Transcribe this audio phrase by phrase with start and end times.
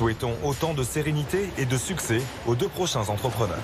[0.00, 3.60] souhaitons autant de sérénité et de succès aux deux prochains entrepreneurs.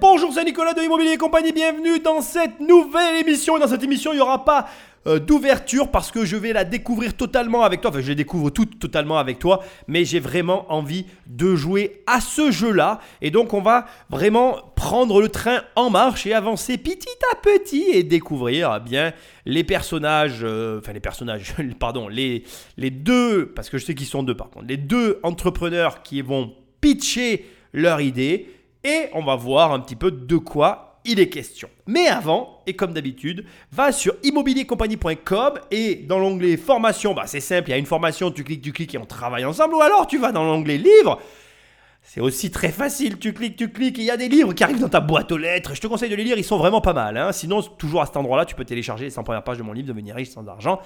[0.00, 3.58] Bonjour, c'est Nicolas de Immobilier et compagnie, bienvenue dans cette nouvelle émission.
[3.58, 4.66] Dans cette émission, il n'y aura pas
[5.06, 7.90] euh, d'ouverture parce que je vais la découvrir totalement avec toi.
[7.90, 12.20] Enfin, je la découvre toute totalement avec toi, mais j'ai vraiment envie de jouer à
[12.20, 13.00] ce jeu-là.
[13.22, 17.84] Et donc, on va vraiment prendre le train en marche et avancer petit à petit
[17.92, 19.12] et découvrir eh bien
[19.44, 22.42] les personnages, euh, enfin les personnages, pardon, les,
[22.76, 26.22] les deux, parce que je sais qu'ils sont deux par contre, les deux entrepreneurs qui
[26.22, 28.48] vont pitcher leur idée
[28.86, 31.68] et on va voir un petit peu de quoi il est question.
[31.86, 37.68] Mais avant, et comme d'habitude, va sur immobiliercompagnie.com et dans l'onglet formation, bah c'est simple,
[37.68, 39.74] il y a une formation, tu cliques, tu cliques et on travaille ensemble.
[39.74, 41.20] Ou alors tu vas dans l'onglet livres.
[42.02, 44.80] C'est aussi très facile, tu cliques, tu cliques, il y a des livres qui arrivent
[44.80, 45.74] dans ta boîte aux lettres.
[45.74, 47.16] Je te conseille de les lire, ils sont vraiment pas mal.
[47.16, 47.32] Hein.
[47.32, 49.88] Sinon, toujours à cet endroit-là, tu peux télécharger les 100 premières pages de mon livre
[49.88, 50.80] Devenir riche sans argent.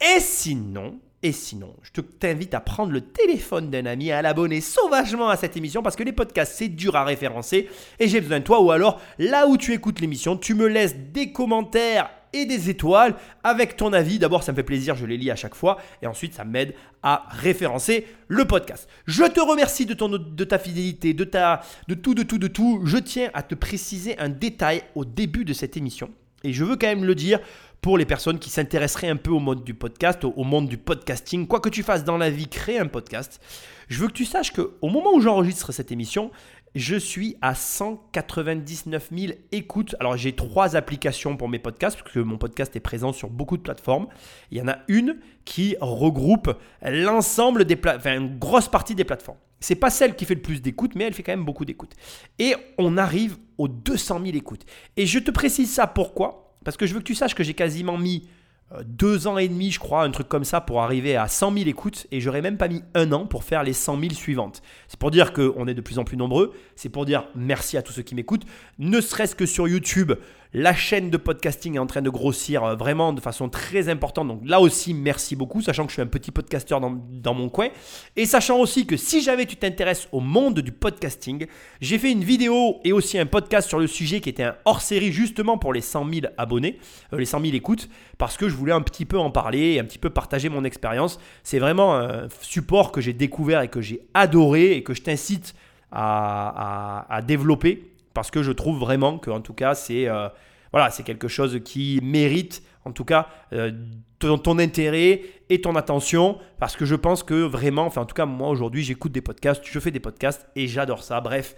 [0.00, 5.30] Et sinon, et sinon, je t'invite à prendre le téléphone d'un ami à l'abonner sauvagement
[5.30, 8.44] à cette émission parce que les podcasts, c'est dur à référencer et j'ai besoin de
[8.44, 8.60] toi.
[8.60, 13.14] Ou alors, là où tu écoutes l'émission, tu me laisses des commentaires et des étoiles
[13.42, 14.18] avec ton avis.
[14.18, 15.78] D'abord, ça me fait plaisir, je les lis à chaque fois.
[16.02, 18.86] Et ensuite, ça m'aide à référencer le podcast.
[19.06, 22.82] Je te remercie de, de ta fidélité, de, ta, de tout, de tout, de tout.
[22.84, 26.10] Je tiens à te préciser un détail au début de cette émission.
[26.42, 27.40] Et je veux quand même le dire
[27.84, 31.46] pour les personnes qui s'intéresseraient un peu au monde du podcast, au monde du podcasting.
[31.46, 33.42] Quoi que tu fasses dans la vie, crée un podcast.
[33.88, 36.30] Je veux que tu saches qu'au moment où j'enregistre cette émission,
[36.74, 39.96] je suis à 199 000 écoutes.
[40.00, 43.58] Alors j'ai trois applications pour mes podcasts, parce que mon podcast est présent sur beaucoup
[43.58, 44.06] de plateformes.
[44.50, 49.04] Il y en a une qui regroupe l'ensemble des plateformes, enfin une grosse partie des
[49.04, 49.36] plateformes.
[49.60, 51.92] C'est pas celle qui fait le plus d'écoutes, mais elle fait quand même beaucoup d'écoutes.
[52.38, 54.64] Et on arrive aux 200 000 écoutes.
[54.96, 56.43] Et je te précise ça pourquoi?
[56.64, 58.26] Parce que je veux que tu saches que j'ai quasiment mis
[58.72, 61.52] euh, deux ans et demi, je crois, un truc comme ça, pour arriver à 100
[61.52, 64.62] 000 écoutes, et j'aurais même pas mis un an pour faire les 100 000 suivantes.
[64.88, 67.82] C'est pour dire qu'on est de plus en plus nombreux, c'est pour dire merci à
[67.82, 68.46] tous ceux qui m'écoutent,
[68.78, 70.12] ne serait-ce que sur YouTube,
[70.54, 74.28] la chaîne de podcasting est en train de grossir euh, vraiment de façon très importante.
[74.28, 77.68] Donc là aussi, merci beaucoup, sachant que je suis un petit podcasteur dans, mon coin.
[78.14, 81.46] Et sachant aussi que si jamais tu t'intéresses au monde du podcasting,
[81.80, 85.10] j'ai fait une vidéo et aussi un podcast sur le sujet qui était un hors-série
[85.10, 86.78] justement pour les 100 000 abonnés,
[87.12, 89.80] euh, les 100 000 écoutes, parce que je voulais un petit peu en parler et
[89.80, 91.18] un petit peu partager mon expérience.
[91.42, 95.56] C'est vraiment un support que j'ai découvert et que j'ai adoré et que je t'incite
[95.96, 100.28] à développer parce que je trouve vraiment que en tout cas c'est euh,
[100.72, 103.72] voilà c'est quelque chose qui mérite en tout cas euh,
[104.18, 108.26] ton, intérêt et ton attention parce que je pense que vraiment enfin en tout cas
[108.26, 111.54] moi aujourd'hui j'écoute des podcasts je fais des podcasts et j'adore ça bref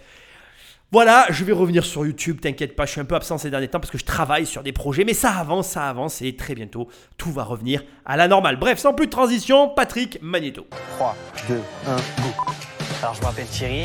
[0.89, 3.67] voilà, je vais revenir sur YouTube, t'inquiète pas, je suis un peu absent ces derniers
[3.67, 6.55] temps parce que je travaille sur des projets, mais ça avance, ça avance et très
[6.55, 8.55] bientôt, tout va revenir à la normale.
[8.55, 10.65] Bref, sans plus de transition, Patrick Magneto.
[10.95, 11.15] 3,
[11.49, 11.55] 2,
[11.87, 12.01] 1, go.
[13.01, 13.83] Alors je m'appelle Thierry,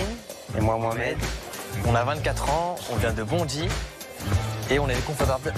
[0.57, 1.17] et moi Mohamed.
[1.87, 3.69] On a 24 ans, on vient de Bondy
[4.71, 5.53] et on est confortable.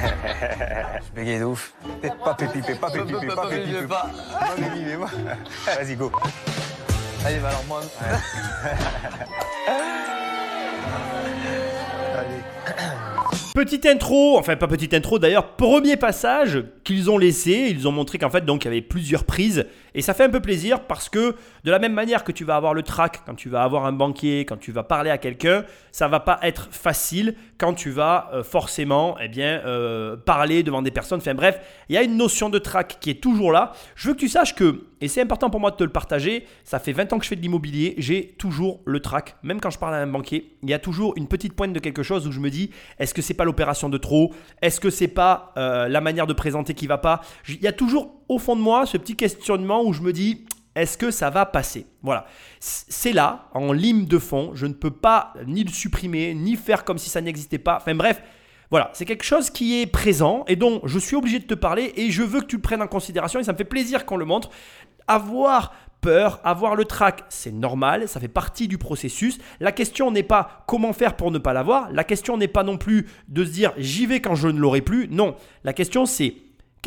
[0.00, 1.72] Je bégaye de ouf.
[2.24, 3.86] Pas pépipé, pas pépipé, pas pépipé.
[3.86, 4.96] Pas pépipé,
[5.66, 6.12] Vas-y, go.
[7.24, 7.80] Allez, alors moi.
[13.58, 18.16] Petite intro, enfin pas petite intro d'ailleurs, premier passage qu'ils ont laissé, ils ont montré
[18.16, 19.66] qu'en fait donc il y avait plusieurs prises
[19.98, 22.54] et ça fait un peu plaisir parce que de la même manière que tu vas
[22.54, 25.64] avoir le track quand tu vas avoir un banquier, quand tu vas parler à quelqu'un,
[25.90, 30.82] ça va pas être facile quand tu vas euh, forcément eh bien, euh, parler devant
[30.82, 31.18] des personnes.
[31.18, 33.72] Enfin bref, il y a une notion de track qui est toujours là.
[33.96, 36.46] Je veux que tu saches que, et c'est important pour moi de te le partager,
[36.62, 39.34] ça fait 20 ans que je fais de l'immobilier, j'ai toujours le track.
[39.42, 41.80] Même quand je parle à un banquier, il y a toujours une petite pointe de
[41.80, 42.70] quelque chose où je me dis,
[43.00, 44.32] est-ce que c'est pas l'opération de trop?
[44.62, 47.20] Est-ce que c'est pas euh, la manière de présenter qui va pas?
[47.48, 50.44] Il y a toujours au fond de moi ce petit questionnement où je me dis
[50.74, 51.86] est-ce que ça va passer?
[52.02, 52.26] Voilà.
[52.60, 54.52] C'est là, en ligne de fond.
[54.54, 57.78] Je ne peux pas ni le supprimer, ni faire comme si ça n'existait pas.
[57.78, 58.22] Enfin bref,
[58.70, 58.90] voilà.
[58.92, 62.12] C'est quelque chose qui est présent et dont je suis obligé de te parler et
[62.12, 64.24] je veux que tu le prennes en considération et ça me fait plaisir qu'on le
[64.24, 64.50] montre.
[65.08, 69.38] Avoir peur, avoir le trac, c'est normal, ça fait partie du processus.
[69.58, 71.90] La question n'est pas comment faire pour ne pas l'avoir.
[71.90, 74.82] La question n'est pas non plus de se dire j'y vais quand je ne l'aurai
[74.82, 75.08] plus.
[75.10, 75.34] Non.
[75.64, 76.36] La question c'est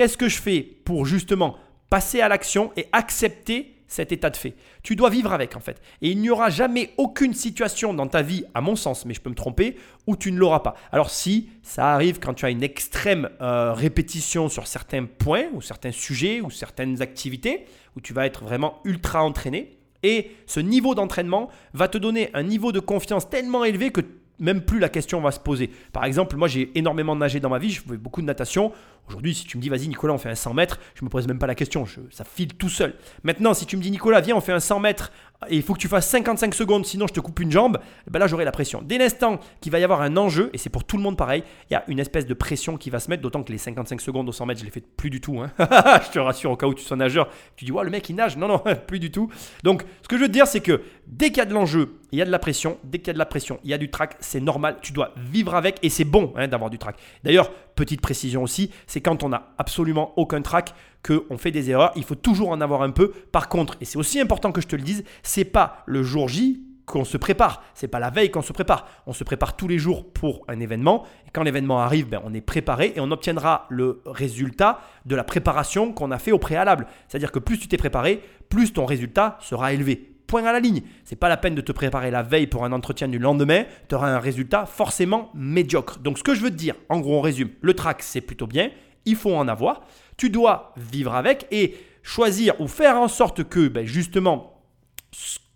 [0.02, 1.58] qu'est-ce que je fais pour justement
[1.92, 4.56] passer à l'action et accepter cet état de fait?
[4.82, 5.80] Tu dois vivre avec en fait.
[6.02, 9.22] Et il n'y aura jamais aucune situation dans ta vie, à mon sens, mais je
[9.22, 9.76] peux me tromper,
[10.08, 10.74] où tu ne l'auras pas.
[10.92, 15.62] Alors si ça arrive quand tu as une extrême euh, répétition sur certains points, ou
[15.62, 17.66] certains sujets, ou certaines activités,
[17.96, 22.42] où tu vas être vraiment ultra entraîné, et ce niveau d'entraînement va te donner un
[22.42, 24.02] niveau de confiance tellement élevé que
[24.42, 25.70] même plus la question va se poser.
[25.94, 28.74] Par exemple, moi j'ai énormément nagé dans ma vie, je fais beaucoup de natation.
[29.08, 31.28] Aujourd'hui, si tu me dis, vas-y Nicolas, on fait un 100 mètres, je me pose
[31.28, 32.96] même pas la question, ça file tout seul.
[33.24, 35.12] Maintenant, si tu me dis, Nicolas, viens, on fait un 100 mètres
[35.50, 38.20] et il faut que tu fasses 55 secondes, sinon je te coupe une jambe, ben
[38.20, 38.82] là j'aurai la pression.
[38.84, 41.44] Dès l'instant qu'il va y avoir un enjeu, et c'est pour tout le monde pareil,
[41.70, 44.02] il y a une espèce de pression qui va se mettre, d'autant que les 55
[44.02, 45.40] secondes au 100 mètres, je les fais plus du tout.
[45.40, 45.52] Hein.
[45.60, 48.16] je te rassure, au cas où tu sois nageur, tu dis, ouais, le mec il
[48.16, 48.38] nage.
[48.38, 49.32] Non, non, plus du tout.
[49.64, 51.98] Donc, ce que je veux te dire, c'est que dès qu'il y a de l'enjeu,
[52.12, 52.78] il y a de la pression.
[52.84, 54.18] Dès qu'il y a de la pression, il y a du track.
[54.20, 56.98] C'est normal, tu dois vivre avec et c'est bon hein, d'avoir du track.
[57.24, 60.74] D'ailleurs, petite précision aussi, c'est quand on n'a absolument aucun track
[61.06, 61.92] qu'on fait des erreurs.
[61.96, 63.12] Il faut toujours en avoir un peu.
[63.32, 66.28] Par contre, et c'est aussi important que je te le dise, c'est pas le jour
[66.28, 67.64] J qu'on se prépare.
[67.74, 68.88] C'est pas la veille qu'on se prépare.
[69.08, 71.06] On se prépare tous les jours pour un événement.
[71.26, 75.24] Et quand l'événement arrive, ben, on est préparé et on obtiendra le résultat de la
[75.24, 76.88] préparation qu'on a fait au préalable.
[77.08, 80.11] C'est-à-dire que plus tu t'es préparé, plus ton résultat sera élevé.
[80.32, 80.82] Point à la ligne.
[81.04, 83.66] C'est pas la peine de te préparer la veille pour un entretien du lendemain.
[83.90, 86.00] Tu auras un résultat forcément médiocre.
[86.00, 87.50] Donc ce que je veux te dire, en gros, on résume.
[87.60, 88.70] Le track, c'est plutôt bien.
[89.04, 89.82] Il faut en avoir.
[90.16, 94.64] Tu dois vivre avec et choisir ou faire en sorte que, ben, justement,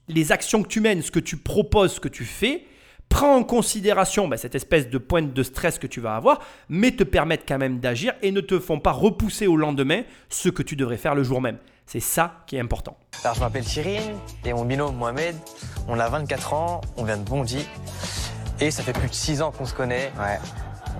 [0.09, 2.65] les actions que tu mènes, ce que tu proposes, ce que tu fais,
[3.07, 6.91] prends en considération ben, cette espèce de pointe de stress que tu vas avoir, mais
[6.91, 10.63] te permettent quand même d'agir et ne te font pas repousser au lendemain ce que
[10.63, 11.59] tu devrais faire le jour même.
[11.87, 12.97] C'est ça qui est important.
[13.23, 13.99] Alors je m'appelle Thierry
[14.43, 15.35] et mon binôme Mohamed,
[15.87, 17.67] on a 24 ans, on vient de Bondy
[18.59, 20.11] et ça fait plus de 6 ans qu'on se connaît.
[20.19, 20.39] Ouais.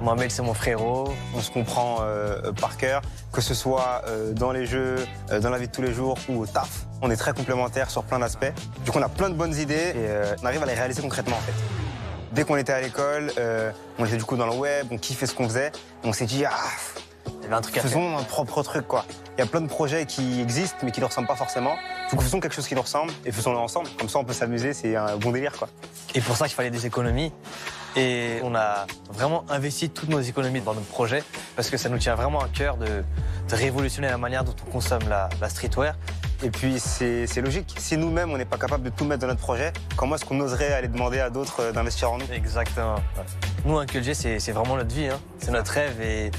[0.02, 1.14] Mohamed c'est mon frérot.
[1.34, 3.02] On se comprend euh, par cœur,
[3.32, 4.98] que ce soit euh, dans les jeux,
[5.32, 6.86] euh, dans la vie de tous les jours ou au taf.
[7.02, 8.52] On est très complémentaires sur plein d'aspects.
[8.84, 11.38] Du coup, on a plein de bonnes idées et on arrive à les réaliser concrètement
[11.38, 11.54] en fait.
[12.32, 13.32] Dès qu'on était à l'école,
[13.98, 15.72] on était du coup dans le web, on kiffait ce qu'on faisait.
[16.04, 16.52] On s'est dit, ah,
[17.28, 17.92] Il y avait un truc à faire.
[17.92, 19.06] faisons un propre truc quoi.
[19.38, 21.76] Il y a plein de projets qui existent mais qui ne ressemblent pas forcément.
[22.10, 23.90] Du coup, faisons quelque chose qui nous ressemble et faisons-le ensemble.
[24.00, 25.68] Comme ça, on peut s'amuser, c'est un bon délire quoi.
[26.14, 27.32] Et pour ça qu'il fallait des économies.
[27.98, 31.24] Et on a vraiment investi toutes nos économies dans notre projet
[31.56, 34.72] parce que ça nous tient vraiment à cœur de, de révolutionner la manière dont on
[34.72, 35.96] consomme la, la streetwear.
[36.44, 37.74] Et puis, c'est logique.
[37.80, 40.38] Si nous-mêmes, on n'est pas capable de tout mettre dans notre projet, comment est-ce qu'on
[40.42, 42.26] oserait aller demander à d'autres euh, d'investir en nous?
[42.34, 42.96] Exactement.
[43.64, 45.08] Nous, un QLG, c'est c'est vraiment notre vie.
[45.08, 45.18] hein.
[45.40, 46.32] C'est notre rêve et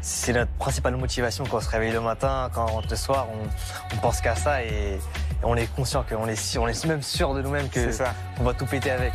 [0.00, 3.28] c'est notre principale motivation quand on se réveille le matin, quand on rentre le soir.
[3.32, 4.98] On, on pense qu'à ça et, et
[5.44, 8.14] on est conscient qu'on est, on est même sûr de nous-mêmes que C'est ça.
[8.40, 9.12] on va tout péter avec.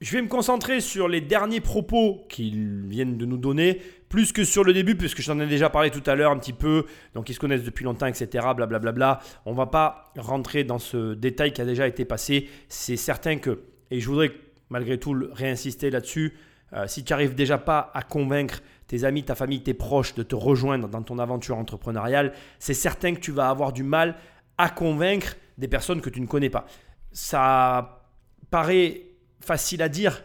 [0.00, 4.44] Je vais me concentrer sur les derniers propos qu'ils viennent de nous donner, plus que
[4.44, 6.86] sur le début, puisque je t'en ai déjà parlé tout à l'heure un petit peu.
[7.14, 8.28] Donc ils se connaissent depuis longtemps, etc.
[8.54, 8.78] Blablabla.
[8.78, 9.20] Bla, bla.
[9.44, 12.48] On va pas rentrer dans ce détail qui a déjà été passé.
[12.68, 14.30] C'est certain que, et je voudrais
[14.70, 16.34] malgré tout réinsister là-dessus,
[16.74, 20.22] euh, si tu n'arrives déjà pas à convaincre tes amis, ta famille, tes proches de
[20.24, 24.16] te rejoindre dans ton aventure entrepreneuriale, c'est certain que tu vas avoir du mal
[24.56, 26.66] à convaincre des personnes que tu ne connais pas.
[27.12, 28.02] Ça
[28.50, 29.02] paraît
[29.40, 30.24] facile à dire,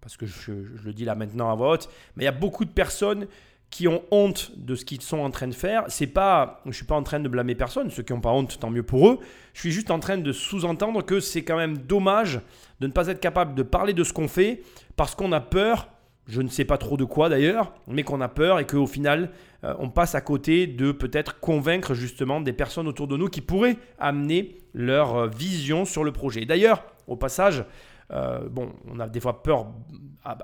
[0.00, 0.52] parce que je,
[0.84, 3.26] le dis là maintenant à voix haute, mais il y a beaucoup de personnes
[3.70, 5.84] qui ont honte de ce qu'ils sont en train de faire.
[5.88, 7.90] C'est pas, je suis pas en train de blâmer personne.
[7.90, 9.18] Ceux qui n'ont pas honte, tant mieux pour eux.
[9.52, 12.40] Je suis juste en train de sous-entendre que c'est quand même dommage
[12.78, 14.62] de ne pas être capable de parler de ce qu'on fait
[14.94, 15.88] parce qu'on a peur.
[16.26, 19.30] Je ne sais pas trop de quoi d'ailleurs, mais qu'on a peur et qu'au final,
[19.62, 23.42] euh, on passe à côté de peut-être convaincre justement des personnes autour de nous qui
[23.42, 26.46] pourraient amener leur euh, vision sur le projet.
[26.46, 27.64] D'ailleurs, au passage,
[28.10, 29.66] euh, bon, on a des fois peur,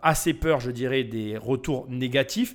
[0.03, 2.55] assez peur, je dirais, des retours négatifs.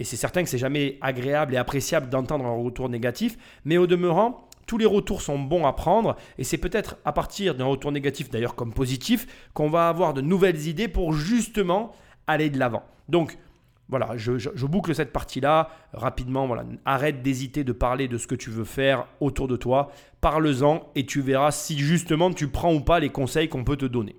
[0.00, 3.36] Et c'est certain que c'est jamais agréable et appréciable d'entendre un retour négatif.
[3.64, 6.16] Mais au demeurant, tous les retours sont bons à prendre.
[6.38, 10.20] Et c'est peut-être à partir d'un retour négatif, d'ailleurs comme positif, qu'on va avoir de
[10.20, 11.92] nouvelles idées pour justement
[12.26, 12.84] aller de l'avant.
[13.08, 13.38] Donc,
[13.88, 16.46] voilà, je, boucle cette partie-là rapidement.
[16.46, 19.92] Voilà, arrête d'hésiter de parler de ce que tu veux faire autour de toi.
[20.20, 23.84] Parle-en et tu verras si justement tu prends ou pas les conseils qu'on peut te
[23.84, 24.16] donner.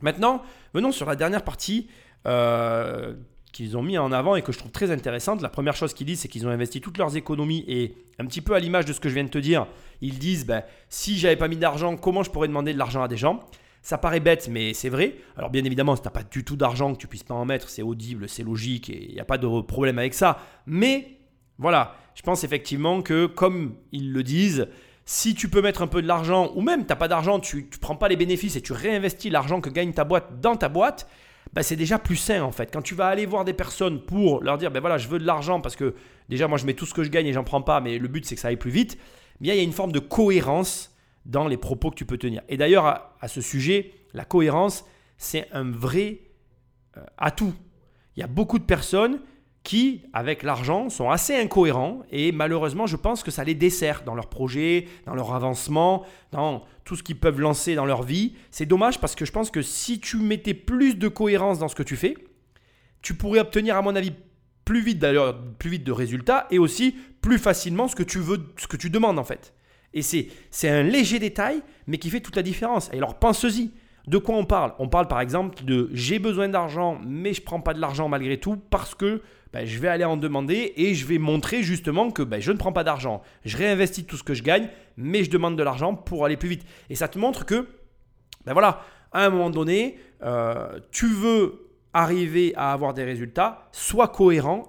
[0.00, 1.88] Maintenant, venons sur la dernière partie
[2.26, 3.14] euh,
[3.52, 5.42] qu'ils ont mis en avant et que je trouve très intéressante.
[5.42, 8.40] La première chose qu'ils disent, c'est qu'ils ont investi toutes leurs économies et un petit
[8.40, 9.66] peu à l'image de ce que je viens de te dire,
[10.00, 13.08] ils disent ben, si j'avais pas mis d'argent, comment je pourrais demander de l'argent à
[13.08, 13.44] des gens?
[13.86, 15.14] Ça paraît bête, mais c'est vrai.
[15.36, 17.44] Alors bien évidemment, si tu n'as pas du tout d'argent, que tu puisses pas en
[17.44, 20.40] mettre, c'est audible, c'est logique, et il n'y a pas de problème avec ça.
[20.66, 21.18] Mais
[21.58, 24.66] voilà, je pense effectivement que, comme ils le disent,
[25.04, 27.58] si tu peux mettre un peu de l'argent, ou même tu n'as pas d'argent, tu
[27.58, 30.68] ne prends pas les bénéfices et tu réinvestis l'argent que gagne ta boîte dans ta
[30.68, 31.08] boîte,
[31.52, 32.72] bah, c'est déjà plus sain en fait.
[32.72, 35.26] Quand tu vas aller voir des personnes pour leur dire, ben voilà, je veux de
[35.26, 35.94] l'argent parce que
[36.28, 38.08] déjà moi je mets tout ce que je gagne et j'en prends pas, mais le
[38.08, 38.98] but c'est que ça aille plus vite,
[39.40, 40.92] bien il y a une forme de cohérence
[41.26, 42.42] dans les propos que tu peux tenir.
[42.48, 44.84] Et d'ailleurs, à, ce sujet, la cohérence,
[45.18, 46.20] c'est un vrai
[46.96, 47.52] euh, atout.
[48.16, 49.20] Il y a beaucoup de personnes
[49.62, 54.14] qui, avec l'argent, sont assez incohérents et malheureusement, je pense que ça les dessert dans
[54.14, 58.34] leurs projets, dans leur avancement, dans tout ce qu'ils peuvent lancer dans leur vie.
[58.52, 61.74] C'est dommage parce que je pense que si tu mettais plus de cohérence dans ce
[61.74, 62.16] que tu fais,
[63.02, 64.12] tu pourrais obtenir, à mon avis,
[64.64, 68.38] plus vite d'ailleurs, plus vite de résultats et aussi plus facilement ce que tu veux,
[68.56, 69.52] ce que tu demandes en fait.
[69.96, 72.90] Et c'est, un léger détail, mais qui fait toute la différence.
[72.92, 73.72] Et alors pense-y.
[74.06, 74.72] De quoi on parle?
[74.78, 78.38] On parle par exemple de j'ai besoin d'argent, mais je prends pas de l'argent malgré
[78.38, 79.20] tout parce que
[79.52, 82.56] ben, je vais aller en demander et je vais montrer justement que ben, je ne
[82.56, 83.20] prends pas d'argent.
[83.44, 86.50] Je réinvestis tout ce que je gagne, mais je demande de l'argent pour aller plus
[86.50, 86.64] vite.
[86.88, 87.66] Et ça te montre que,
[88.44, 94.08] ben voilà, à un moment donné, euh, tu veux arriver à avoir des résultats, sois
[94.08, 94.68] cohérent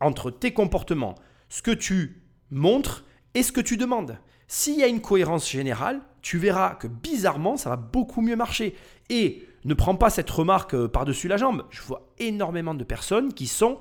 [0.00, 1.16] entre tes comportements,
[1.50, 4.18] ce que tu montres et ce que tu demandes.
[4.48, 8.76] S'il y a une cohérence générale, tu verras que bizarrement, ça va beaucoup mieux marcher.
[9.10, 11.64] Et ne prends pas cette remarque euh, par-dessus la jambe.
[11.70, 13.78] Je vois énormément de personnes qui sont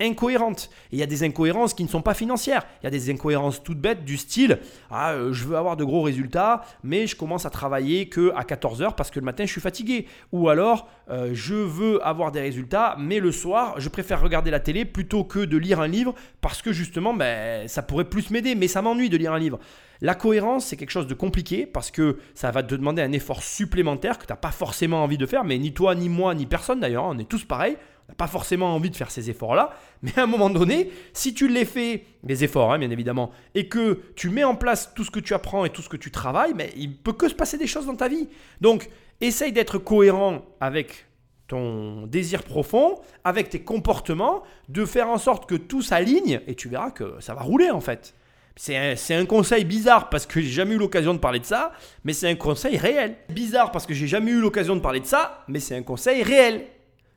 [0.00, 0.70] incohérentes.
[0.92, 2.64] Il y a des incohérences qui ne sont pas financières.
[2.82, 4.58] Il y a des incohérences toutes bêtes du style
[4.90, 8.44] ah, euh, je veux avoir de gros résultats, mais je commence à travailler que à
[8.44, 10.06] 14 heures parce que le matin je suis fatigué.
[10.32, 14.60] Ou alors euh, je veux avoir des résultats, mais le soir je préfère regarder la
[14.60, 18.54] télé plutôt que de lire un livre parce que justement ben, ça pourrait plus m'aider,
[18.54, 19.58] mais ça m'ennuie de lire un livre.
[20.00, 23.42] La cohérence, c'est quelque chose de compliqué parce que ça va te demander un effort
[23.42, 26.46] supplémentaire que tu n'as pas forcément envie de faire, mais ni toi, ni moi, ni
[26.46, 27.76] personne d'ailleurs, on est tous pareils.
[28.08, 29.70] On n'a pas forcément envie de faire ces efforts-là,
[30.02, 33.68] mais à un moment donné, si tu les fais, les efforts hein, bien évidemment, et
[33.68, 36.10] que tu mets en place tout ce que tu apprends et tout ce que tu
[36.10, 38.28] travailles, mais il peut que se passer des choses dans ta vie.
[38.60, 38.88] Donc,
[39.20, 41.06] essaye d'être cohérent avec
[41.48, 46.68] ton désir profond, avec tes comportements, de faire en sorte que tout s'aligne, et tu
[46.68, 48.14] verras que ça va rouler en fait.
[48.60, 51.70] C'est un, conseil bizarre parce que j'ai jamais eu l'occasion de parler de ça,
[52.02, 53.14] mais c'est un conseil réel.
[53.28, 56.24] Bizarre parce que j'ai jamais eu l'occasion de parler de ça, mais c'est un conseil
[56.24, 56.64] réel.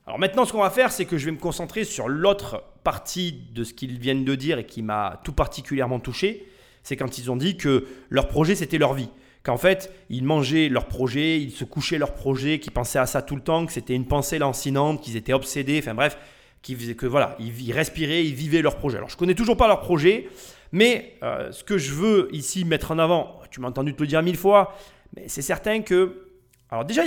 [0.05, 3.33] Alors maintenant, ce qu'on va faire, c'est que je vais me concentrer sur l'autre partie
[3.55, 6.45] de ce qu'ils viennent de dire et qui m'a tout particulièrement touché.
[6.83, 9.09] C'est quand ils ont dit que leur projet, c'était leur vie.
[9.41, 13.23] Qu'en fait, ils mangeaient leur projet, ils se couchaient leur projet, qu'ils pensaient à ça
[13.23, 16.19] tout le temps, que c'était une pensée lancinante, qu'ils étaient obsédés, enfin bref,
[16.61, 18.97] qui faisait que voilà, ils respiraient, ils vivaient leur projet.
[18.97, 20.29] Alors je connais toujours pas leur projet.
[20.71, 24.07] Mais euh, ce que je veux ici mettre en avant, tu m'as entendu te le
[24.07, 24.75] dire mille fois,
[25.15, 26.27] mais c'est certain que...
[26.69, 27.03] Alors déjà,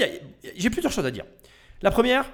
[0.57, 1.25] j'ai plusieurs choses à dire.
[1.81, 2.31] La première,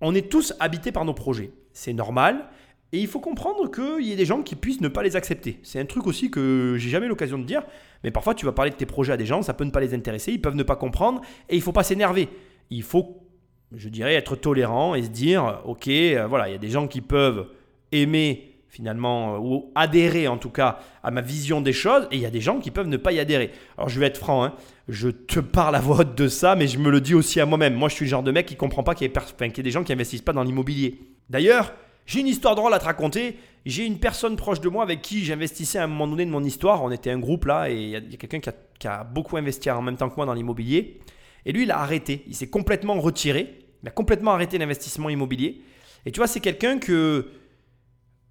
[0.00, 1.50] on est tous habités par nos projets.
[1.72, 2.48] C'est normal.
[2.92, 5.58] Et il faut comprendre qu'il y ait des gens qui puissent ne pas les accepter.
[5.62, 7.62] C'est un truc aussi que j'ai jamais l'occasion de dire.
[8.04, 9.80] Mais parfois, tu vas parler de tes projets à des gens, ça peut ne pas
[9.80, 11.20] les intéresser, ils peuvent ne pas comprendre.
[11.48, 12.28] Et il faut pas s'énerver.
[12.70, 13.26] Il faut,
[13.74, 16.86] je dirais, être tolérant et se dire, ok, euh, voilà, il y a des gens
[16.86, 17.48] qui peuvent
[17.90, 22.20] aimer finalement, euh, ou adhérer en tout cas à ma vision des choses, et il
[22.20, 23.52] y a des gens qui peuvent ne pas y adhérer.
[23.78, 24.54] Alors je vais être franc, hein,
[24.88, 27.46] je te parle à voix haute de ça, mais je me le dis aussi à
[27.46, 27.74] moi-même.
[27.74, 29.84] Moi je suis le genre de mec qui comprend pas qu'il y, ait des gens
[29.84, 30.98] qui investissent pas dans l'immobilier.
[31.30, 31.72] D'ailleurs,
[32.04, 33.38] j'ai une histoire drôle à te raconter.
[33.64, 36.42] J'ai une personne proche de moi avec qui j'investissais à un moment donné de mon
[36.42, 36.82] histoire.
[36.82, 39.70] On était un groupe là, et il y a, quelqu'un qui, qui a, beaucoup investi
[39.70, 41.00] en même temps que moi dans l'immobilier.
[41.46, 42.24] Et lui, il a arrêté.
[42.26, 43.58] Il s'est complètement retiré.
[43.82, 45.62] Il a complètement arrêté l'investissement immobilier.
[46.06, 47.28] Et tu vois, c'est quelqu'un que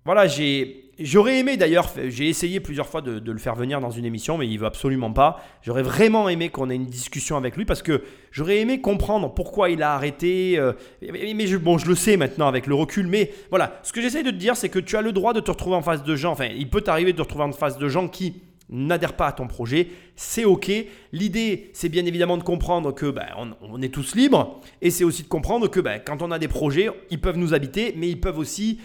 [0.05, 4.05] voilà, j'ai, j'aurais aimé d'ailleurs, j'ai essayé plusieurs fois de, le faire venir dans une
[4.05, 5.41] émission, mais il veut absolument pas.
[5.61, 9.69] J'aurais vraiment aimé qu'on ait une discussion avec lui parce que j'aurais aimé comprendre pourquoi
[9.69, 10.55] il a arrêté.
[10.57, 14.23] Euh, mais bon, je le sais maintenant avec le recul, mais voilà, ce que j'essaie
[14.23, 16.15] de te dire, c'est que tu as le droit de te retrouver en face de
[16.15, 16.31] gens.
[16.31, 19.31] Enfin, il peut t'arriver de te retrouver en face de gens qui n'adhèrent pas à
[19.31, 20.71] ton projet, c'est ok.
[21.11, 23.27] L'idée, c'est bien évidemment de comprendre que ben,
[23.61, 26.47] on, est tous libres, et c'est aussi de comprendre que ben, quand on a des
[26.47, 28.79] projets, ils peuvent nous habiter, mais ils peuvent aussi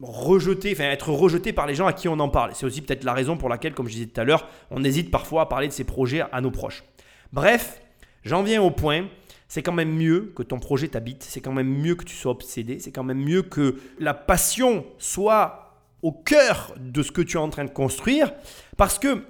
[0.00, 2.52] rejeté, enfin être rejeté par les gens à qui on en parle.
[2.54, 5.10] C'est aussi peut-être la raison pour laquelle, comme je disais tout à l'heure, on hésite
[5.10, 6.84] parfois à parler de ces projets à nos proches.
[7.32, 7.80] Bref,
[8.24, 9.06] j'en viens au point.
[9.48, 12.32] C'est quand même mieux que ton projet t'habite, c'est quand même mieux que tu sois
[12.32, 15.66] obsédé, c'est quand même mieux que la passion soit
[16.02, 18.32] au cœur de ce que tu es en train de construire.
[18.76, 19.24] Parce que,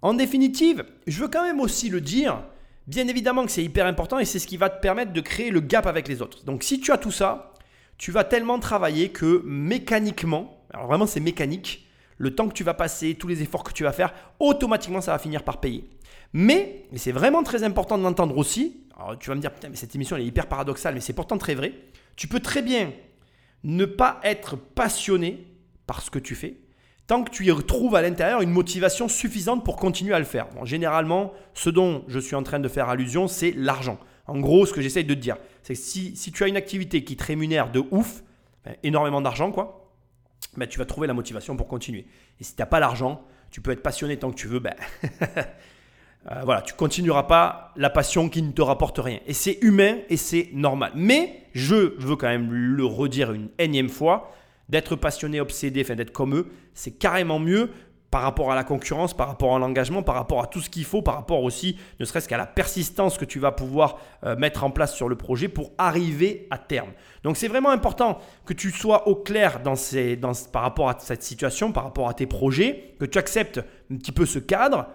[0.00, 2.42] en définitive, je veux quand même aussi le dire,
[2.86, 5.50] bien évidemment que c'est hyper important et c'est ce qui va te permettre de créer
[5.50, 6.44] le gap avec les autres.
[6.44, 7.52] Donc si tu as tout ça,
[7.98, 11.86] tu vas tellement travailler que mécaniquement, alors vraiment c'est mécanique,
[12.16, 15.12] le temps que tu vas passer, tous les efforts que tu vas faire, automatiquement ça
[15.12, 15.88] va finir par payer.
[16.32, 18.84] Mais, et c'est vraiment très important de l'entendre aussi,
[19.20, 21.38] tu vas me dire, putain, mais cette émission elle est hyper paradoxale, mais c'est pourtant
[21.38, 21.72] très vrai,
[22.16, 22.92] tu peux très bien
[23.64, 25.46] ne pas être passionné
[25.86, 26.58] par ce que tu fais,
[27.06, 30.46] tant que tu y retrouves à l'intérieur une motivation suffisante pour continuer à le faire.
[30.64, 33.98] généralement, ce dont je suis en train de faire allusion, c'est l'argent.
[34.28, 37.02] En gros, ce que j'essaye de te dire, c'est que si, tu as une activité
[37.02, 38.22] qui te rémunère de ouf,
[38.64, 39.90] ben, énormément d'argent, quoi,
[40.56, 42.06] ben, tu vas trouver la motivation pour continuer.
[42.38, 44.74] Et si tu n'as pas l'argent, tu peux être passionné tant que tu veux, ben,
[46.30, 49.20] euh, voilà, tu continueras pas la passion qui ne te rapporte rien.
[49.26, 50.92] Et c'est humain et c'est normal.
[50.94, 54.30] Mais je veux quand même le redire une énième fois,
[54.68, 57.70] d'être passionné, obsédé, enfin d'être comme eux, c'est carrément mieux
[58.10, 60.84] par rapport à la concurrence, par rapport à l'engagement, par rapport à tout ce qu'il
[60.84, 64.64] faut, par rapport aussi, ne serait-ce qu'à la persistance que tu vas pouvoir euh, mettre
[64.64, 66.90] en place sur le projet pour arriver à terme.
[67.22, 70.96] Donc c'est vraiment important que tu sois au clair dans ces, dans, par rapport à
[70.98, 73.60] cette situation, par rapport à tes projets, que tu acceptes
[73.92, 74.86] un petit peu ce cadre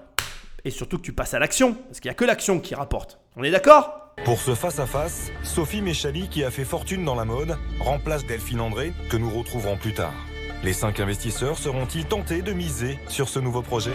[0.66, 3.20] et surtout que tu passes à l'action, parce qu'il n'y a que l'action qui rapporte.
[3.36, 4.00] On est d'accord?
[4.26, 8.94] Pour ce face-à-face, Sophie Méchali, qui a fait fortune dans la mode, remplace Delphine André,
[9.10, 10.14] que nous retrouverons plus tard.
[10.64, 13.92] Les cinq investisseurs seront-ils tentés de miser sur ce nouveau projet?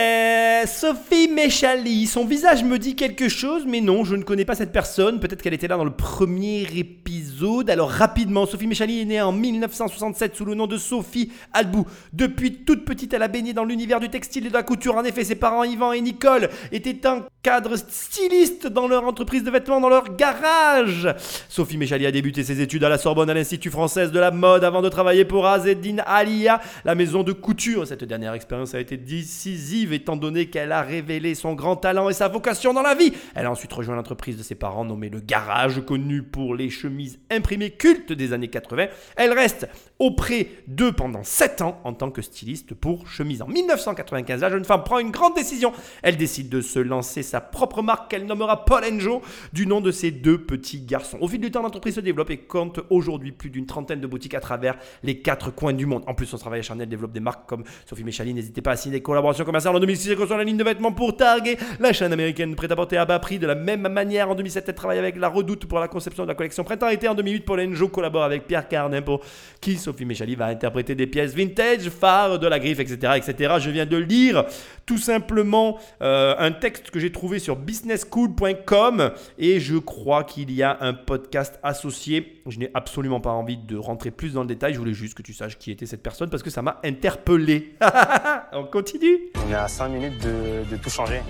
[0.00, 4.54] Euh, Sophie Méchali, son visage me dit quelque chose, mais non, je ne connais pas
[4.54, 5.20] cette personne.
[5.20, 7.68] Peut-être qu'elle était là dans le premier épisode.
[7.68, 11.86] Alors rapidement, Sophie Méchali est née en 1967 sous le nom de Sophie Albou.
[12.12, 14.96] Depuis toute petite, elle a baigné dans l'univers du textile et de la couture.
[14.96, 19.50] En effet, ses parents Yvan et Nicole étaient un cadre styliste dans leur entreprise de
[19.50, 21.08] vêtements, dans leur garage.
[21.48, 24.64] Sophie Méchali a débuté ses études à la Sorbonne à l'Institut français de la mode
[24.64, 27.86] avant de travailler pour Azeddin Alia, la maison de couture.
[27.86, 32.12] Cette dernière expérience a été décisive étant donné qu'elle a révélé son grand talent et
[32.12, 33.12] sa vocation dans la vie.
[33.34, 37.18] Elle a ensuite rejoint l'entreprise de ses parents nommée Le Garage, connue pour les chemises
[37.30, 38.86] imprimées cultes des années 80.
[39.16, 39.68] Elle reste
[39.98, 43.42] auprès d'eux pendant 7 ans en tant que styliste pour chemises.
[43.42, 45.72] En 1995, la jeune femme prend une grande décision.
[46.02, 49.20] Elle décide de se lancer sa propre marque qu'elle nommera Paul Joe
[49.52, 51.18] du nom de ses deux petits garçons.
[51.20, 54.34] Au fil du temps, l'entreprise se développe et compte aujourd'hui plus d'une trentaine de boutiques
[54.34, 56.02] à travers les quatre coins du monde.
[56.06, 58.34] En plus, son travail à Chanel développe des marques comme Sophie Méchali.
[58.34, 61.16] N'hésitez pas à signer des collaborations commerciales en 2006 sur la ligne de vêtements pour
[61.16, 61.56] Target.
[61.78, 63.38] La chaîne américaine prête à bas prix.
[63.38, 66.28] De la même manière, en 2007, elle travaille avec La Redoute pour la conception de
[66.28, 67.08] la collection printemps-été.
[67.08, 69.20] En 2008, Paul Joe collabore avec Pierre Cardin pour
[69.60, 73.14] qui Sophie Méchali va interpréter des pièces vintage, phares de la griffe, etc.
[73.16, 73.54] etc.
[73.58, 74.44] Je viens de lire
[74.86, 80.62] tout simplement euh, un texte que j'ai trouvé sur businesscool.com et je crois qu'il y
[80.62, 82.40] a un podcast associé.
[82.46, 84.74] Je n'ai absolument pas envie de rentrer plus dans le détail.
[84.74, 87.74] Je voulais juste que tu saches qui était cette personne parce que ça m'a interpellé.
[88.52, 91.22] On continue à 5 minutes de, de tout changer,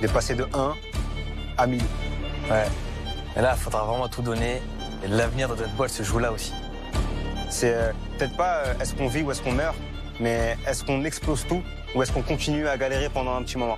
[0.00, 0.74] de passer de 1
[1.58, 1.80] à 1000.
[2.50, 2.64] Ouais.
[3.36, 4.62] Et là, il faudra vraiment tout donner.
[5.04, 6.52] Et l'avenir de notre boîte se joue là aussi.
[7.50, 9.76] C'est euh, peut-être pas euh, est-ce qu'on vit ou est-ce qu'on meurt,
[10.18, 11.62] mais est-ce qu'on explose tout
[11.94, 13.76] ou est-ce qu'on continue à galérer pendant un petit moment?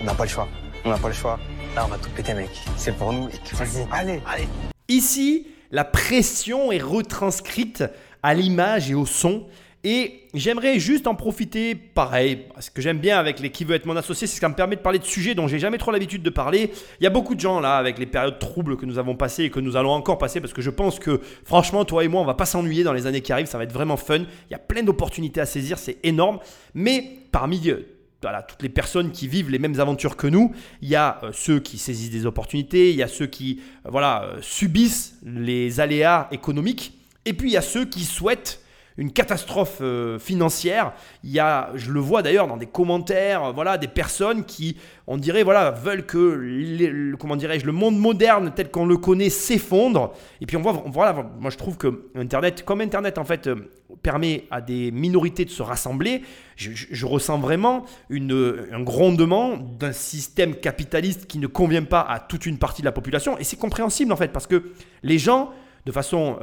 [0.00, 0.48] On n'a pas le choix.
[0.84, 1.38] On n'a pas le choix.
[1.74, 2.50] Là, on va tout péter, mec.
[2.76, 3.28] C'est pour nous.
[3.52, 4.48] Vas-y, allez, allez.
[4.88, 7.84] Ici, la pression est retranscrite
[8.22, 9.46] à l'image et au son.
[9.82, 13.86] Et j'aimerais juste en profiter, pareil, ce que j'aime bien avec les qui veut être
[13.86, 15.90] mon associé, c'est que ça me permet de parler de sujets dont j'ai jamais trop
[15.90, 16.70] l'habitude de parler.
[17.00, 19.44] Il y a beaucoup de gens là, avec les périodes troubles que nous avons passées
[19.44, 22.20] et que nous allons encore passer, parce que je pense que franchement, toi et moi,
[22.20, 24.18] on va pas s'ennuyer dans les années qui arrivent, ça va être vraiment fun.
[24.18, 26.40] Il y a plein d'opportunités à saisir, c'est énorme.
[26.74, 27.86] Mais parmi euh,
[28.20, 30.52] voilà, toutes les personnes qui vivent les mêmes aventures que nous.
[30.82, 33.90] Il y a euh, ceux qui saisissent des opportunités, il y a ceux qui euh,
[33.90, 36.92] voilà, subissent les aléas économiques,
[37.24, 38.60] et puis il y a ceux qui souhaitent
[39.00, 40.92] une catastrophe euh, financière.
[41.24, 44.76] Il y a, je le vois d'ailleurs dans des commentaires, euh, voilà, des personnes qui,
[45.06, 49.30] on dirait, voilà, veulent que, le- comment dirais-je, le monde moderne tel qu'on le connaît
[49.30, 50.12] s'effondre.
[50.42, 53.70] Et puis on voit, voilà, moi je trouve que Internet, comme Internet en fait euh,
[54.02, 56.20] permet à des minorités de se rassembler,
[56.56, 62.44] je, ressens vraiment une, un grondement d'un système capitaliste qui ne convient pas à toute
[62.44, 63.38] une partie de la population.
[63.38, 64.62] Et c'est compréhensible en fait, parce que
[65.02, 65.52] les gens,
[65.86, 66.38] de façon,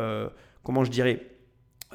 [0.63, 1.37] comment je dirais,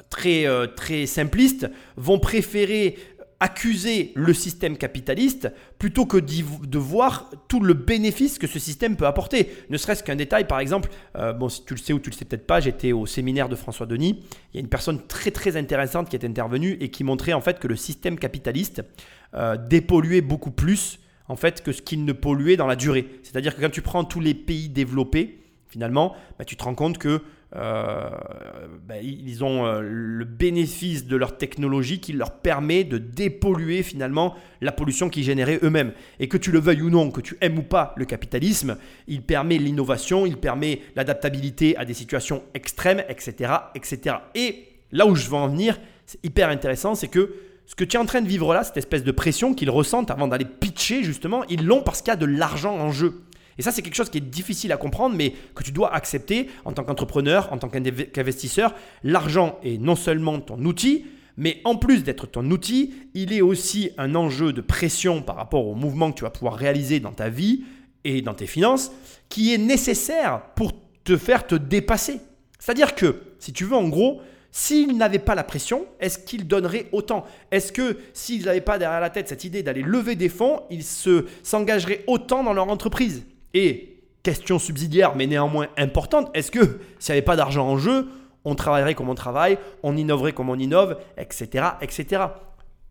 [0.09, 2.97] très, euh, très simpliste, vont préférer
[3.43, 9.05] accuser le système capitaliste plutôt que de voir tout le bénéfice que ce système peut
[9.05, 9.49] apporter.
[9.69, 12.15] Ne serait-ce qu'un détail, par exemple, euh, bon, si tu le sais ou tu le
[12.15, 14.23] sais peut-être pas, j'étais au séminaire de François Denis.
[14.53, 17.41] Il y a une personne très très intéressante qui est intervenue et qui montrait en
[17.41, 18.81] fait que le système capitaliste
[19.33, 23.09] euh, dépolluait beaucoup plus en fait que ce qu'il ne polluait dans la durée.
[23.23, 26.97] C'est-à-dire que quand tu prends tous les pays développés, finalement, bah, tu te rends compte
[26.97, 27.21] que
[27.55, 34.35] bah, ils ont euh, le bénéfice de leur technologie qui leur permet de dépolluer finalement
[34.61, 35.93] la pollution qu'ils généraient eux-mêmes.
[36.19, 39.21] Et que tu le veuilles ou non, que tu aimes ou pas le capitalisme, il
[39.21, 44.17] permet l'innovation, il permet l'adaptabilité à des situations extrêmes, etc., etc.
[44.33, 47.35] Et là où je veux en venir, c'est hyper intéressant, c'est que
[47.65, 50.11] ce que tu es en train de vivre là, cette espèce de pression qu'ils ressentent
[50.11, 53.21] avant d'aller pitcher, justement, ils l'ont parce qu'il y a de l'argent en jeu.
[53.57, 56.49] Et ça, c'est quelque chose qui est difficile à comprendre, mais que tu dois accepter
[56.65, 58.73] en tant qu'entrepreneur, en tant qu'inv- qu'investisseur.
[59.03, 61.05] L'argent est non seulement ton outil,
[61.37, 65.67] mais en plus d'être ton outil, il est aussi un enjeu de pression par rapport
[65.67, 67.63] au mouvement que tu vas pouvoir réaliser dans ta vie
[68.03, 68.91] et dans tes finances,
[69.29, 72.19] qui est nécessaire pour te faire te dépasser.
[72.59, 76.87] C'est-à-dire que, si tu veux, en gros, s'ils n'avaient pas la pression, est-ce qu'ils donneraient
[76.91, 77.25] autant?
[77.49, 80.83] Est-ce que s'ils n'avaient pas derrière la tête cette idée d'aller lever des fonds, ils
[80.83, 83.25] se s'engageraient autant dans leur entreprise?
[83.53, 88.07] Et question subsidiaire mais néanmoins importante, est-ce que s'il n'y avait pas d'argent en jeu,
[88.45, 92.23] on travaillerait comme on travaille, on innoverait comme on innove, etc., etc.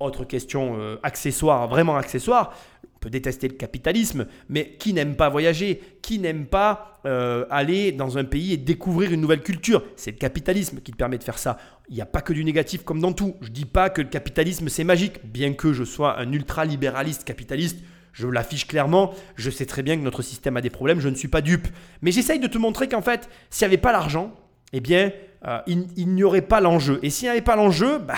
[0.00, 2.54] autre question euh, accessoire, vraiment accessoire.
[2.96, 7.90] On peut détester le capitalisme, mais qui n'aime pas voyager Qui n'aime pas euh, aller
[7.90, 9.82] dans un pays et découvrir une nouvelle culture?
[9.96, 11.58] C'est le capitalisme qui te permet de faire ça.
[11.88, 13.34] Il n'y a pas que du négatif comme dans tout.
[13.40, 17.24] Je ne dis pas que le capitalisme c'est magique, bien que je sois un ultra-libéraliste
[17.24, 17.78] capitaliste.
[18.12, 21.14] Je l'affiche clairement, je sais très bien que notre système a des problèmes, je ne
[21.14, 21.68] suis pas dupe.
[22.02, 24.34] Mais j'essaye de te montrer qu'en fait, s'il n'y avait pas l'argent,
[24.72, 25.12] eh bien,
[25.46, 27.00] euh, il, n'y aurait pas l'enjeu.
[27.02, 28.14] Et s'il n'y avait pas l'enjeu, bah,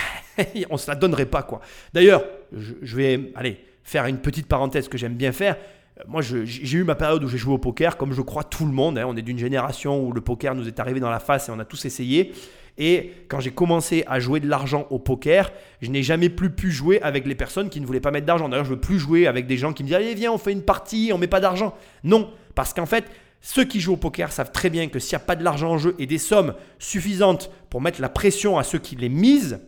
[0.71, 1.43] on ne se la donnerait pas.
[1.43, 1.61] quoi.
[1.93, 5.57] D'ailleurs, je, vais aller faire une petite parenthèse que j'aime bien faire.
[5.99, 8.67] Euh, moi, j'ai eu ma période où j'ai joué au poker, comme je crois tout
[8.67, 8.99] le monde.
[8.99, 9.07] Hein.
[9.09, 11.59] On est d'une génération où le poker nous est arrivé dans la face et on
[11.59, 12.33] a tous essayé.
[12.77, 16.73] Et quand j'ai commencé à jouer de l'argent au poker, je n'ai jamais plus pu
[16.73, 18.49] jouer avec les personnes qui ne voulaient pas mettre d'argent.
[18.49, 20.39] D'ailleurs, je ne veux plus jouer avec des gens qui me disent Allez, viens, on
[20.39, 21.75] fait une partie, on met pas d'argent.
[22.03, 23.05] Non, parce qu'en fait,
[23.41, 25.71] ceux qui jouent au poker savent très bien que s'il n'y a pas de l'argent
[25.71, 29.61] en jeu et des sommes suffisantes pour mettre la pression à ceux qui les misent,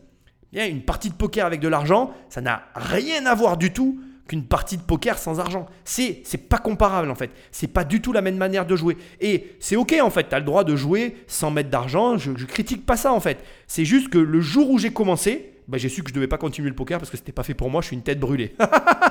[0.53, 3.73] eh bien une partie de poker avec de l'argent, ça n'a rien à voir du
[3.73, 5.67] tout qu'une partie de poker sans argent.
[5.85, 7.31] C'est c'est pas comparable en fait.
[7.51, 8.97] C'est pas du tout la même manière de jouer.
[9.21, 10.29] Et c'est ok en fait.
[10.29, 12.19] Tu as le droit de jouer sans mettre d'argent.
[12.19, 13.45] Je, je critique pas ça en fait.
[13.67, 16.39] C'est juste que le jour où j'ai commencé, bah, j'ai su que je devais pas
[16.39, 17.81] continuer le poker parce que c'était pas fait pour moi.
[17.81, 18.55] Je suis une tête brûlée.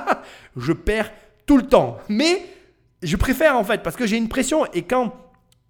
[0.56, 1.12] je perds
[1.46, 1.98] tout le temps.
[2.08, 2.42] Mais
[3.02, 5.14] je préfère en fait parce que j'ai une pression et quand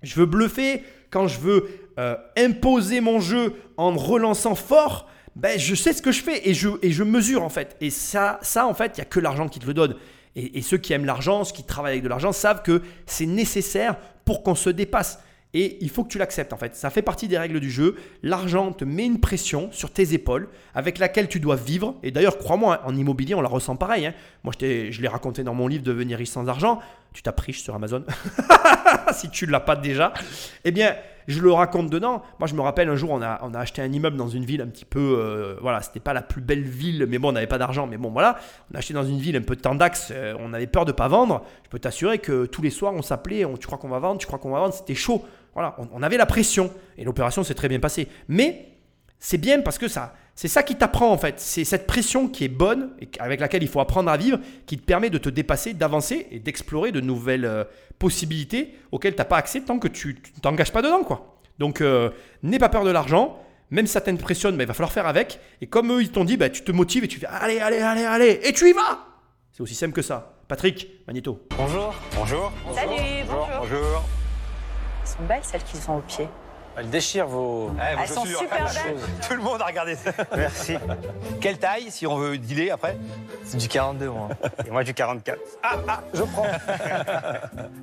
[0.03, 5.75] je veux bluffer, quand je veux euh, imposer mon jeu en relançant fort, ben, je
[5.75, 7.77] sais ce que je fais et je, mesure en fait.
[7.83, 9.95] Et ça, en fait, il n'y a que l'argent qui te le donne.
[10.35, 13.97] Et, ceux qui aiment l'argent, ceux qui travaillent avec de l'argent, savent que c'est nécessaire
[14.25, 15.19] pour qu'on se dépasse.
[15.55, 16.75] Et il faut que tu l'acceptes en fait.
[16.75, 17.97] Ça fait partie des règles du jeu.
[18.23, 21.95] L'argent te met une pression sur tes épaules avec laquelle tu dois vivre.
[22.03, 24.07] Et d'ailleurs, crois-moi, en immobilier, on la ressent pareil.
[24.07, 24.15] Hein.
[24.43, 26.81] Moi, je, je l'ai raconté dans mon livre Devenir riche sans argent.
[27.17, 28.05] Tu t'as pris sur Amazon.
[29.13, 30.13] si tu ne l'as pas déjà.
[30.65, 30.95] Eh bien,
[31.27, 32.23] je le raconte dedans.
[32.39, 34.61] Moi, je me rappelle un jour, on a, on acheté un immeuble dans une ville
[34.61, 35.17] un petit peu.
[35.19, 37.87] Euh, voilà, c'était pas la plus belle ville, mais bon, on n'avait pas d'argent.
[37.87, 38.39] Mais bon, voilà,
[38.71, 40.13] on a acheté dans une ville un peu de tendax.
[40.13, 41.43] Euh, on avait peur de pas vendre.
[41.65, 43.47] Je peux t'assurer que tous les soirs, on s'appelait.
[43.59, 45.25] tu crois qu'on va vendre Tu crois qu'on va vendre C'était chaud.
[45.55, 46.71] Voilà, on, on avait la pression.
[46.99, 48.09] Et l'opération s'est très bien passée.
[48.29, 48.77] Mais
[49.19, 51.41] c'est bien parce que ça, c'est ça qui t'apprend en fait.
[51.41, 54.79] C'est cette pression qui est bonne et avec laquelle il faut apprendre à vivre, qui
[54.79, 57.65] te permet de te dépasser, d'avancer et d'explorer de nouvelles euh,
[57.99, 61.03] possibilités auxquelles tu n'as pas accès tant que tu ne t'engages pas dedans.
[61.03, 61.39] quoi.
[61.59, 62.11] Donc euh,
[62.43, 63.43] n'aie pas peur de l'argent.
[63.71, 65.41] Même si ça t'impressionne, mais il va falloir faire avec.
[65.61, 67.79] Et comme eux, ils t'ont dit, bah, tu te motives et tu fais allez, allez,
[67.79, 69.01] allez, allez, et tu y vas.
[69.51, 70.37] C'est aussi simple que ça.
[70.47, 71.41] Patrick, Magneto.
[71.57, 71.93] Bonjour.
[72.15, 72.53] Bonjour.
[72.75, 73.49] Salut, bonjour.
[73.59, 74.05] Bonjour.
[75.03, 76.29] Elles sont belles celles qu'ils ont au pied.
[76.79, 77.71] Elle déchire vos.
[77.79, 78.97] Eh, Elles sont super belles.
[79.27, 80.11] Tout le monde a regardé ça.
[80.37, 80.77] Merci.
[81.41, 82.97] Quelle taille, si on veut dealer après?
[83.45, 84.29] C'est du 42, moi.
[84.67, 85.39] Et moi du 44.
[86.13, 86.47] Je prends.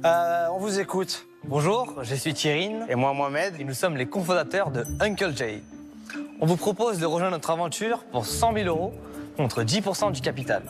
[0.06, 1.26] Euh, on vous écoute.
[1.46, 3.60] Bonjour, je suis Thierry Et moi Mohamed.
[3.60, 5.62] et nous sommes les cofondateurs de Uncle Jay.
[6.42, 8.94] On vous propose de rejoindre notre aventure pour 100 000 euros
[9.38, 10.62] contre 10% du capital.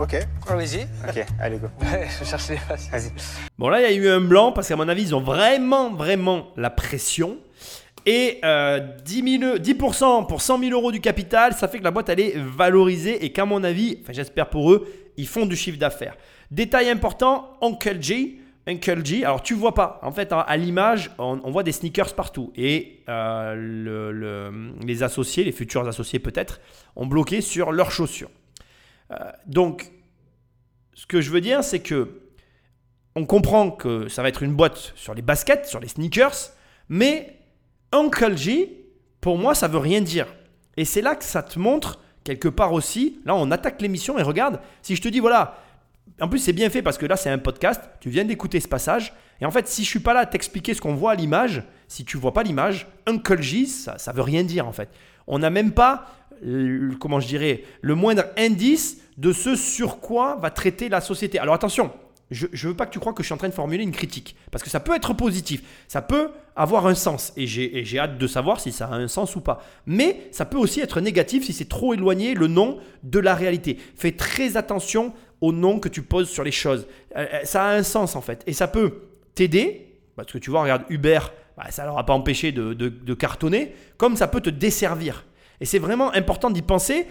[0.00, 0.16] Ok.
[0.48, 0.82] Allez-y.
[1.08, 1.66] Ok, allez go.
[2.20, 2.88] je cherche les faces.
[2.90, 3.10] Vas-y.
[3.58, 5.90] Bon, là, il y a eu un blanc parce qu'à mon avis, ils ont vraiment,
[5.92, 7.36] vraiment la pression.
[8.06, 11.90] Et euh, 10, 000 10% pour 100 000 euros du capital, ça fait que la
[11.90, 15.54] boîte, elle est valorisée et qu'à mon avis, enfin, j'espère pour eux, ils font du
[15.54, 16.16] chiffre d'affaires.
[16.50, 18.38] Détail important, Uncle G.
[18.66, 22.14] Uncle G, alors tu vois pas, en fait, à l'image, on, on voit des sneakers
[22.14, 22.52] partout.
[22.56, 26.60] Et euh, le- le- les associés, les futurs associés peut-être,
[26.96, 28.30] ont bloqué sur leurs chaussures.
[29.10, 29.90] Euh, donc,
[30.94, 32.20] ce que je veux dire, c'est que
[33.16, 36.52] on comprend que ça va être une boîte sur les baskets, sur les sneakers,
[36.88, 37.38] mais
[37.92, 38.86] Uncle G,
[39.20, 40.26] pour moi, ça veut rien dire.
[40.76, 43.20] Et c'est là que ça te montre quelque part aussi.
[43.24, 44.60] Là, on attaque l'émission et regarde.
[44.82, 45.58] Si je te dis, voilà,
[46.20, 47.82] en plus, c'est bien fait parce que là, c'est un podcast.
[48.00, 49.12] Tu viens d'écouter ce passage.
[49.40, 51.62] Et en fait, si je suis pas là à t'expliquer ce qu'on voit à l'image,
[51.88, 54.90] si tu vois pas l'image, Uncle G, ça, ça veut rien dire en fait.
[55.26, 56.06] On n'a même pas,
[56.42, 61.38] le- comment je dirais, le moindre indice de ce sur quoi va traiter la société.
[61.38, 61.90] Alors attention,
[62.30, 63.90] je ne veux pas que tu crois que je suis en train de formuler une
[63.90, 64.36] critique.
[64.52, 65.62] Parce que ça peut être positif.
[65.88, 67.32] Ça peut avoir un sens.
[67.36, 69.64] Et j'ai hâte de savoir si ça a un sens ou pas.
[69.84, 73.78] Mais ça peut aussi être négatif si c'est trop éloigné le nom de la réalité.
[73.96, 76.86] Fais très attention au nom que tu poses sur les choses.
[77.16, 78.44] Euh, euh, ça a un sens en fait.
[78.46, 79.02] Et ça peut
[79.34, 79.88] t'aider.
[80.14, 81.18] Parce que tu vois, regarde Uber,
[81.56, 83.74] bah, ça ne leur a pas empêché de cartonner.
[83.96, 85.24] Comme ça peut te desservir.
[85.60, 87.06] Et c'est vraiment important d'y penser.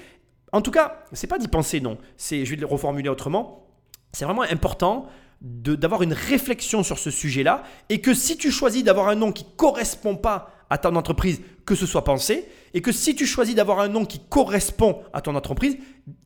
[0.51, 1.97] En tout cas, c'est pas d'y penser, non.
[2.17, 3.69] C'est, je vais le reformuler autrement
[4.11, 5.07] c'est vraiment important
[5.41, 9.45] d'avoir une réflexion sur ce sujet-là et que si tu choisis d'avoir un nom qui
[9.55, 13.79] correspond pas à ton entreprise, que ce soit pensé, et que si tu choisis d'avoir
[13.79, 15.77] un nom qui correspond à ton entreprise,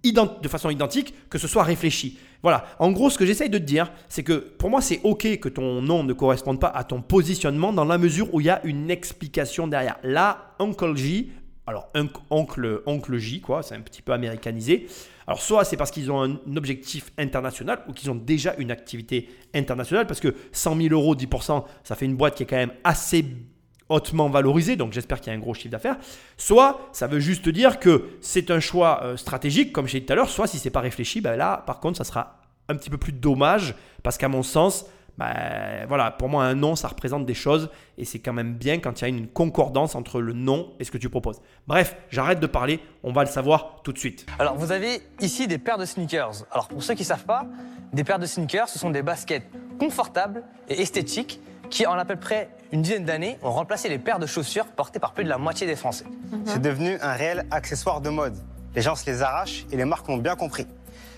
[0.04, 2.18] de façon identique, que ce soit réfléchi.
[2.42, 5.40] Voilà, en gros, ce que j'essaye de te dire, c'est que pour moi, c'est ok
[5.40, 8.50] que ton nom ne corresponde pas à ton positionnement dans la mesure où il y
[8.50, 9.98] a une explication derrière.
[10.04, 11.32] Là, Uncle J,
[11.66, 11.90] alors
[12.30, 14.88] oncle, J, quoi, c'est un petit peu américanisé.
[15.28, 19.30] Alors, soit c'est parce qu'ils ont un objectif international ou qu'ils ont déjà une activité
[19.54, 22.74] internationale, parce que 100 000 euros, 10%, ça fait une boîte qui est quand même
[22.84, 23.26] assez
[23.90, 25.98] hautement valorisée, donc j'espère qu'il y a un gros chiffre d'affaires.
[26.38, 30.14] Soit ça veut juste dire que c'est un choix euh, stratégique, comme j'ai dit tout
[30.14, 32.90] à l'heure, soit si c'est pas réfléchi, ben là, par contre, ça sera un petit
[32.90, 34.86] peu plus dommage, parce qu'à mon sens,
[35.18, 38.80] ben, voilà, pour moi, un nom, ça représente des choses, et c'est quand même bien
[38.80, 41.40] quand il y a une concordance entre le nom et ce que tu proposes.
[41.68, 44.26] Bref, j'arrête de parler, on va le savoir tout de suite.
[44.40, 46.46] Alors, vous avez ici des paires de sneakers.
[46.52, 47.46] Alors, pour ceux qui ne savent pas,
[47.94, 49.48] des paires de sneakers, ce sont des baskets
[49.80, 54.20] confortables et esthétiques qui, en à peu près une dizaine d'années, ont remplacé les paires
[54.20, 56.06] de chaussures portées par plus de la moitié des Français.
[56.46, 58.36] C'est devenu un réel accessoire de mode.
[58.76, 60.66] Les gens se les arrachent et les marques l'ont bien compris.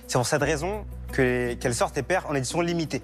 [0.08, 3.02] C'est pour cette raison que les- qu'elles sortent les paires en édition limitée.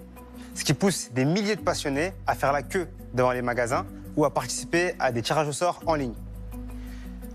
[0.54, 3.86] Ce qui pousse des milliers de passionnés à faire la queue devant les magasins
[4.16, 6.14] ou à participer à des tirages au sort en ligne.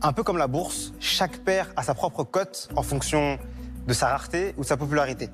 [0.02, 3.38] Un peu comme la bourse, chaque paire a sa propre cote en fonction
[3.86, 5.30] de sa rareté ou de sa popularité.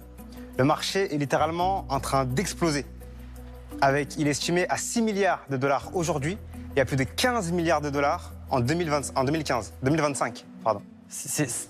[0.57, 2.87] Le marché est littéralement en train d'exploser.
[3.81, 6.38] Avec, il est estimé à 6 milliards de dollars aujourd'hui
[6.77, 10.45] et à plus de 15 milliards de dollars en, 2020 en 2015, 2025.
[10.62, 10.83] Pardon.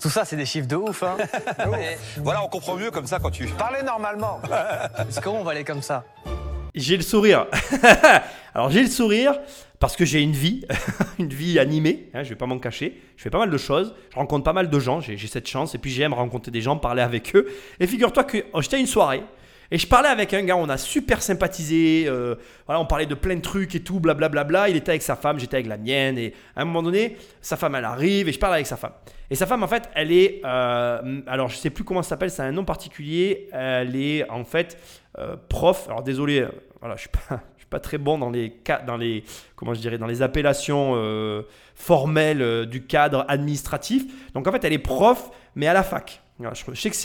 [0.00, 1.02] Tout ça, c'est des chiffres de ouf.
[1.02, 1.16] Hein.
[1.70, 3.46] Mais Voilà, on comprend mieux comme ça quand tu.
[3.46, 4.40] Parlez normalement.
[5.08, 6.04] est-ce comment on va aller comme ça?
[6.74, 7.46] J'ai le sourire.
[8.54, 9.34] Alors j'ai le sourire
[9.78, 10.64] parce que j'ai une vie,
[11.18, 13.02] une vie animée, hein, je vais pas m'en cacher.
[13.16, 15.48] Je fais pas mal de choses, je rencontre pas mal de gens, j'ai j'ai cette
[15.48, 17.50] chance et puis j'aime rencontrer des gens, parler avec eux.
[17.80, 19.22] Et figure-toi que oh, j'étais à une soirée
[19.72, 22.34] et je parlais avec un gars, on a super sympathisé, euh,
[22.66, 24.68] voilà, on parlait de plein de trucs et tout, blablabla.
[24.68, 27.56] Il était avec sa femme, j'étais avec la mienne et à un moment donné, sa
[27.56, 28.92] femme elle arrive et je parle avec sa femme.
[29.30, 32.30] Et sa femme en fait, elle est, euh, alors je sais plus comment ça s'appelle,
[32.30, 33.48] c'est un nom particulier.
[33.50, 34.76] Elle est en fait
[35.16, 35.86] euh, prof.
[35.88, 36.46] Alors désolé,
[36.80, 38.54] voilà, je suis pas, pas très bon dans les
[38.86, 39.24] dans les
[39.56, 41.42] comment je dirais dans les appellations
[41.74, 44.04] formelles du cadre administratif.
[44.34, 46.21] Donc en fait, elle est prof, mais à la fac.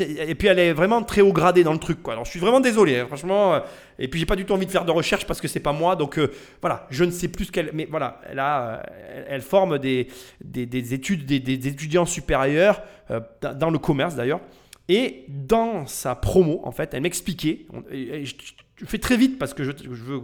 [0.01, 2.13] Et puis elle est vraiment très haut gradé dans le truc quoi.
[2.13, 3.55] Alors je suis vraiment désolé, hein, franchement.
[3.55, 3.59] euh,
[3.99, 5.73] et puis j'ai pas du tout envie de faire de recherche parce que c'est pas
[5.73, 5.95] moi.
[5.95, 7.71] Donc euh, voilà, je ne sais plus ce qu'elle.
[7.73, 10.07] Mais voilà, elle a, euh, elle, forme des,
[10.43, 12.81] des, des études, des, étudiants supérieurs
[13.41, 14.41] dans- le commerce d'ailleurs.
[14.89, 18.33] Et dans sa promo, en fait, elle m'expliquait, je,
[18.85, 20.21] fais très vite parce que je veux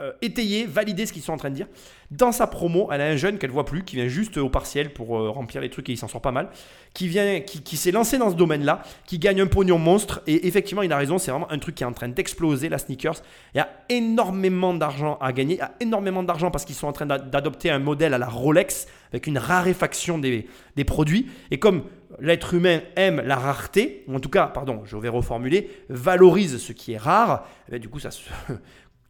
[0.00, 1.66] euh, étayer, valider ce qu'ils sont en train de dire.
[2.10, 4.92] Dans sa promo, elle a un jeune qu'elle voit plus, qui vient juste au partiel
[4.92, 6.48] pour euh, remplir les trucs et il s'en sort pas mal,
[6.94, 10.22] qui vient, qui, s'est lancé dans ce domaine-là, qui gagne un pognon monstre.
[10.26, 12.78] Et effectivement, il a raison, c'est vraiment un truc qui est en train d'exploser, la
[12.78, 13.22] sneakers.
[13.54, 16.86] Il y a énormément d'argent à gagner, il y a énormément d'argent parce qu'ils sont
[16.86, 21.26] en train d'a- d'adopter un modèle à la Rolex avec une raréfaction des, des produits.
[21.50, 21.84] Et comme
[22.20, 26.72] l'être humain aime la rareté, ou en tout cas, pardon, je vais reformuler, valorise ce
[26.72, 28.22] qui est rare, eh bien, du coup, ça se,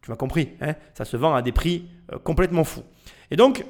[0.09, 2.81] tu m'as compris, hein, ça se vend à des prix euh, complètement fous.
[3.29, 3.63] Et donc,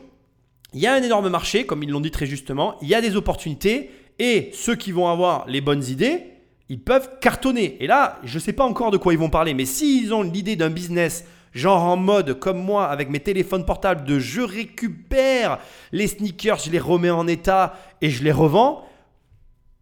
[0.74, 3.02] il y a un énorme marché, comme ils l'ont dit très justement, il y a
[3.02, 6.24] des opportunités, et ceux qui vont avoir les bonnes idées,
[6.70, 7.76] ils peuvent cartonner.
[7.84, 10.24] Et là, je ne sais pas encore de quoi ils vont parler, mais s'ils ont
[10.24, 15.60] l'idée d'un business genre en mode comme moi avec mes téléphones portables de je récupère
[15.92, 18.86] les sneakers, je les remets en état et je les revends,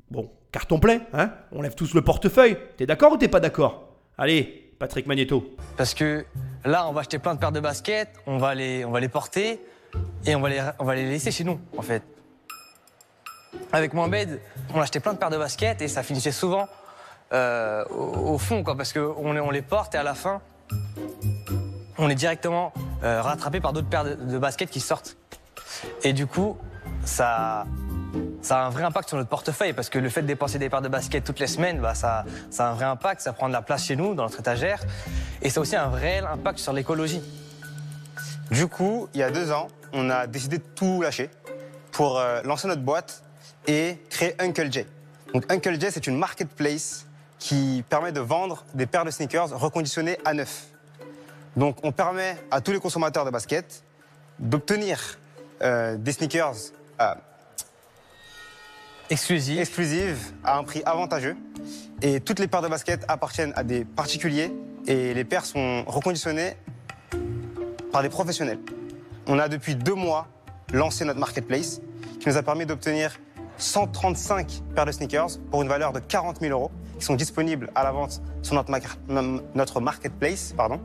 [0.09, 2.57] bon, carton plein, hein on lève tous le portefeuille.
[2.77, 3.93] T'es d'accord ou t'es pas d'accord?
[4.17, 5.43] Allez, Patrick Magneto.
[5.75, 6.25] Parce que
[6.65, 9.59] là, on va acheter plein de paires de baskets, on va les, porter
[10.25, 12.03] et on va les, laisser chez nous, en fait.
[13.71, 14.39] Avec Mohamed,
[14.73, 16.67] on achetait plein de paires de baskets et ça finissait souvent
[17.33, 20.41] euh, au, fond, quoi, parce qu'on les, on les porte et à la fin,
[21.97, 22.71] on est directement
[23.03, 25.17] euh, rattrapé par d'autres paires de baskets qui sortent.
[26.03, 26.57] Et du coup,
[27.03, 27.65] ça,
[28.41, 30.69] ça a un vrai impact sur notre portefeuille parce que le fait de dépenser des
[30.69, 33.47] paires de baskets toutes les semaines, bah, ça, ça a un vrai impact, ça prend
[33.47, 34.81] de la place chez nous, dans notre étagère,
[35.41, 37.21] et ça a aussi un réel impact sur l'écologie.
[38.51, 41.29] Du coup, il y a deux ans, on a décidé de tout lâcher
[41.91, 43.23] pour euh, lancer notre boîte
[43.67, 44.85] et créer Uncle J.
[45.33, 47.05] Donc Uncle J, c'est une marketplace
[47.39, 50.67] qui permet de vendre des paires de sneakers reconditionnées à neuf.
[51.55, 53.83] Donc on permet à tous les consommateurs de basket
[54.39, 55.17] d'obtenir
[55.61, 56.55] euh, des sneakers
[57.01, 57.13] euh,
[59.09, 59.59] Exclusive.
[59.59, 61.37] exclusives à un prix avantageux.
[62.01, 64.51] Et toutes les paires de basket appartiennent à des particuliers
[64.85, 66.57] et les paires sont reconditionnées
[67.93, 68.59] par des professionnels.
[69.27, 70.27] On a depuis deux mois
[70.73, 71.79] lancé notre marketplace
[72.19, 73.17] qui nous a permis d'obtenir
[73.57, 77.83] 135 paires de sneakers pour une valeur de 40 000 euros qui sont disponibles à
[77.83, 80.53] la vente sur notre marketplace.
[80.55, 80.81] Pardon.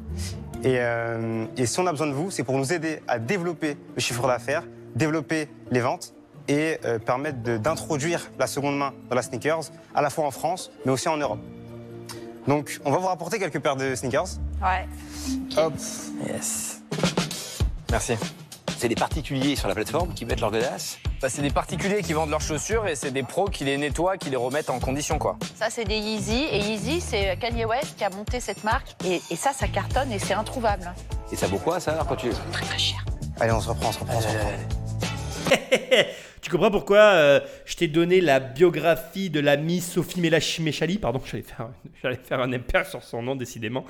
[0.63, 3.77] Et, euh, et si on a besoin de vous, c'est pour nous aider à développer
[3.97, 4.63] le chiffre d'affaires,
[4.95, 6.15] développer les ventes
[6.49, 10.71] et euh, permettre d'introduire la seconde main dans la sneakers, à la fois en France,
[10.85, 11.41] mais aussi en Europe.
[12.47, 14.27] Donc, on va vous rapporter quelques paires de sneakers.
[14.61, 14.87] Ouais.
[15.57, 15.75] Hop.
[16.27, 16.83] Yes.
[17.91, 18.15] Merci.
[18.77, 22.15] C'est des particuliers sur la plateforme qui mettent leur godasse Bah, c'est des particuliers qui
[22.15, 25.19] vendent leurs chaussures et c'est des pros qui les nettoient, qui les remettent en condition,
[25.19, 25.37] quoi.
[25.55, 26.49] Ça, c'est des Yeezy.
[26.51, 28.97] Et Yeezy, c'est Kanye West qui a monté cette marque.
[29.05, 30.93] Et, et ça, ça cartonne et c'est introuvable.
[31.31, 32.31] Et ça vaut quoi ça alors quand tu.
[32.51, 33.05] Très, très cher.
[33.39, 34.51] Allez, on se reprend, on se reprend, on se reprend.
[36.43, 41.45] tu comprends pourquoi euh, je t'ai donné la biographie de l'amie Sophie Méchali Pardon, j'allais
[41.45, 41.69] faire,
[42.03, 43.87] j'allais faire un impair sur son nom, décidément.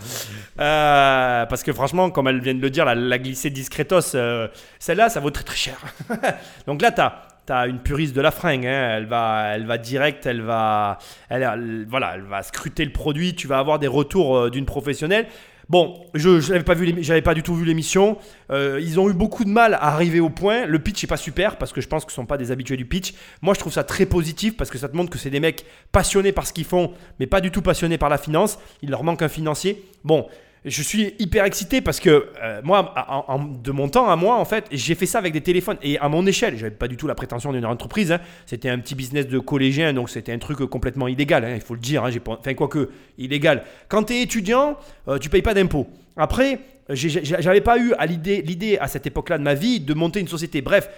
[0.60, 5.08] Euh, parce que franchement, comme elle vient de le dire, la, glissée discretos, euh, celle-là,
[5.08, 5.80] ça vaut très très cher.
[6.66, 7.22] Donc là, t'as.
[7.44, 8.98] T'as une puriste de la fringue, hein.
[8.98, 13.48] elle, va, elle va direct, elle va, elle, voilà, elle va scruter le produit, tu
[13.48, 15.26] vas avoir des retours d'une professionnelle.
[15.72, 18.18] Bon, je n'avais pas, vu pas du tout vu l'émission.
[18.50, 20.66] Euh, ils ont eu beaucoup de mal à arriver au point.
[20.66, 22.76] Le pitch est pas super parce que je pense que ce sont pas des habitués
[22.76, 23.14] du pitch.
[23.40, 25.64] Moi, je trouve ça très positif parce que ça te montre que c'est des mecs
[25.90, 28.58] passionnés par ce qu'ils font, mais pas du tout passionnés par la finance.
[28.82, 29.82] Il leur manque un financier.
[30.04, 30.26] Bon,
[30.64, 34.36] je suis hyper excité parce que euh, moi, en- en- de mon temps à moi,
[34.36, 36.56] en fait, j'ai fait ça avec des téléphones et à mon échelle.
[36.56, 38.12] J'avais pas du tout la prétention d'une entreprise.
[38.12, 38.20] hein.
[38.46, 41.44] C'était un petit business de collégien, donc c'était un truc complètement illégal.
[41.44, 42.04] hein, il faut le dire.
[42.04, 42.10] hein.
[42.26, 43.64] Enfin, quoique illégal.
[43.88, 44.76] Quand tu es étudiant,
[45.08, 45.88] euh, tu payes pas d'impôts.
[46.16, 46.60] Après,
[46.94, 50.28] j'avais pas eu à l'idée, l'idée à cette époque-là de ma vie de monter une
[50.28, 50.60] société.
[50.60, 50.88] Bref,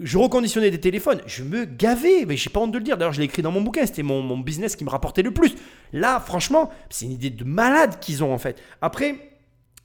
[0.00, 2.96] je reconditionnais des téléphones, je me gavais, mais j'ai pas honte de le dire.
[2.96, 5.54] D'ailleurs, je l'ai écrit dans mon bouquin, c'était mon, business qui me rapportait le plus.
[5.92, 8.60] Là, franchement, c'est une idée de malade qu'ils ont en fait.
[8.80, 9.16] Après,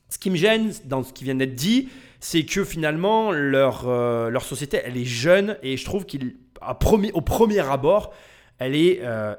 [0.08, 1.88] ce qui me gêne dans ce qui vient d'être dit,
[2.20, 8.12] c'est que finalement, leur, euh, société, elle est jeune et je trouve qu'au premier, abord,
[8.58, 9.34] elle est euh,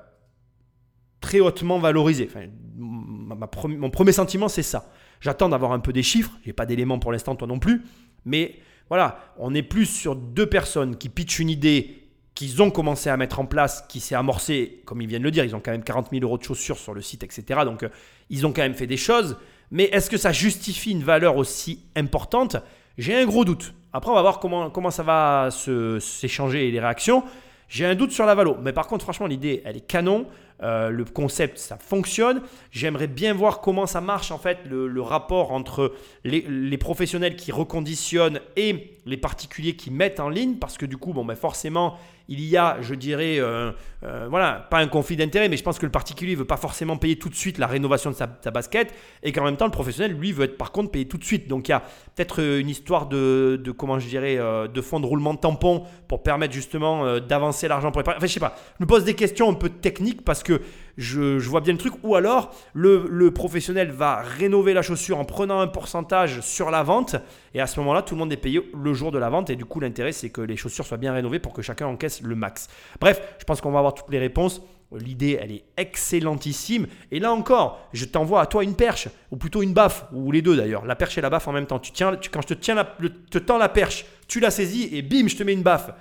[1.22, 2.30] très hautement valorisée.
[2.78, 4.90] Mon premier sentiment, c'est ça.
[5.22, 6.32] J'attends d'avoir un peu des chiffres.
[6.46, 7.84] J'ai pas d'éléments pour l'instant, toi non plus.
[8.26, 11.96] Mais voilà, on est plus sur deux personnes qui pitchent une idée
[12.36, 15.32] qu'ils ont commencé à mettre en place, qui s'est amorcée, comme ils viennent de le
[15.32, 17.62] dire, ils ont quand même 40 000 euros de chaussures sur le site, etc.
[17.66, 17.90] Donc euh,
[18.30, 19.36] ils ont quand même fait des choses.
[19.72, 22.56] Mais est-ce que ça justifie une valeur aussi importante?
[22.98, 23.74] J'ai un gros doute.
[23.94, 27.24] Après, on va voir comment, comment ça va s'échanger les réactions.
[27.68, 28.58] J'ai un doute sur la valo.
[28.62, 30.26] Mais par contre, franchement, l'idée, elle est canon.
[30.62, 32.42] Euh, le concept, ça fonctionne.
[32.72, 35.94] J'aimerais bien voir comment ça marche, en fait, le, rapport entre
[36.24, 40.56] les, les professionnels qui reconditionnent et les particuliers qui mettent en ligne.
[40.56, 41.98] Parce que du coup, bon, ben forcément,
[42.30, 43.72] il y a, je dirais, euh,
[44.04, 46.96] euh, voilà, pas un conflit d'intérêt, mais je pense que le particulier veut pas forcément
[46.96, 50.14] payer tout de suite la rénovation de sa, basket et qu'en même temps, le professionnel,
[50.14, 51.48] lui, veut être par contre payé tout de suite.
[51.48, 51.80] Donc il y a
[52.16, 56.22] peut-être euh, une histoire de, comment je dirais, de fonds de roulement de tampon pour
[56.22, 59.50] permettre justement d'avancer l'argent pour les Enfin, je sais pas, je me pose des questions
[59.50, 60.62] un peu techniques parce que
[61.00, 61.94] je, vois bien le truc.
[62.04, 67.16] Ou alors, le, professionnel va rénover la chaussure en prenant un pourcentage sur la vente.
[67.54, 69.50] Et à ce moment-là, tout le monde est payé le jour de la vente.
[69.50, 72.22] Et du coup, l'intérêt, c'est que les chaussures soient bien rénovées pour que chacun encaisse
[72.22, 72.68] le max.
[73.00, 74.62] Bref, je pense qu'on va avoir toutes les réponses.
[74.92, 76.88] L'idée, elle est excellentissime.
[77.12, 80.42] Et là encore, je t'envoie à toi une perche, ou plutôt une baffe, ou les
[80.42, 81.78] deux d'ailleurs, la perche et la baffe en même temps.
[81.78, 85.44] Tu tiens, quand je te tends la perche, tu la saisis et bim, je te
[85.44, 85.92] mets une baffe.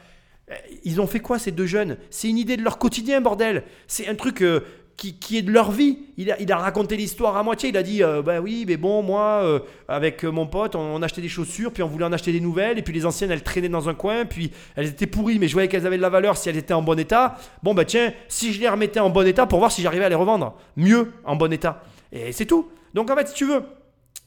[0.50, 1.96] Euh, Ils ont fait quoi ces deux jeunes?
[2.10, 3.64] C'est une idée de leur quotidien, bordel.
[3.86, 4.60] C'est un truc euh,
[4.98, 5.98] qui, est de leur vie.
[6.16, 7.68] Il a, raconté l'histoire à moitié.
[7.68, 11.00] Il a dit euh, Bah oui, mais bon, moi, euh, avec euh, mon pote, on,
[11.02, 13.44] achetait des chaussures, puis on voulait en acheter des nouvelles, et puis les anciennes, elles
[13.44, 16.08] traînaient dans un coin, puis elles étaient pourries, mais je voyais qu'elles avaient de la
[16.08, 17.38] valeur si elles étaient en bon état.
[17.62, 20.08] Bon, bah tiens, si je les remettais en bon état pour voir si j'arrivais à
[20.08, 21.82] les revendre mieux en bon état.
[22.12, 22.68] Et c'est tout.
[22.94, 23.62] Donc en fait, si tu veux,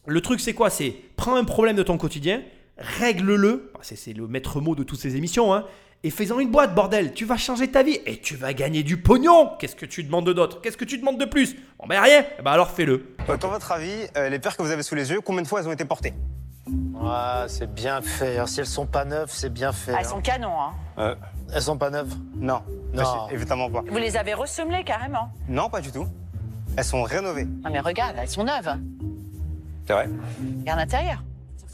[0.08, 0.70] le truc, c'est quoi?
[0.70, 2.42] C'est prends un problème de ton quotidien,
[2.78, 3.72] règle-le.
[3.82, 5.54] C'est le maître mot de toutes ces émissions.
[5.54, 5.66] Hein,
[6.04, 7.14] et fais-en une boîte, bordel.
[7.14, 9.52] Tu vas changer ta vie et tu vas gagner du pognon.
[9.60, 11.56] Qu'est-ce que tu demandes d'autre Qu'est-ce que tu demandes de plus?
[11.78, 12.26] Bon, ben rien.
[12.40, 13.16] Eh ben alors fais-le.
[13.30, 15.48] Euh, Dans votre avis, euh, les paires que vous avez sous les yeux, combien de
[15.48, 16.14] fois elles ont été portées?
[17.04, 18.36] Ah, c'est bien fait.
[18.36, 19.94] Alors, si elles sont pas neuves, c'est bien fait.
[19.94, 20.10] Ah, elles hein.
[20.10, 20.62] sont canons,
[20.98, 21.16] hein.
[21.54, 22.14] Elles sont pas neuves?
[22.36, 22.62] Non.
[22.94, 23.04] Non.
[23.04, 23.82] Bah, si, évidemment pas.
[23.88, 25.32] Vous les avez ressemelées carrément.
[25.50, 26.08] Non, pas du tout.
[26.78, 27.46] Elles sont rénovées.
[27.46, 28.78] Non mais regarde, elles sont neuves.
[29.86, 30.10] C'est vrai
[30.62, 31.24] Regarde l'intérieur.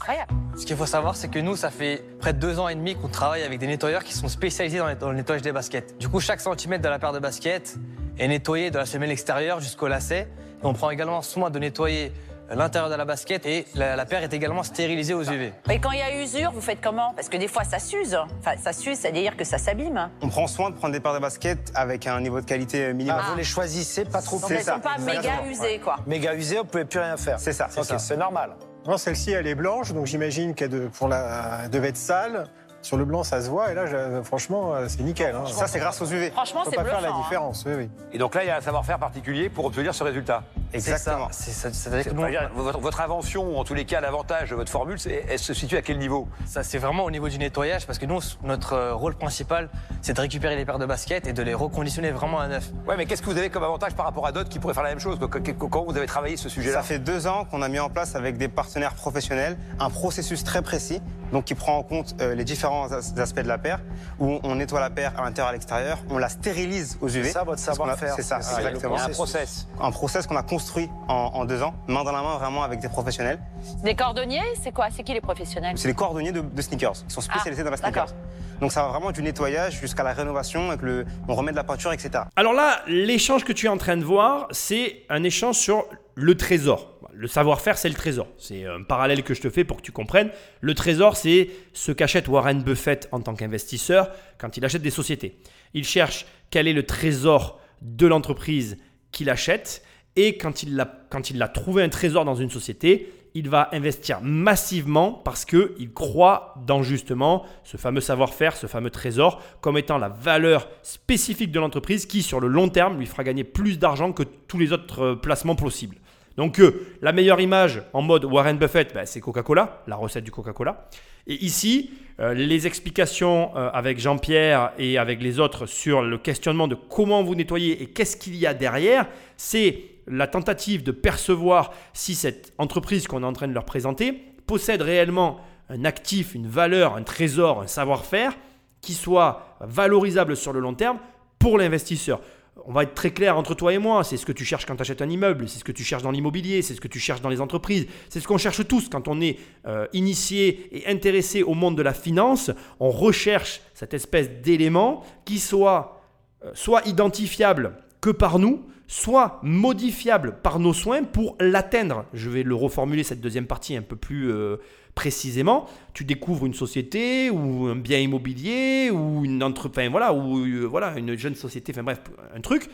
[0.00, 0.32] Incroyable.
[0.56, 2.94] Ce qu'il faut savoir, c'est que nous, ça fait près de deux ans et demi
[2.94, 5.98] qu'on travaille avec des nettoyeurs qui sont spécialisés dans, le nettoyage des baskets.
[5.98, 7.76] Du coup, chaque centimètre de la paire de baskets
[8.18, 10.28] est nettoyé de la semelle extérieure jusqu'au lacet.
[10.62, 12.12] Et on prend également soin de nettoyer
[12.50, 15.52] l'intérieur de la basket et la, la paire est également stérilisée aux UV.
[15.70, 17.12] Et quand il y a usure, vous faites comment?
[17.14, 18.16] Parce que des fois ça s'use.
[18.40, 20.08] Enfin, ça s'use, c'est-à-dire que ça s'abîme.
[20.22, 23.20] On prend soin de prendre des paires de baskets avec un niveau de qualité minimum.
[23.22, 25.96] Ah, vous les choisissez pas trop Donc elles ça, sont pas méga usées, quoi.
[26.06, 27.38] méga usées, on pouvait plus rien faire.
[27.38, 27.98] C'est ça, c'est Ok, ça.
[27.98, 28.52] c'est normal.
[28.88, 32.46] Non, celle-ci, elle est blanche, donc j'imagine qu'elle de- pour la, elle devait être sale.
[32.80, 35.34] Sur le blanc, ça se voit, et là, je- franchement, euh, c'est nickel.
[35.34, 35.44] Hein.
[35.46, 36.30] Ça, c'est grâce aux UV.
[36.30, 37.00] Franchement, On peut c'est pas bluffant.
[37.00, 37.20] faire la hein.
[37.22, 37.90] différence, oui, oui.
[38.12, 40.42] Et donc là, il y a un savoir-faire particulier pour obtenir ce résultat.
[40.72, 41.28] Exactement.
[41.30, 44.70] C'est-à-dire que nous, dire, votre, votre invention, ou en tous les cas l'avantage de votre
[44.70, 46.28] formule, c'est- elle se situe à quel niveau?
[46.46, 49.68] Ça, c'est vraiment au niveau du nettoyage, parce que nous, notre euh, rôle principal,
[50.02, 52.70] c'est de récupérer les paires de baskets et de les reconditionner vraiment à neuf.
[52.86, 54.82] Ouais, mais qu'est-ce que vous avez comme avantage par rapport à d'autres qui pourraient faire
[54.82, 55.18] la même chose?
[55.18, 56.76] Qu- qu- Quand vous avez travaillé ce sujet-là?
[56.78, 60.44] Ça fait deux ans qu'on a mis en place avec des partenaires professionnels un processus
[60.44, 61.00] très précis,
[61.32, 63.80] donc qui prend en compte euh, les différents as- aspects de la paire,
[64.18, 67.24] où on nettoie la paire à l'intérieur, à l'extérieur, on la stérilise aux UV.
[67.24, 68.14] C'est ça, votre savoir-faire.
[68.14, 68.96] C'est ça, C'est ça, exactement.
[68.96, 69.66] Il y a un process.
[69.80, 72.80] Un process qu'on a construit en, en deux ans, main dans la main, vraiment avec
[72.80, 73.38] des professionnels.
[73.84, 74.88] Des cordonniers, c'est quoi?
[74.90, 75.78] C'est qui les professionnels?
[75.78, 78.12] C'est les coordonniers de, de sneakers, qui sont spécialisés Ah, dans la sneakers.
[78.60, 81.62] Donc ça va vraiment du nettoyage jusqu'à la rénovation, avec le, on remet de la
[81.62, 82.24] peinture, etc.
[82.34, 85.84] Alors là, l'échange que tu es en train de voir, c'est un échange sur
[86.16, 86.92] le trésor.
[87.12, 88.26] Le savoir-faire, c'est le trésor.
[88.36, 90.30] C'est un parallèle que je te fais pour que tu comprennes.
[90.60, 95.38] Le trésor, c'est ce qu'achète Warren Buffett en tant qu'investisseur quand il achète des sociétés.
[95.72, 98.76] Il cherche quel est le trésor de l'entreprise
[99.12, 99.84] qu'il achète
[100.18, 103.68] et quand il, a, quand il a trouvé un trésor dans une société, il va
[103.70, 109.96] investir massivement parce qu'il croit dans justement ce fameux savoir-faire, ce fameux trésor, comme étant
[109.96, 114.10] la valeur spécifique de l'entreprise qui, sur le long terme, lui fera gagner plus d'argent
[114.10, 115.98] que tous les autres euh, placements possibles.
[116.36, 120.32] Donc euh, la meilleure image en mode Warren Buffett, ben, c'est Coca-Cola, la recette du
[120.32, 120.88] Coca-Cola.
[121.28, 126.74] Et ici, euh, les explications avec Jean-Pierre et avec les autres sur le questionnement de
[126.74, 129.06] comment vous nettoyez et qu'est-ce qu'il y a derrière,
[129.36, 134.12] c'est la tentative de percevoir si cette entreprise qu'on est en train de leur présenter
[134.46, 138.36] possède réellement un actif, une valeur, un trésor, un savoir-faire
[138.80, 140.98] qui soit valorisable sur le long terme
[141.38, 142.20] pour l'investisseur.
[142.66, 144.74] On va être très clair entre toi et moi, c'est ce que tu cherches quand
[144.74, 146.98] tu achètes un immeuble, c'est ce que tu cherches dans l'immobilier, c'est ce que tu
[146.98, 150.88] cherches dans les entreprises, c'est ce qu'on cherche tous quand on est euh, initié et
[150.88, 152.50] intéressé au monde de la finance.
[152.80, 155.98] On recherche cette espèce d'élément qui soit
[156.44, 162.06] euh, soit identifiable que par nous, soit modifiable par nos soins pour l'atteindre.
[162.14, 164.56] Je vais le reformuler cette deuxième partie un peu plus euh,
[164.94, 165.66] précisément.
[165.92, 170.98] Tu découvres une société ou un bien immobilier ou une entreprise, voilà, ou euh, voilà
[170.98, 172.00] une jeune société, enfin bref,
[172.34, 172.68] un truc.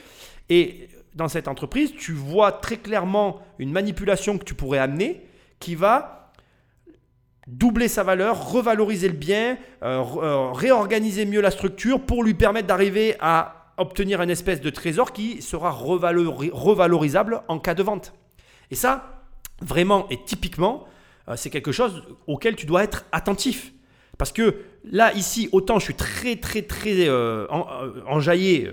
[0.49, 5.21] Et dans cette entreprise, tu vois très clairement une manipulation que tu pourrais amener
[5.59, 6.33] qui va
[7.49, 13.17] doubler sa valeur, revaloriser le bien, euh, réorganiser mieux la structure pour lui permettre d'arriver
[13.21, 18.15] à obtenir un espèce de trésor qui sera revalori- revalorisable en cas de vente.
[18.71, 19.23] Et ça,
[19.61, 20.87] vraiment et typiquement,
[21.29, 23.73] euh, c'est quelque chose auquel tu dois être attentif.
[24.19, 28.71] Parce que là, ici, autant je suis très, très, très euh, euh, enjaillé,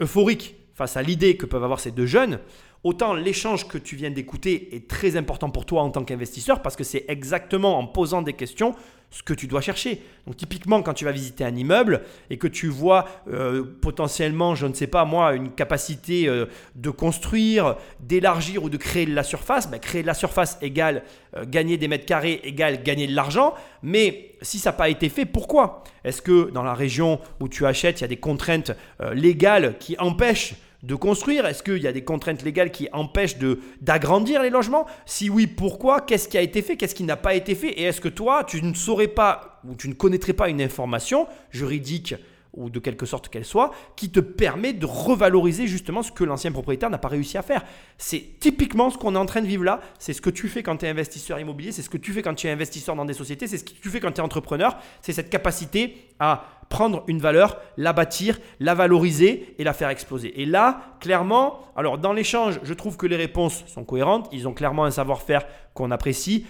[0.00, 2.38] euphorique face à l'idée que peuvent avoir ces deux jeunes,
[2.86, 6.76] autant l'échange que tu viens d'écouter est très important pour toi en tant qu'investisseur parce
[6.76, 8.76] que c'est exactement en posant des questions
[9.10, 10.02] ce que tu dois chercher.
[10.26, 14.66] Donc typiquement quand tu vas visiter un immeuble et que tu vois euh, potentiellement, je
[14.66, 19.24] ne sais pas moi, une capacité euh, de construire, d'élargir ou de créer de la
[19.24, 21.02] surface, ben, créer de la surface égale
[21.36, 23.54] euh, gagner des mètres carrés égale gagner de l'argent.
[23.82, 25.82] Mais si ça n'a pas été fait, pourquoi?
[26.04, 28.72] Est-ce que dans la région où tu achètes, il y a des contraintes
[29.12, 30.54] légales qui empêchent
[30.86, 31.46] de construire.
[31.46, 33.36] Est-ce qu'il y a des contraintes légales qui empêchent
[33.80, 34.86] d'agrandir les logements?
[35.04, 36.00] Si oui, pourquoi?
[36.00, 36.76] Qu'est-ce qui a été fait?
[36.76, 37.70] Qu'est-ce qui n'a pas été fait?
[37.70, 41.26] Et est-ce que toi, tu ne saurais pas ou tu ne connaîtrais pas une information
[41.50, 42.14] juridique
[42.56, 46.52] ou de quelque sorte qu'elle soit, qui te permet de revaloriser justement ce que l'ancien
[46.52, 47.64] propriétaire n'a pas réussi à faire.
[47.98, 50.62] C'est typiquement ce qu'on est en train de vivre là, c'est ce que tu fais
[50.62, 53.04] quand tu es investisseur immobilier, c'est ce que tu fais quand tu es investisseur dans
[53.04, 56.44] des sociétés, c'est ce que tu fais quand tu es entrepreneur, c'est cette capacité à
[56.68, 60.40] prendre une valeur, la bâtir, la valoriser et la faire exploser.
[60.40, 64.54] Et là, clairement, alors dans l'échange, je trouve que les réponses sont cohérentes, ils ont
[64.54, 66.46] clairement un savoir-faire qu'on apprécie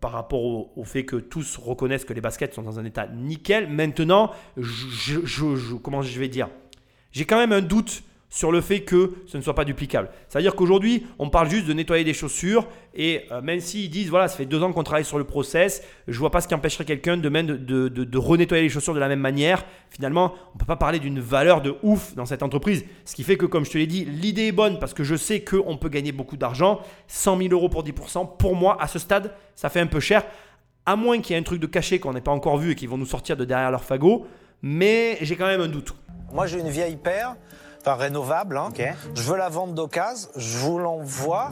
[0.00, 0.42] par rapport
[0.78, 3.68] au, fait que tous reconnaissent que les baskets sont dans un état nickel.
[3.68, 4.30] Maintenant,
[5.82, 6.48] comment je vais dire?
[7.12, 8.02] J'ai quand même un doute
[8.34, 10.10] sur le fait que ce ne soit pas duplicable.
[10.28, 14.26] C'est-à-dire qu'aujourd'hui, on parle juste de nettoyer des chaussures et euh, même s'ils disent, voilà,
[14.26, 16.84] ça fait deux ans qu'on travaille sur le process, je vois pas ce qui empêcherait
[16.84, 19.64] quelqu'un de, de, de, de- renettoyer les chaussures de la même manière.
[19.88, 22.84] Finalement, on peut pas parler d'une valeur de ouf dans cette entreprise.
[23.04, 25.14] Ce qui fait que, comme je te l'ai dit, l'idée est bonne parce que je
[25.14, 26.80] sais qu'on peut gagner beaucoup d'argent.
[27.06, 30.24] 100 000 euros pour 10%, pour moi, à ce stade, ça fait un peu cher.
[30.86, 32.74] À moins qu'il y ait un truc de caché qu'on n'ait pas encore vu et
[32.74, 34.26] qu'ils vont nous sortir de derrière leur fagot.
[34.60, 35.94] Mais j'ai quand même un doute.
[36.32, 37.36] Moi, j'ai une vieille paire,
[37.86, 38.56] enfin rénovable.
[38.56, 38.68] hein.
[39.14, 40.28] Je veux la vendre d'occasion.
[40.36, 41.50] Je vous l'envoie.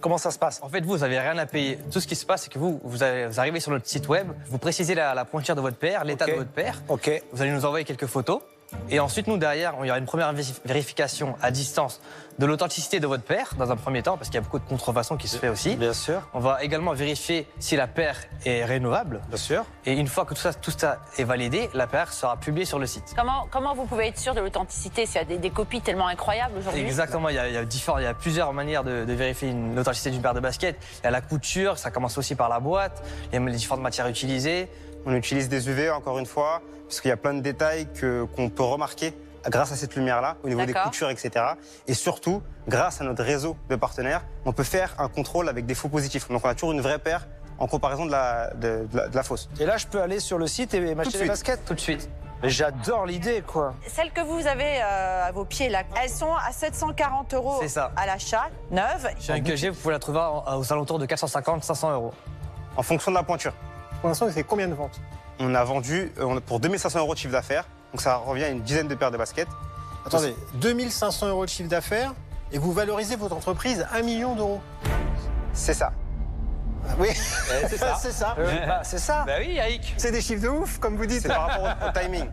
[0.00, 0.60] Comment ça se passe?
[0.62, 1.78] En fait, vous, vous n'avez rien à payer.
[1.90, 4.06] Tout ce qui se passe, c'est que vous, vous, avez- vous arrivez sur notre site
[4.08, 6.50] web, vous précisez la, la pointure de votre paire, l'état de votre.
[6.88, 7.22] Ok.
[7.32, 8.40] Vous allez nous envoyer quelques photos.
[8.90, 12.00] Et ensuite, nous, derrière, il y aura une première vé- vérification à distance
[12.38, 14.64] de l'authenticité de votre paire, dans un premier temps, parce qu'il y a beaucoup de
[14.68, 15.76] contrefaçons qui se fait aussi.
[15.76, 19.20] Bien sûr, On va également vérifier si la paire est rénovable.
[19.28, 19.64] bien sûr.
[19.86, 22.78] Et une fois que tout ça, tout ça est validé, la paire sera publiée sur
[22.80, 23.14] le site.
[23.16, 26.08] Comment, comment vous pouvez être sûr de l'authenticité S'il y a des, des copies tellement
[26.08, 26.82] incroyables aujourd'hui?
[26.82, 29.12] Exactement, il y a, il y a différents- il y a plusieurs manières de, de
[29.12, 30.76] vérifier l'authenticité d'une paire de baskets.
[31.02, 33.02] Il y a la couture, ça commence aussi par la boîte,
[33.32, 34.68] il y a les différentes matières utilisées.
[35.06, 36.62] On utilise des UV encore une fois,
[36.94, 39.12] parce qu'il y a plein de détails que- qu'on peut remarquer
[39.48, 41.44] grâce à cette lumière-là, au niveau des coutures, etc.
[41.88, 45.74] Et surtout, grâce à notre réseau de partenaires, on peut faire un contrôle avec des
[45.74, 46.28] faux positifs.
[46.28, 47.26] Donc on a toujours une vraie paire
[47.58, 49.48] en comparaison de la, de, de la, de la fausse.
[49.58, 52.08] Et là, je peux aller sur le site et m'acheter des baskets Tout de suite.
[52.44, 53.74] Mais j'adore l'idée, quoi.
[53.88, 57.68] Celles que vous avez euh, à vos pieds là, elles sont à 740 euros C'est
[57.68, 57.90] ça.
[57.96, 59.08] à l'achat, neuves.
[59.18, 62.12] Chez UNKG, vous pouvez la trouver aux alentours de 450-500 euros.
[62.76, 63.52] En fonction de la pointure.
[64.00, 65.00] Pour l'instant, c'est combien de ventes?
[65.40, 68.62] On a vendu euh, pour 2500 euros de chiffre d'affaires, donc ça revient à une
[68.62, 69.48] dizaine de paires de baskets.
[70.06, 72.12] Attendez, 2500 euros de chiffre d'affaires
[72.52, 74.60] et vous valorisez votre entreprise 1 million d'euros.
[75.52, 75.92] C'est ça.
[76.98, 77.96] Oui, c'est ça.
[78.00, 78.36] c'est ça.
[78.36, 79.24] Bah, c'est ça.
[79.26, 79.94] Bah oui, Yaïk.
[79.96, 81.22] C'est des chiffres de ouf, comme vous dites.
[81.22, 82.28] C'est par rapport au, au timing.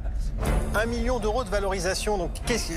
[0.75, 2.17] 1 million d'euros de valorisation.
[2.17, 2.73] Donc, qu'est-ce que-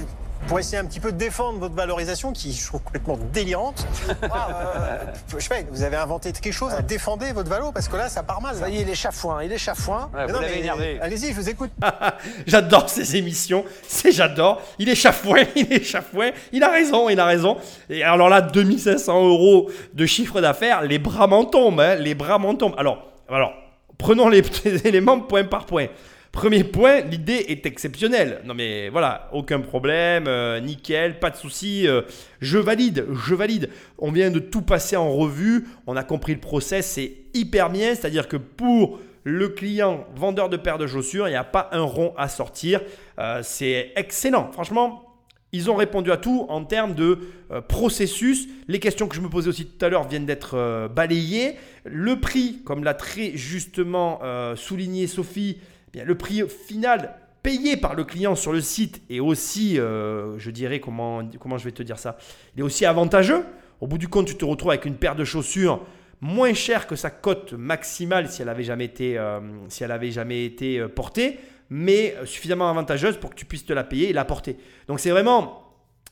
[0.47, 3.87] pour essayer un petit peu de défendre votre valorisation, qui je trouve complètement délirante,
[4.23, 7.97] ah, euh, je sais pas, vous avez inventé quelque chose, défendez votre valo, parce que
[7.97, 8.57] là, ça part mal.
[8.57, 10.11] Ça y est, il est chafouin, il est chafouin.
[10.13, 10.99] Ouais, Mais vous non, l'avez mais, énervé.
[11.01, 11.71] Allez-y, je vous écoute.
[12.47, 14.61] J'adore ces émissions, c'est j'adore.
[14.79, 17.57] Il est chafouin, il est chafouin, il a raison, il a raison.
[17.89, 22.39] Et alors là, 2500 euros de chiffre d'affaires, les bras m'en tombent, hein, les bras
[22.39, 22.75] m'en tombent.
[22.77, 23.53] Alors, alors,
[23.99, 24.43] prenons les
[24.87, 25.87] éléments point par point.
[26.35, 28.41] Premier point, l'idée est exceptionnelle.
[28.45, 31.87] Non mais voilà, aucun problème, euh, nickel, pas de souci.
[31.87, 32.03] euh,
[32.41, 33.71] je valide, je valide.
[33.99, 37.95] On vient de tout passer en revue, on a compris le process, c'est hyper bien.
[37.95, 41.83] C'est-à-dire que pour le client vendeur de paires de chaussures, il n'y a pas un
[41.83, 42.81] rond à sortir.
[43.21, 44.51] Euh, c'est excellent.
[44.51, 45.05] Franchement,
[45.53, 47.21] ils ont répondu à tout en termes de
[47.69, 48.49] processus.
[48.67, 51.55] Les questions que je me posais aussi tout à l'heure viennent d'être balayées.
[51.85, 54.19] Le prix, comme l'a très justement
[54.57, 55.59] souligné Sophie,
[56.03, 60.81] le prix final payé par le client sur le site est aussi, euh, je dirais,
[60.81, 62.17] comment, comment je vais te dire ça,
[62.57, 63.45] il est aussi avantageux.
[63.81, 65.85] Au bout du compte, tu te retrouves avec une paire de chaussures
[66.21, 70.11] moins chère que sa cote maximale si elle avait jamais été, euh, si elle avait
[70.11, 71.39] jamais été euh, portée,
[71.69, 74.57] mais suffisamment avantageuse pour que tu puisses te la payer et la porter.
[74.89, 75.64] Donc c'est vraiment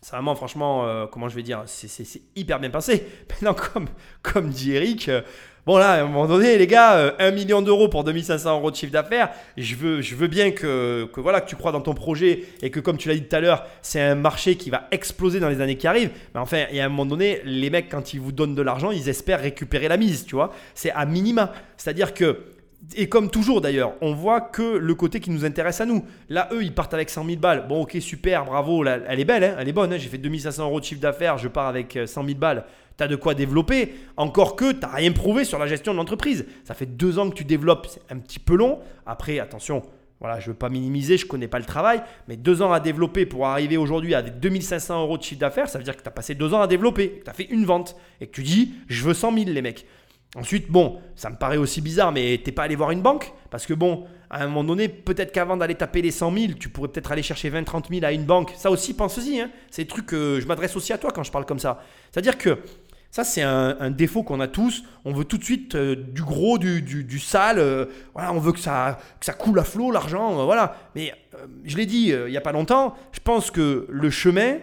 [0.03, 3.07] c'est vraiment, franchement, euh, comment je vais dire, c'est- hyper bien pensé.
[3.31, 3.55] Maintenant,
[4.23, 5.23] comme, dit Eric, euh,
[5.65, 8.73] bon là, à un moment donné, les gars, euh, 1 million d'euros pour 2500 euros
[8.73, 11.09] de chiffre d'affaires, je veux, bien que,
[11.47, 14.01] tu crois dans ton projet et que, comme tu l'as dit tout à l'heure, c'est
[14.01, 16.11] un marché qui va exploser dans les années qui arrivent.
[16.35, 18.91] Mais enfin, y a un moment donné, les mecs, quand ils vous donnent de l'argent,
[18.91, 20.53] ils espèrent récupérer la mise, tu vois.
[20.75, 21.53] C'est à minima.
[21.77, 22.41] C'est-à-dire que
[22.97, 26.05] et comme toujours d'ailleurs, on voit que le côté qui nous intéresse à nous.
[26.29, 27.67] Là, eux, ils partent avec 100 000 balles.
[27.69, 29.93] Bon, ok, super, bravo, elle est belle, hein, elle est bonne.
[29.93, 29.99] hein.
[29.99, 32.65] J'ai fait 2500 euros de chiffre d'affaires, je pars avec euh, 100 000 balles.
[32.99, 33.95] Tu as de quoi développer.
[34.17, 36.45] Encore que tu n'as rien prouvé sur la gestion de l'entreprise.
[36.65, 38.81] Ça fait deux ans que tu développes, c'est un petit peu long.
[39.07, 39.83] Après, attention,
[40.21, 42.73] voilà, je ne veux pas minimiser, je ne connais pas le travail, mais deux ans
[42.73, 45.97] à développer pour arriver aujourd'hui à des 2500 euros de chiffre d'affaires, ça veut dire
[45.97, 48.33] que tu as passé deux ans à développer, que tu fait une vente et que
[48.33, 49.85] tu dis, je veux 100 000 les mecs.
[50.35, 53.33] Ensuite, bon, ça me paraît aussi bizarre, mais t'es pas allé voir une banque?
[53.51, 56.71] Parce que bon, à un moment donné, peut-être qu'avant d'aller taper les 100 000, tu
[56.71, 58.53] pourrais peut-être aller chercher 20, 30 000 à une banque.
[58.57, 59.41] Ça aussi, pense-y.
[59.41, 59.51] Hein.
[59.71, 61.83] C'est des trucs que je m'adresse aussi à toi quand je parle comme ça.
[62.11, 62.59] C'est-à-dire que
[63.11, 64.85] ça, c'est un, défaut qu'on a tous.
[65.05, 67.59] On veut tout de suite euh, du gros, du, du, du sale.
[67.59, 70.41] euh, voilà, on veut que ça, que ça coule à flot, l'argent.
[70.41, 70.77] euh, voilà.
[70.95, 71.13] Mais
[71.65, 74.59] je l'ai dit il n'y a pas longtemps, je pense que le chemin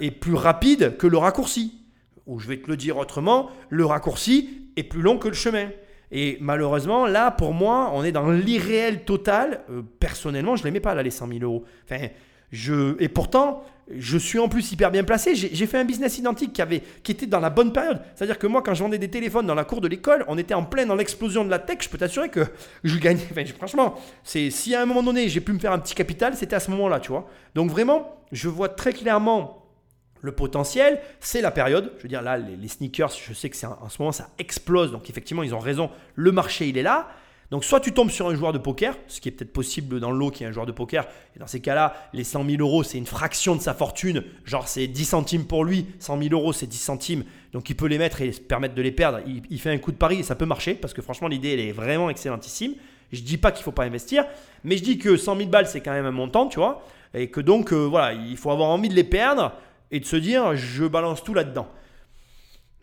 [0.00, 1.79] est plus rapide que le raccourci
[2.26, 5.68] ou je vais te le dire autrement, le raccourci est plus long que le chemin.
[6.12, 9.62] Et malheureusement, là, pour moi, on est dans l'irréel total.
[9.70, 11.64] Euh, personnellement, je ne l'aimais pas, là, les 100 000 euros.
[11.84, 12.08] Enfin,
[12.50, 13.00] je...
[13.00, 13.62] Et pourtant,
[13.96, 15.36] je suis en plus hyper bien placé.
[15.36, 16.82] J'ai fait un business identique qui, avait...
[17.02, 18.00] qui était dans la bonne période.
[18.14, 20.54] C'est-à-dire que moi, quand je vendais des téléphones dans la cour de l'école, on était
[20.54, 21.78] en plein dans l'explosion de la tech.
[21.80, 22.40] Je peux t'assurer que
[22.84, 23.26] je gagnais.
[23.30, 23.94] Enfin, franchement,
[24.24, 26.72] si à un moment donné, j'ai pu me faire un petit capital, c'était à ce
[26.72, 27.28] moment-là, tu vois.
[27.54, 29.59] Donc vraiment, je vois très clairement
[30.20, 31.92] le potentiel, c'est la période.
[31.98, 34.92] Je veux dire, là, les, sneakers, je sais que c'est en ce moment, ça explose.
[34.92, 35.90] Donc, effectivement, ils ont raison.
[36.14, 37.08] Le marché, il est là.
[37.50, 40.12] Donc, soit tu tombes sur un joueur de poker, ce qui est peut-être possible dans
[40.12, 41.04] le lot qui est un joueur de poker.
[41.34, 44.22] Et dans ces cas-là, les 100 000 euros, c'est une fraction de sa fortune.
[44.44, 45.86] Genre, c'est 10 centimes pour lui.
[45.98, 47.24] 100 000 euros, c'est 10 centimes.
[47.52, 49.18] Donc, il peut les mettre et se permettre de les perdre.
[49.26, 51.54] Il, il fait un coup de pari et ça peut marcher parce que franchement, l'idée,
[51.54, 52.74] elle est vraiment excellentissime.
[53.12, 54.24] Je dis pas qu'il faut pas investir,
[54.62, 56.84] mais je dis que 100 000 balles, c'est quand même un montant, tu vois.
[57.14, 59.52] Et que donc, euh, voilà, il faut avoir envie de les perdre
[59.90, 61.68] et de se dire je balance tout là-dedans.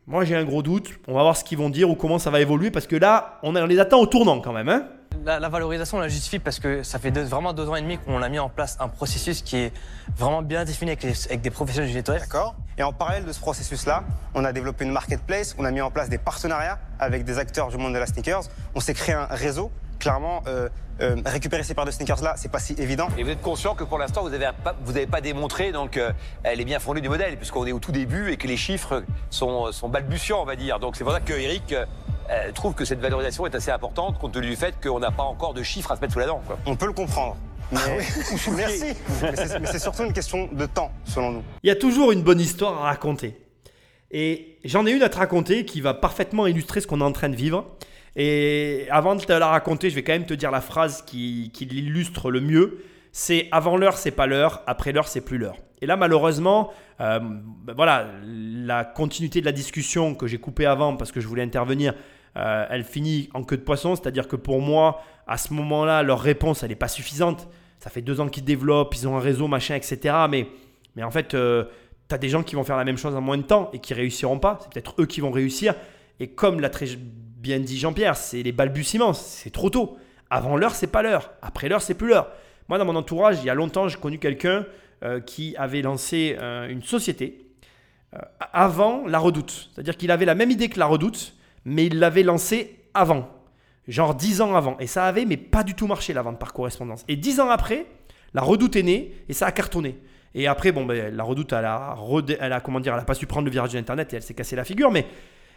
[0.06, 2.30] Moi j'ai un gros doute, on va voir ce qu'ils vont dire ou comment ça
[2.30, 4.70] va évoluer parce que là on, les attend au tournant quand même.
[4.70, 4.88] Hein
[5.26, 7.82] la, la valorisation, on la justifie parce que ça fait deux- vraiment deux ans et
[7.82, 9.74] demi qu'on a mis en place un processus qui est
[10.16, 12.22] vraiment bien défini avec, les- avec des professionnels du nettoyage.
[12.24, 14.04] D'accord Et en parallèle de ce processus-là,
[14.36, 17.68] on a développé une marketplace, on a mis en place des partenariats avec des acteurs
[17.70, 18.44] du monde de la sneakers,
[18.76, 19.72] on s'est créé un réseau.
[20.00, 20.70] Clairement, euh,
[21.02, 23.08] euh, récupérer ces paires de sneakers-là, c'est pas si évident.
[23.18, 25.98] Et vous êtes conscient que pour l'instant, vous n'avez pas, vous avez pas démontré donc
[25.98, 26.12] euh,
[26.56, 29.72] les bien fondés du modèle, puisqu'on est au tout début et que les chiffres sont,
[29.72, 30.80] sont balbutiants, on va dire.
[30.80, 31.86] Donc c'est pour ça que Eric euh,
[32.30, 35.24] euh, trouve que cette valorisation est assez importante, compte tenu du fait qu'on n'a pas
[35.24, 36.42] encore de chiffres à se mettre sous la dent.
[36.46, 36.58] Quoi.
[36.66, 37.38] On peut le comprendre.
[37.72, 37.80] Mais,
[38.56, 38.86] Merci.
[39.22, 41.44] mais c'est- mais c'est surtout une question de temps, selon nous.
[41.64, 43.38] Il y a toujours une bonne histoire à raconter.
[44.10, 47.12] Et j'en ai une à te raconter qui va parfaitement illustrer ce qu'on est en
[47.12, 47.66] train de vivre.
[48.20, 51.52] Et avant de te la raconter, je vais quand même te dire la phrase qui,
[51.62, 52.84] l'illustre le mieux.
[53.12, 54.64] C'est avant l'heure, c'est pas l'heure.
[54.66, 55.58] Après l'heure, c'est plus l'heure.
[55.82, 60.98] Et là, malheureusement, euh, ben voilà, la continuité de la discussion que j'ai coupée avant
[60.98, 61.94] parce que je voulais intervenir,
[62.38, 63.96] euh, elle finit en queue de poisson.
[63.96, 67.48] C'est-à-dire que pour moi, à ce moment-là, leur réponse, elle n'est pas suffisante.
[67.78, 70.16] Ça fait deux ans qu'ils développent, ils ont un réseau, machin, etc.
[70.28, 70.48] Mais,
[70.96, 71.66] mais en fait, euh,
[72.10, 73.80] tu as des gens qui vont faire la même chose en moins de temps et
[73.80, 74.58] qui réussiront pas.
[74.62, 75.76] C'est peut-être eux qui vont réussir.
[76.20, 76.88] Et comme l'a très
[77.48, 79.98] bien dit Jean-Pierre, c'est les balbutiements, c'est trop tôt.
[80.30, 81.32] Avant l'heure, c'est pas l'heure.
[81.42, 82.28] Après l'heure, c'est plus l'heure.
[82.68, 84.66] Moi, dans mon entourage, il y a longtemps, j'ai connu quelqu'un
[85.06, 87.46] euh, qui avait lancé euh, une société
[88.14, 88.20] euh,
[88.52, 89.70] avant la redoute.
[89.74, 93.30] C'est-à-dire qu'il avait la même idée que la redoute, mais il l'avait lancée avant.
[93.88, 94.78] Genre 10 ans avant.
[94.80, 97.06] Et ça avait, mais pas du tout marché la vente par correspondance.
[97.08, 97.86] Et 10 ans après,
[98.34, 99.98] la redoute est née et ça a cartonné.
[100.36, 101.96] Et après, bon, ben, la redoute, elle a,
[102.42, 104.22] elle a, comment dire, elle a pas su prendre le virage de l'internet et elle
[104.22, 104.92] s'est cassé la figure.
[104.92, 105.06] Mais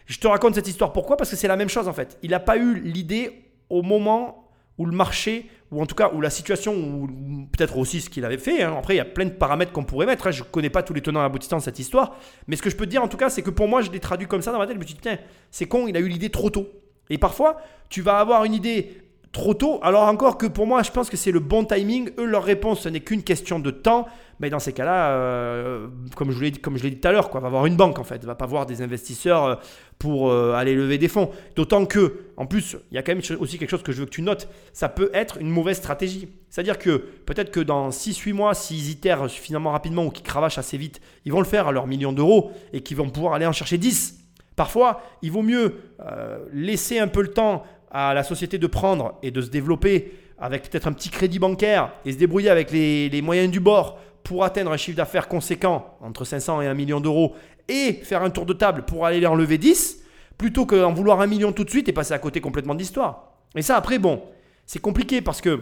[0.05, 1.17] je te raconte cette histoire pourquoi?
[1.17, 2.17] Parce que c'est la même chose en fait.
[2.23, 6.21] Il n'a pas eu l'idée au moment où le marché, ou en tout cas où
[6.21, 7.07] la situation, ou
[7.51, 8.63] peut-être aussi ce qu'il avait fait.
[8.63, 8.75] hein.
[8.77, 10.27] Après, il y a plein de paramètres qu'on pourrait mettre.
[10.27, 10.31] hein.
[10.31, 12.15] Je ne connais pas tous les tenants et aboutissants de cette histoire.
[12.47, 13.91] Mais ce que je peux te dire en tout cas, c'est que pour moi, je
[13.91, 14.75] l'ai traduit comme ça dans ma tête.
[14.75, 15.19] Je me suis dit, tiens,
[15.51, 16.67] c'est con, il a eu l'idée trop tôt.
[17.09, 17.57] Et parfois,
[17.89, 19.79] tu vas avoir une idée trop tôt.
[19.83, 22.09] Alors encore que pour moi, je pense que c'est le bon timing.
[22.17, 24.07] Eux, leur réponse, ce n'est qu'une question de temps.
[24.39, 27.75] Mais dans ces cas-là, euh, comme je l'ai dit, tout à l'heure, va voir une
[27.75, 29.55] banque en fait, va pas voir des investisseurs euh,
[30.01, 31.29] pour euh, aller lever des fonds.
[31.55, 34.07] D'autant que, en plus, il y a quand même aussi quelque chose que je veux
[34.07, 34.47] que tu notes.
[34.73, 36.27] Ça peut être une mauvaise stratégie.
[36.49, 40.75] C'est-à-dire que peut-être que dans 6-8 mois, s'ils itèrent suffisamment rapidement ou qu'ils cravachent assez
[40.75, 43.51] vite, ils vont le faire à leurs millions d'euros et qu'ils vont pouvoir aller en
[43.51, 44.17] chercher 10.
[44.55, 49.19] Parfois, il vaut mieux euh, laisser un peu le temps à la société de prendre
[49.21, 53.07] et de se développer avec peut-être un petit crédit bancaire et se débrouiller avec les,
[53.07, 56.99] les moyens du bord pour atteindre un chiffre d'affaires conséquent, entre 500 et 1 million
[56.99, 57.35] d'euros,
[57.71, 60.03] et faire un tour de table pour aller en lever 10,
[60.37, 63.33] plutôt qu'en vouloir un million tout de suite et passer à côté complètement de l'histoire.
[63.55, 64.21] Et ça, après, bon,
[64.65, 65.61] c'est compliqué parce que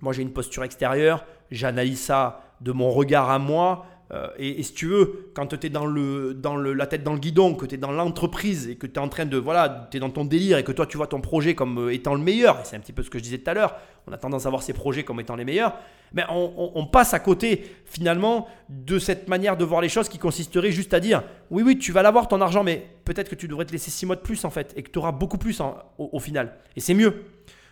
[0.00, 3.86] moi, j'ai une posture extérieure, j'analyse ça de mon regard à moi.
[4.14, 7.14] Euh, et, si tu veux, quand tu es dans, le, dans le, la tête dans
[7.14, 9.38] le guidon, que tu es dans l'entreprise et que tu es en train de.
[9.38, 11.94] Voilà, tu es dans ton délire et que toi, tu vois ton projet comme euh,
[11.94, 13.76] étant le meilleur, et c'est un petit peu ce que je disais tout à l'heure,
[14.06, 15.78] on a tendance à voir ces projets comme étant les meilleurs,
[16.12, 20.72] mais on, passe à côté finalement de cette manière de voir les choses qui consisterait
[20.72, 23.64] juste à dire oui, oui, tu vas l'avoir ton argent, mais peut-être que tu devrais
[23.64, 25.78] te laisser 6 mois de plus en fait, et que tu auras beaucoup plus en-
[25.96, 26.58] au final.
[26.76, 27.24] Et c'est mieux.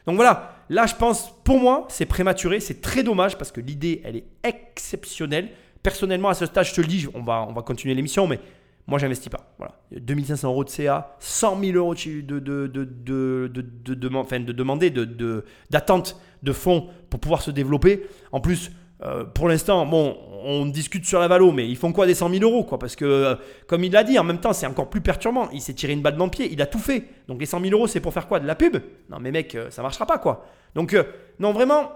[0.06, 4.00] Donc voilà, là je pense, pour moi, c'est prématuré, c'est très dommage parce que l'idée,
[4.04, 5.50] elle est exceptionnelle.
[5.82, 8.38] Personnellement, à ce stade, je te le dis, on va, on va continuer l'émission, mais
[8.86, 9.54] moi, j'investis pas.
[9.58, 9.74] Voilà.
[9.92, 15.44] 2500 euros de CA, 100 000 euros de, de, de, de, de, demander, de, de-
[15.70, 18.02] d'attente de fonds pour pouvoir se développer.
[18.32, 18.72] En plus,
[19.04, 22.30] euh, pour l'instant, bon, on discute sur la valo, mais ils font quoi des 100
[22.30, 22.78] 000 euros quoi?
[22.78, 23.34] Parce que, euh,
[23.66, 25.48] comme il l'a dit, en même temps, c'est encore plus perturbant.
[25.52, 27.04] Il s'est tiré une balle dans le pied, il a tout fait.
[27.28, 28.40] Donc les 100 000 euros, c'est pour faire quoi?
[28.40, 28.76] De la pub?
[29.08, 30.44] Non, mais mec, euh, ça marchera pas quoi.
[30.74, 31.04] Donc, euh,
[31.38, 31.90] non, vraiment,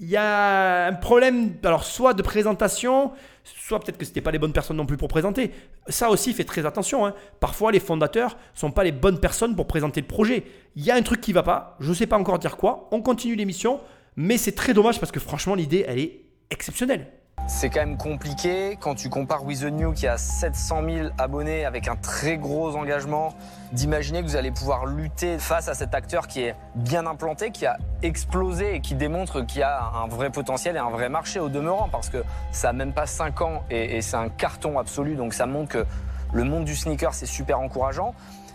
[0.00, 3.12] il y a un problème, alors soit de présentation,
[3.44, 5.50] soit peut-être que c'était pas les bonnes personnes non plus pour présenter.
[5.88, 7.04] Ça aussi, fait très attention.
[7.04, 7.14] hein.
[7.38, 10.44] Parfois, les fondateurs sont pas les bonnes personnes pour présenter le projet.
[10.74, 11.76] Il y a un truc qui va pas.
[11.80, 12.88] Je sais pas encore dire quoi.
[12.92, 13.80] On continue l'émission,
[14.16, 17.06] mais c'est très dommage parce que franchement, l'idée, elle est exceptionnelle.
[17.52, 21.64] C'est quand même compliqué quand tu compares With The New qui a 700 000 abonnés
[21.66, 23.34] avec un très gros engagement,
[23.72, 27.66] d'imaginer que vous allez pouvoir lutter face à cet acteur qui est bien implanté, qui
[27.66, 31.40] a explosé et qui démontre qu'il y a un vrai potentiel et un vrai marché
[31.40, 32.22] au demeurant parce que
[32.52, 35.86] ça a même pas 5 ans et, c'est un carton absolu donc ça montre que
[36.32, 38.14] le monde du sneaker c'est super encourageant.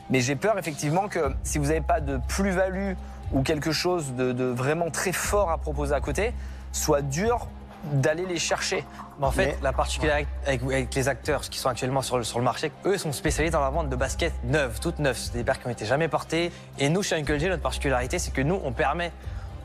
[0.09, 2.93] Mais j'ai peur effectivement que si vous n'avez pas de plus-value
[3.33, 6.33] ou quelque chose de vraiment très fort à proposer à côté,
[6.71, 7.49] soit dur
[7.93, 8.83] d'aller les chercher.
[9.19, 12.23] Mais en fait, Mais- la particularité avec, avec les acteurs qui sont actuellement sur le,
[12.23, 15.17] sur le marché, eux sont spécialisés dans la vente de baskets neuves, toutes neuves.
[15.17, 16.51] C'est des paires qui n'ont été jamais portées.
[16.79, 19.11] Et nous, chez Uncle J, notre particularité, c'est que nous, on permet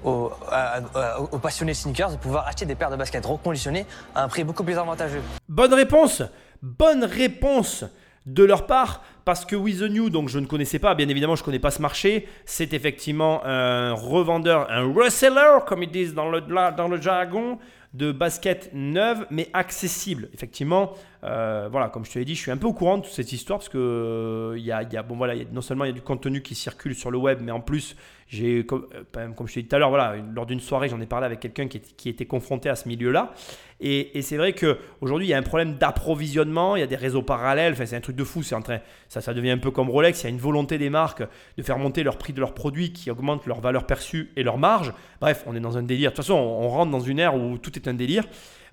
[0.04, 3.84] aux, à- à- aux passionnés de sneakers de pouvoir acheter des paires de baskets reconditionnées
[4.14, 5.22] à un prix beaucoup plus avantageux.
[5.48, 6.22] Bonne réponse
[6.62, 7.84] Bonne réponse
[8.26, 11.36] de leur part parce que With the New, donc je ne connaissais pas, bien évidemment,
[11.36, 12.28] je ne connais pas ce marché.
[12.44, 17.58] C'est effectivement un revendeur, un reseller, comme ils disent dans le, dans le jargon,
[17.92, 20.28] de baskets neuves mais accessibles.
[20.32, 20.92] Effectivement,
[21.24, 23.12] euh, voilà, comme je te l'ai dit, je suis un peu au courant de toute
[23.12, 26.02] cette histoire parce que euh, y, a, bon voilà, non seulement il y a du
[26.02, 27.96] contenu qui circule sur le web, mais en plus
[28.28, 29.02] j'ai, comme, euh,
[29.44, 31.40] je te l'ai dit tout à l'heure, voilà, lors d'une soirée, j'en ai parlé avec
[31.40, 33.34] quelqu'un qui, était confronté à ce milieu-là.
[33.82, 37.22] Et, c'est vrai qu'aujourd'hui, il y a un problème d'approvisionnement, il y a des réseaux
[37.22, 39.88] parallèles, enfin, c'est un truc de fou, en train, ça, ça devient un peu comme
[39.88, 41.22] Rolex, il y a une volonté des marques
[41.56, 44.58] de faire monter leur prix de leurs produits qui augmente leur valeur perçue et leur
[44.58, 44.92] marge.
[45.20, 46.10] Bref, on est dans un délire.
[46.10, 48.24] De toute façon, on, rentre dans une ère où tout est un délire.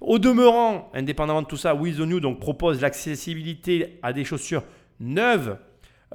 [0.01, 4.63] Au demeurant, indépendamment de tout ça, With New donc, propose l'accessibilité à des chaussures
[4.99, 5.57] neuves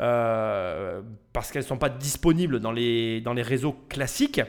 [0.01, 1.01] euh,
[1.33, 4.43] parce qu'elles ne sont pas disponibles dans les, dans les réseaux classiques.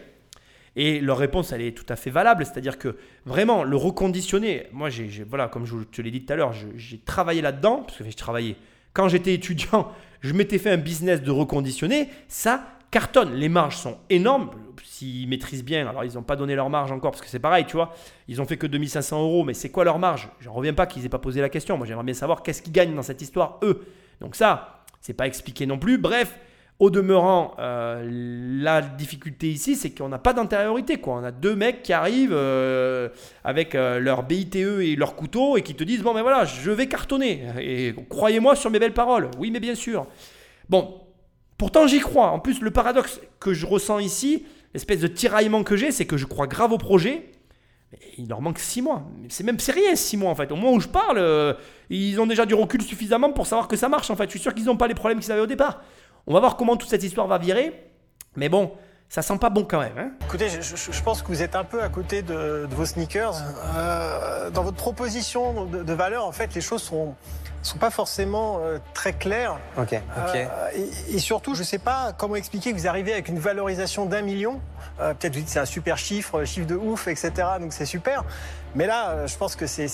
[0.75, 2.45] Et leur réponse, elle est tout à fait valable.
[2.45, 2.95] C'est-à-dire que
[3.25, 6.97] vraiment, le reconditionner, moi, j'ai, voilà, comme je te l'ai dit tout à l'heure, j'ai
[6.97, 8.55] travaillé là-dedans, parce que j'ai travaillé.
[8.93, 12.09] Quand j'étais étudiant, je m'étais fait un business de reconditionner.
[12.27, 13.33] Ça cartonne.
[13.33, 14.51] Les marges sont énormes.
[14.83, 17.65] S'ils maîtrisent bien, alors ils n'ont pas donné leur marge encore, parce que c'est pareil,
[17.65, 17.95] tu vois.
[18.27, 20.29] Ils ont fait que 2500 euros, mais c'est quoi leur marge?
[20.39, 21.77] J'en reviens pas qu'ils aient pas posé la question.
[21.77, 23.85] Moi, j'aimerais bien savoir qu'est-ce qu'ils gagnent dans cette histoire, eux.
[24.21, 25.97] Donc ça, c'est pas expliqué non plus.
[25.97, 26.37] Bref,
[26.79, 28.03] au demeurant, euh,
[28.61, 30.97] la difficulté ici, c'est qu'on n'a pas d'antériorité.
[30.97, 31.15] Quoi.
[31.15, 33.09] On a deux mecs qui arrivent euh,
[33.43, 36.71] avec euh, leur BITE et leur couteau et qui te disent Bon, ben voilà, je
[36.71, 37.43] vais cartonner.
[37.61, 39.29] Et croyez-moi sur mes belles paroles.
[39.37, 40.07] Oui, mais bien sûr.
[40.67, 41.01] Bon,
[41.57, 42.31] pourtant j'y crois.
[42.31, 46.17] En plus, le paradoxe que je ressens ici, l'espèce de tiraillement que j'ai, c'est que
[46.17, 47.29] je crois grave au projet.
[48.17, 49.03] Il leur manque 6 mois.
[49.29, 50.51] C'est même c'est rien 6 mois en fait.
[50.51, 51.55] Au moment où je parle,
[51.91, 54.25] ils ont déjà du recul suffisamment pour savoir que ça marche en fait.
[54.25, 55.83] Je suis sûr qu'ils n'ont pas les problèmes qu'ils avaient au départ.
[56.27, 57.89] On va voir comment toute cette histoire va virer.
[58.35, 58.71] Mais bon,
[59.09, 59.97] ça sent pas bon quand même.
[59.97, 62.75] Hein Écoutez, je, je, je, pense que vous êtes un peu à côté de, de
[62.75, 63.35] vos sneakers.
[63.75, 67.15] Euh, dans votre proposition de, de, valeur, en fait, les choses sont
[67.63, 69.57] sont pas forcément euh, très claires.
[69.77, 69.93] Ok.
[69.93, 70.45] Euh,
[70.75, 74.21] et, et, surtout, je sais pas comment expliquer que vous arrivez avec une valorisation d'un
[74.21, 74.59] million.
[74.99, 77.31] Euh, Peut-être vous dites c'est un super chiffre, chiffre de ouf, etc.
[77.59, 78.23] Donc c'est super.
[78.75, 79.87] Mais là, je pense que c'est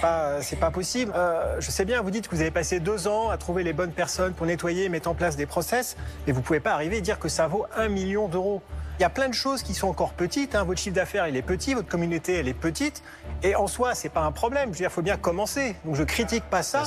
[0.00, 1.12] pas pas possible.
[1.14, 3.72] Euh, je sais bien, vous dites que vous avez passé deux ans à trouver les
[3.72, 6.98] bonnes personnes pour nettoyer et mettre en place des process, mais vous pouvez pas arriver
[6.98, 8.62] et dire que ça vaut un million d'euros.
[8.98, 10.54] Il y a plein de choses qui sont encore petites.
[10.54, 10.62] Hein.
[10.64, 13.02] Votre chiffre d'affaires, il est petit, votre communauté, elle est petite.
[13.42, 14.66] Et en soi, c'est pas un problème.
[14.66, 15.74] Je veux dire, il faut bien commencer.
[15.84, 16.84] Donc je critique pas ça.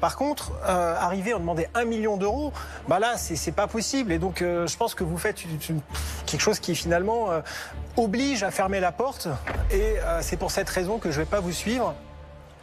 [0.00, 2.52] Par contre, euh, arriver à demander un million d'euros,
[2.88, 4.12] bah là, c'est pas possible.
[4.12, 5.80] Et donc, euh, je pense que vous faites une, une,
[6.26, 7.40] quelque chose qui finalement euh,
[7.96, 9.28] oblige à fermer la porte.
[9.70, 11.94] Et c'est pour cette raison que je vais pas vous suivre.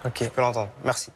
[0.06, 0.70] Ok, je peux l'entendre.
[0.84, 1.12] Merci.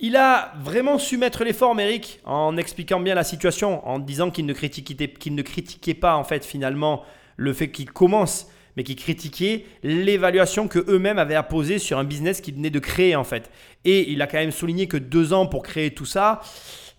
[0.00, 4.30] Il a vraiment su mettre les formes, Eric, en expliquant bien la situation, en disant
[4.30, 7.02] qu'il ne critiquait, ne critiquait pas en fait finalement
[7.36, 12.40] le fait qu'il commence, mais qu'il critiquait l'évaluation que eux-mêmes avaient apposée sur un business
[12.40, 13.50] qu'ils venaient de créer en fait.
[13.84, 16.40] Et il a quand même souligné que deux ans pour créer tout ça.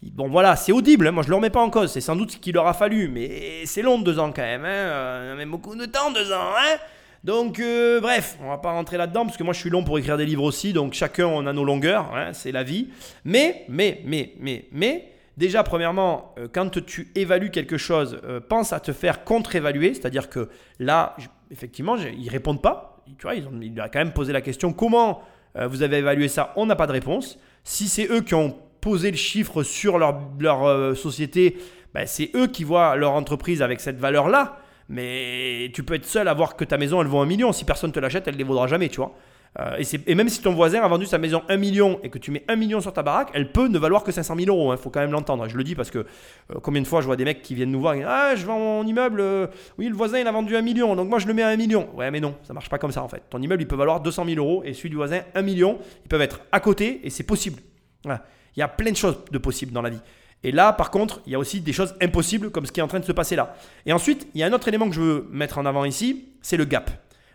[0.01, 1.11] Bon voilà, c'est audible, hein.
[1.11, 2.73] moi je ne le remets pas en cause, c'est sans doute ce qu'il leur a
[2.73, 4.67] fallu, mais c'est long deux ans quand même, hein.
[4.67, 6.77] euh, même beaucoup de temps deux ans, hein
[7.23, 9.99] donc, euh, bref, on va pas rentrer là-dedans parce que moi je suis long pour
[9.99, 12.89] écrire des livres aussi, donc chacun on a nos longueurs, c'est la vie.
[13.25, 18.73] Mais, mais, mais, mais, mais, déjà, premièrement, euh, quand tu évalues quelque chose, euh, pense
[18.73, 20.49] à te faire contre-évaluer, c'est-à-dire que
[20.79, 21.15] là,
[21.51, 23.03] effectivement, ils répondent pas.
[23.17, 25.21] Tu vois, ils ont, a quand même posé la question comment
[25.57, 26.53] euh, vous avez évalué ça?
[26.55, 27.37] On n'a pas de réponse.
[27.63, 31.57] Si c'est eux qui ont posé le chiffre sur leur, leur euh, société,
[31.93, 34.59] ben, c'est eux qui voient leur entreprise avec cette valeur-là.
[34.89, 37.51] Mais tu peux être seul à voir que ta maison, elle vaut un million.
[37.51, 39.13] Si personne te l'achète, elle ne les vaudra jamais, tu vois.
[39.59, 42.31] Euh, et, même si ton voisin a vendu sa maison 1 million et que tu
[42.31, 44.71] mets 1 million sur ta baraque, elle peut ne valoir que 500 000 euros.
[44.71, 45.47] Il hein, faut quand même l'entendre.
[45.49, 47.71] Je le dis parce que euh, combien de fois je vois des mecs qui viennent
[47.71, 49.19] nous voir et disent Ah, je vends mon immeuble.
[49.19, 49.47] Euh,
[49.77, 51.57] oui, le voisin il a vendu 1 million, donc moi je le mets à 1
[51.57, 51.89] million.
[51.95, 53.23] Ouais, mais non, ça marche pas comme ça en fait.
[53.29, 55.79] Ton immeuble il peut valoir 200 000 euros et celui du voisin 1 million.
[56.05, 57.61] Ils peuvent être à côté et c'est possible.
[58.05, 60.01] Il y a plein de choses de possibles dans la vie.
[60.43, 62.83] Et là, par contre, il y a aussi des choses impossibles comme ce qui est
[62.83, 63.55] en train de se passer là.
[63.85, 66.29] Et ensuite, il y a un autre élément que je veux mettre en avant ici,
[66.41, 66.89] c'est le gap.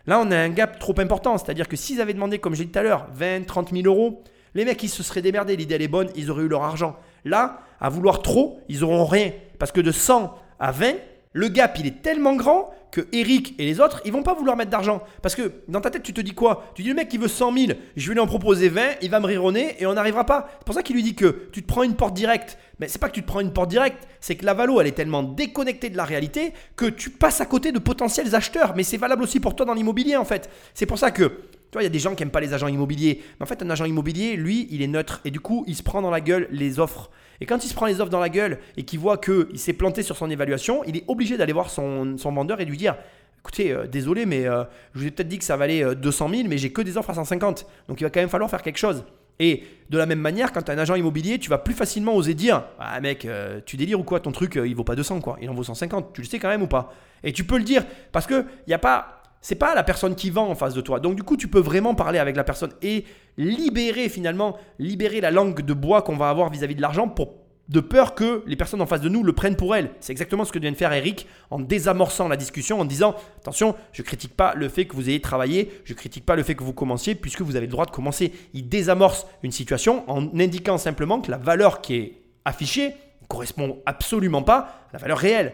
[0.07, 1.37] Là, on a un gap trop important.
[1.37, 4.23] C'est-à-dire que s'ils avaient demandé, comme j'ai dit tout à l'heure, 20, 30 000 euros,
[4.55, 5.55] les mecs, ils se seraient démerdés.
[5.55, 6.95] L'idée, elle est bonne, ils auraient eu leur argent.
[7.25, 9.31] Là, à vouloir trop, ils n'auront rien.
[9.59, 10.93] Parce que de 100 à 20,
[11.37, 14.57] le gap, il est tellement grand que Eric et les autres, ils vont pas vouloir
[14.57, 15.03] mettre d'argent.
[15.21, 16.71] Parce que dans ta tête, tu te dis quoi?
[16.73, 19.11] Tu dis le mec qui veut 100 000, je vais lui en proposer 20, il
[19.11, 19.43] va me rire
[19.79, 20.49] et on n'arrivera pas.
[20.57, 22.57] C'est pour ça qu'il lui dit que tu te prends une porte directe.
[22.79, 24.87] Mais c'est pas que tu te prends une porte directe, c'est que la valo, elle
[24.87, 28.73] est tellement déconnectée de la réalité que tu passes à côté de potentiels acheteurs.
[28.75, 30.49] Mais c'est valable aussi pour toi dans l'immobilier en fait.
[30.73, 31.39] C'est pour ça que
[31.71, 33.21] tu vois, il y a des gens qui n'aiment pas les agents immobiliers.
[33.39, 35.21] Mais en fait, un agent immobilier, lui, il est neutre.
[35.25, 37.09] Et du coup, il se prend dans la gueule les offres.
[37.41, 39.73] Et quand il se prend les offres dans la gueule et qu'il voit qu'il s'est
[39.73, 42.95] planté sur son évaluation, il est obligé d'aller voir son, vendeur et lui dire
[43.39, 44.63] Écoutez, euh, désolé, mais euh,
[44.93, 47.11] je vous ai peut-être dit que ça valait 200 000, mais j'ai que des offres
[47.11, 47.65] à 150.
[47.87, 49.03] Donc il va quand même falloir faire quelque chose.
[49.39, 52.15] Et de la même manière, quand tu es un agent immobilier, tu vas plus facilement
[52.15, 54.19] oser dire Ah mec, euh, tu délires ou quoi?
[54.19, 55.37] Ton truc, euh, il vaut pas 200 quoi.
[55.41, 56.13] Il en vaut 150.
[56.13, 56.93] Tu le sais quand même ou pas?
[57.23, 59.16] Et tu peux le dire parce que il y a pas.
[59.47, 60.99] C'est pas la personne qui vend en face de toi.
[60.99, 63.05] Donc du coup, tu peux vraiment parler avec la personne et
[63.37, 67.35] libérer finalement, libérer la langue de bois qu'on va avoir vis-à-vis de l'argent pour
[67.69, 69.91] de peur que les personnes en face de nous le prennent pour elles.
[70.01, 73.73] C'est exactement ce que vient de faire Eric en désamorçant la discussion, en disant attention,
[73.93, 76.65] je critique pas le fait que vous ayez travaillé, je critique pas le fait que
[76.65, 78.33] vous commenciez, puisque vous avez le droit de commencer.
[78.53, 82.87] Il désamorce une situation en indiquant simplement que la valeur qui est affichée
[83.21, 84.57] ne correspond absolument pas
[84.89, 85.53] à la valeur réelle.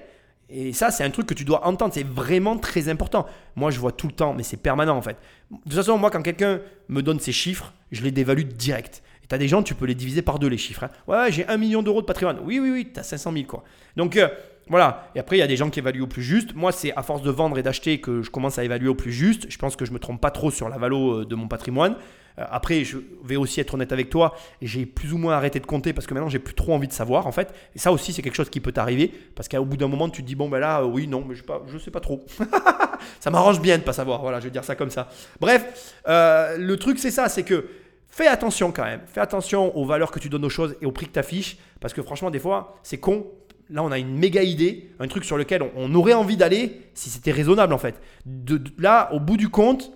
[0.49, 1.93] Et ça, c'est un truc que tu dois entendre.
[1.93, 3.25] C'est vraiment très important.
[3.55, 5.17] Moi, je vois tout le temps, mais c'est permanent en fait.
[5.51, 9.01] De toute façon, moi, quand quelqu'un me donne ses chiffres, je les dévalue direct.
[9.23, 10.83] Et tu as des gens, tu peux les diviser par deux les chiffres.
[10.83, 10.89] hein.
[11.07, 12.37] Ouais, j'ai un million d'euros de patrimoine.
[12.43, 13.63] Oui, oui, oui, tu as 500 000 quoi.
[13.95, 14.27] Donc euh,
[14.67, 15.09] voilà.
[15.15, 16.53] Et après, il y a des gens qui évaluent au plus juste.
[16.55, 19.11] Moi, c'est à force de vendre et d'acheter que je commence à évaluer au plus
[19.13, 19.45] juste.
[19.49, 21.95] Je pense que je me trompe pas trop sur la valo euh, de mon patrimoine.
[22.39, 24.35] Euh, après, je vais aussi être honnête avec toi.
[24.61, 26.93] J'ai plus ou moins arrêté de compter parce que maintenant, j'ai plus trop envie de
[26.93, 27.53] savoir en fait.
[27.75, 30.21] Et ça aussi, c'est quelque chose qui peut t'arriver parce qu'au bout d'un moment, tu
[30.21, 32.25] te dis bon ben là, euh, oui, non, mais je pas, je sais pas trop.
[33.19, 34.21] ça m'arrange bien de pas savoir.
[34.21, 35.09] Voilà, je vais dire ça comme ça.
[35.39, 37.67] Bref, euh, le truc c'est ça, c'est que
[38.09, 39.01] fais attention quand même.
[39.07, 41.57] Fais attention aux valeurs que tu donnes aux choses et au prix que tu affiches
[41.79, 43.27] parce que franchement, des fois, c'est con.
[43.69, 47.09] Là, on a une méga idée, un truc sur lequel on, aurait envie d'aller si
[47.09, 47.99] c'était raisonnable en fait.
[48.25, 49.91] De, là, au bout du compte,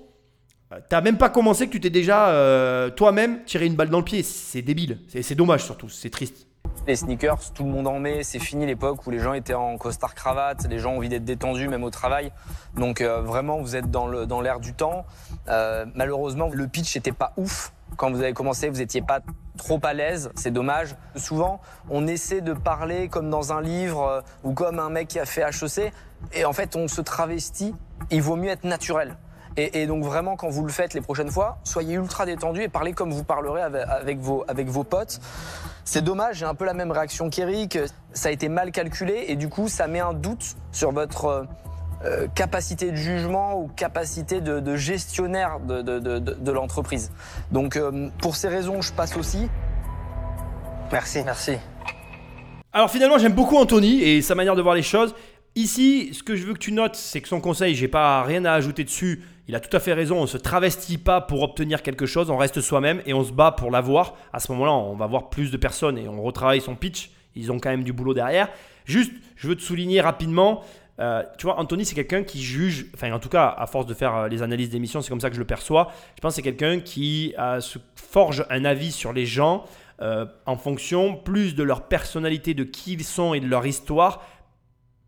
[0.90, 4.04] T'as même pas commencé que tu t'es déjà euh, toi-même tiré une balle dans le
[4.04, 4.22] pied.
[4.24, 5.00] C'est débile.
[5.08, 5.90] C'est dommage surtout.
[5.90, 6.48] C'est triste.
[6.86, 8.24] Les sneakers, tout le monde en met.
[8.24, 10.68] C'est fini l'époque où les gens étaient en costard cravate.
[10.70, 12.32] Les gens ont envie d'être détendus, même au travail.
[12.76, 15.06] Donc euh, vraiment, vous êtes dans l'air du temps.
[15.50, 17.74] Euh, malheureusement, le pitch n'était pas ouf.
[17.96, 19.22] Quand vous avez commencé, vous n'étiez pas
[19.58, 20.32] trop à l'aise.
[20.36, 20.96] C'est dommage.
[21.16, 25.20] Souvent, on essaie de parler comme dans un livre euh, ou comme un mec qui
[25.20, 25.92] a fait HEC.
[26.34, 27.76] Et en fait, on se travestit.
[28.12, 29.18] Il vaut mieux être naturel.
[29.58, 32.68] Et, et donc vraiment, quand vous le faites les prochaines fois, soyez ultra détendu et
[32.70, 35.20] parlez comme vous parlerez avec, avec vos, avec vos potes.
[35.84, 37.80] C'est dommage, j'ai un peu la même réaction qu'Eric.
[38.14, 41.44] Ça a été mal calculé et du coup, ça met un doute sur votre euh,
[42.06, 47.12] euh, capacité de jugement ou capacité de, de gestionnaire de, de, de, de- de l'entreprise.
[47.52, 49.50] Donc, euh, pour ces raisons, je passe aussi.
[50.92, 51.24] Merci.
[51.26, 51.58] Merci.
[52.74, 55.16] Alors finalement, j'aime beaucoup Anthony et sa manière de voir les choses.
[55.58, 58.46] Ici, ce que je veux que tu notes, c'est que son conseil, j'ai pas rien
[58.46, 59.24] à ajouter dessus.
[59.48, 60.18] Il a tout à fait raison.
[60.20, 62.30] On se travestit pas pour obtenir quelque chose.
[62.30, 64.14] On reste soi-même et on se bat pour l'avoir.
[64.34, 67.10] À ce moment-là, on va voir plus de personnes et on retravaille son pitch.
[67.36, 68.50] Ils ont quand même du boulot derrière.
[68.86, 70.62] Juste, je veux te souligner rapidement.
[71.00, 73.96] euh, tu vois, Anthony, c'est quelqu'un qui juge, enfin en tout cas, à force de
[73.96, 75.92] faire euh, les analyses d'émissions, c'est comme ça que je le perçois.
[76.18, 79.66] Je pense que c'est quelqu'un qui euh, se forge un avis sur les gens
[80.46, 84.22] en fonction plus de leur personnalité, de qui ils sont et de leur histoire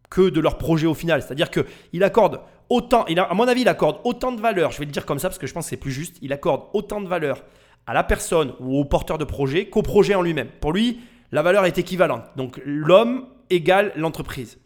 [0.09, 1.21] que de leur projet au final.
[1.21, 4.79] C'est-à-dire qu'il accorde autant, il a- à mon avis, il accorde autant de valeur, je
[4.79, 6.63] vais le dire comme ça parce que je pense que c'est plus juste, il accorde
[6.73, 7.43] autant de valeur
[7.87, 10.49] à la personne ou au porteur de projet qu'au projet en lui-même.
[10.61, 10.99] Pour lui,
[11.31, 12.23] la valeur est équivalente.
[12.35, 14.59] Donc l'homme égale l'entreprise.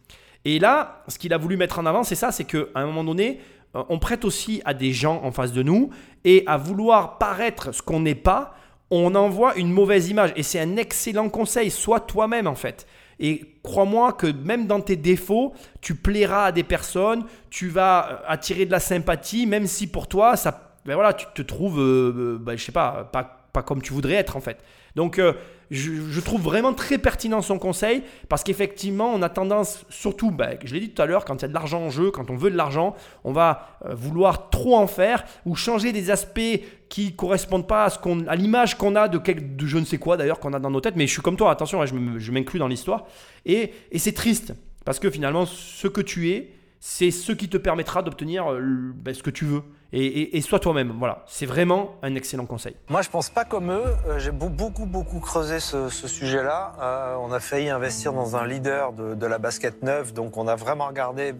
[0.46, 3.04] Et là, ce qu'il a voulu mettre en avant, c'est ça, c'est qu'à un moment
[3.06, 3.40] donné,
[3.76, 5.90] euh, on prête aussi à des gens en face de nous
[6.26, 8.54] et à vouloir paraître ce qu'on n'est pas,
[8.92, 10.34] on envoie une mauvaise image.
[10.36, 12.86] Et c'est un excellent conseil, sois toi-même en fait.
[13.20, 18.16] Et crois-moi que même dans tes défauts, tu plairas à des personnes, tu vas euh,
[18.28, 22.14] attirer de la sympathie, même si pour toi, ça, ben voilà, tu te trouves, euh,
[22.16, 24.58] euh, ben, je sais pas, pas, comme tu voudrais être en fait.
[24.96, 25.34] Donc, euh,
[25.74, 30.74] je, trouve vraiment très pertinent son conseil parce qu'effectivement, on a tendance, surtout, ben, je
[30.74, 32.36] l'ai dit tout à l'heure, quand il y a de l'argent en jeu, quand on
[32.36, 37.16] veut de l'argent, on va euh, vouloir trop en faire ou changer des aspects qui
[37.16, 39.98] correspondent pas à, ce qu'on, à l'image qu'on a de, quel- de je ne sais
[39.98, 40.96] quoi d'ailleurs qu'on a dans nos têtes.
[40.96, 43.06] Mais je suis comme toi, attention, hein, je, m'inclus dans l'histoire.
[43.46, 44.54] Et, c'est triste
[44.86, 49.14] parce que finalement, ce que tu es, c'est ce qui te permettra d'obtenir euh, ben,
[49.14, 49.64] ce que tu veux.
[49.96, 50.94] Et, sois toi-même.
[50.98, 52.76] Voilà, c'est vraiment un excellent conseil.
[52.90, 53.84] Moi, je pense pas comme eux.
[54.08, 56.74] Euh, J'ai beau- beaucoup, beaucoup creusé ce, sujet-là.
[56.82, 60.56] Euh, on a failli investir dans un leader de, la basket neuve, donc on a
[60.56, 61.36] vraiment regardé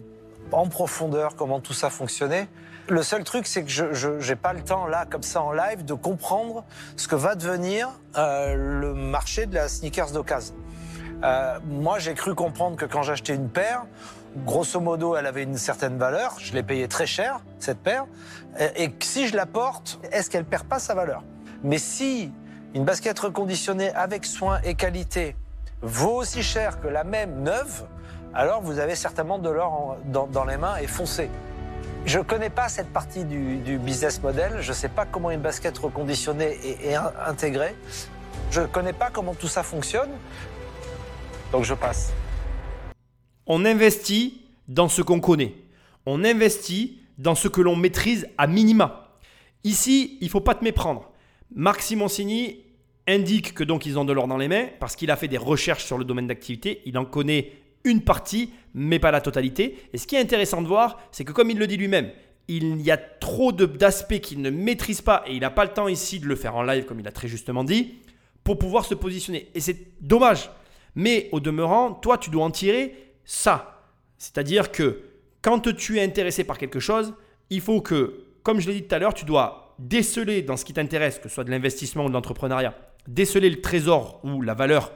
[0.52, 2.48] en profondeur comment tout ça fonctionnait.
[2.88, 5.84] Le seul truc, c'est que je n'ai pas le temps, là, comme ça, en live,
[5.84, 6.64] de comprendre
[6.96, 10.54] ce que va devenir euh, le marché de la sneakers d'occasion.
[11.66, 13.86] Moi, j'ai cru comprendre que quand j'achetais une paire,
[14.36, 16.36] grosso modo, elle avait une certaine valeur.
[16.38, 18.06] Je l'ai payée très cher, cette paire.
[18.76, 21.22] Et, si je la porte, est-ce qu'elle perd pas sa valeur?
[21.62, 22.32] Mais si
[22.74, 25.36] une basket reconditionnée avec soin et qualité
[25.82, 27.84] vaut aussi cher que la même neuve,
[28.34, 31.30] alors vous avez certainement de l'or dans, les mains et foncez.
[32.04, 34.60] Je ne connais pas cette partie du, business model.
[34.60, 37.74] Je ne sais pas comment une basket reconditionnée est, est in- intégrée.
[38.50, 40.10] Je ne connais pas comment tout ça fonctionne.
[41.52, 42.12] Donc je passe.
[43.46, 45.54] On investit dans ce qu'on connaît.
[46.06, 49.18] On investit dans ce que l'on maîtrise à minima.
[49.64, 51.10] Ici, il faut pas te méprendre.
[51.54, 52.64] Marc Simoncini,
[53.06, 55.38] indique que donc ils ont de l'or dans les mains parce qu'il a fait des
[55.38, 57.52] recherches sur le domaine d'activité, il en connaît
[57.84, 59.78] une partie, mais pas la totalité.
[59.92, 62.10] Et ce qui est intéressant de voir, c'est que comme il le dit lui-même,
[62.48, 65.88] il y a trop d'aspects qu'il ne maîtrise pas et il n'a pas le temps
[65.88, 67.94] ici de le faire en live, comme il a très justement dit,
[68.42, 69.48] pour pouvoir se positionner.
[69.54, 70.50] Et c'est dommage.
[70.94, 72.94] Mais au demeurant, toi, tu dois en tirer
[73.24, 73.82] ça.
[74.18, 75.02] C'est-à-dire que
[75.42, 77.14] quand tu es intéressé par quelque chose,
[77.50, 80.64] il faut que, comme je l'ai dit tout à l'heure, tu dois déceler dans ce
[80.64, 82.74] qui t'intéresse, que ce soit de l'investissement ou de l'entrepreneuriat,
[83.06, 84.92] déceler le trésor ou la valeur,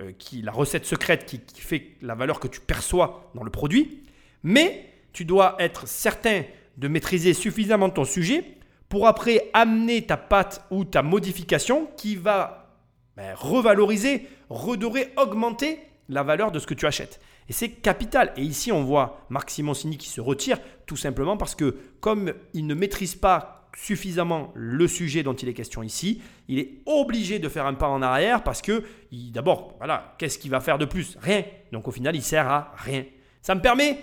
[0.00, 4.04] euh, qui, la recette secrète qui, fait la valeur que tu perçois dans le produit.
[4.42, 6.44] Mais tu dois être certain
[6.76, 8.44] de maîtriser suffisamment ton sujet
[8.88, 12.76] pour après amener ta patte ou ta modification qui va
[13.16, 17.20] ben, revaloriser, redorer, augmenter la valeur de ce que tu achètes.
[17.50, 18.32] Et c'est capital.
[18.36, 22.68] Et ici, on voit Marc Simoncini qui se retire tout simplement parce que comme il
[22.68, 27.48] ne maîtrise pas suffisamment le sujet dont il est question ici, il est obligé de
[27.48, 31.18] faire un pas en arrière parce que d'abord, voilà, qu'est-ce qu'il va faire de plus?
[31.20, 31.42] Rien.
[31.72, 33.04] Donc au final, il sert à rien.
[33.42, 33.98] Ça me permet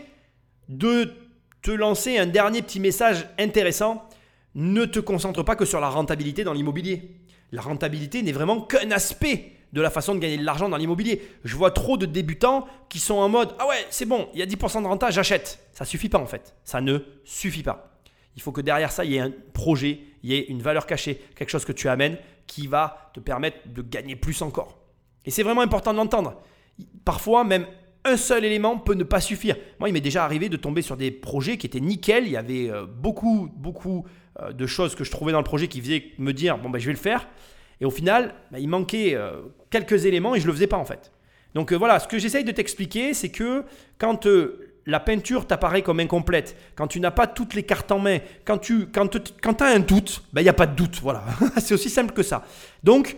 [0.68, 1.14] de
[1.62, 4.10] te lancer un dernier petit message intéressant.
[4.56, 7.22] Ne te concentre pas que sur la rentabilité dans l'immobilier.
[7.54, 11.22] La rentabilité n'est vraiment qu'un aspect de la façon de gagner de l'argent dans l'immobilier.
[11.44, 14.44] Je vois trop de débutants qui sont en mode Ah ouais, c'est bon, il y
[14.44, 15.68] a 10% de renta, j'achète.
[15.74, 16.56] Ça suffit pas en fait.
[16.64, 18.00] Ça ne suffit pas.
[18.36, 20.86] Il faut que derrière ça, il y ait un projet, il y ait une valeur
[20.86, 24.78] cachée, quelque chose que tu amènes qui va te permettre de gagner plus encore.
[25.26, 26.42] Et c'est vraiment important de l'entendre.
[27.04, 27.66] Parfois, même
[28.06, 29.58] un seul élément peut ne pas suffire.
[29.80, 32.26] Moi, il m'est déjà arrivé de tomber sur des projets qui étaient nickel.
[32.26, 34.06] Il y avait euh, beaucoup, beaucoup
[34.40, 36.80] euh, de choses que je trouvais dans le projet qui faisaient me dire bon, ben,
[36.80, 37.28] je vais le faire.
[37.82, 40.78] Et au final, ben, il manquait euh, quelques éléments et je ne le faisais pas
[40.78, 41.12] en fait.
[41.54, 43.64] Donc euh, voilà, ce que j'essaye de t'expliquer, c'est que
[43.98, 48.00] quand euh, la peinture t'apparaît comme incomplète, quand tu n'as pas toutes les cartes en
[48.00, 50.76] main, quand tu quand, te- quand as un doute, ben, il n'y a pas de
[50.76, 51.00] doute.
[51.02, 51.24] Voilà,
[51.58, 52.44] c'est aussi simple que ça.
[52.84, 53.18] Donc,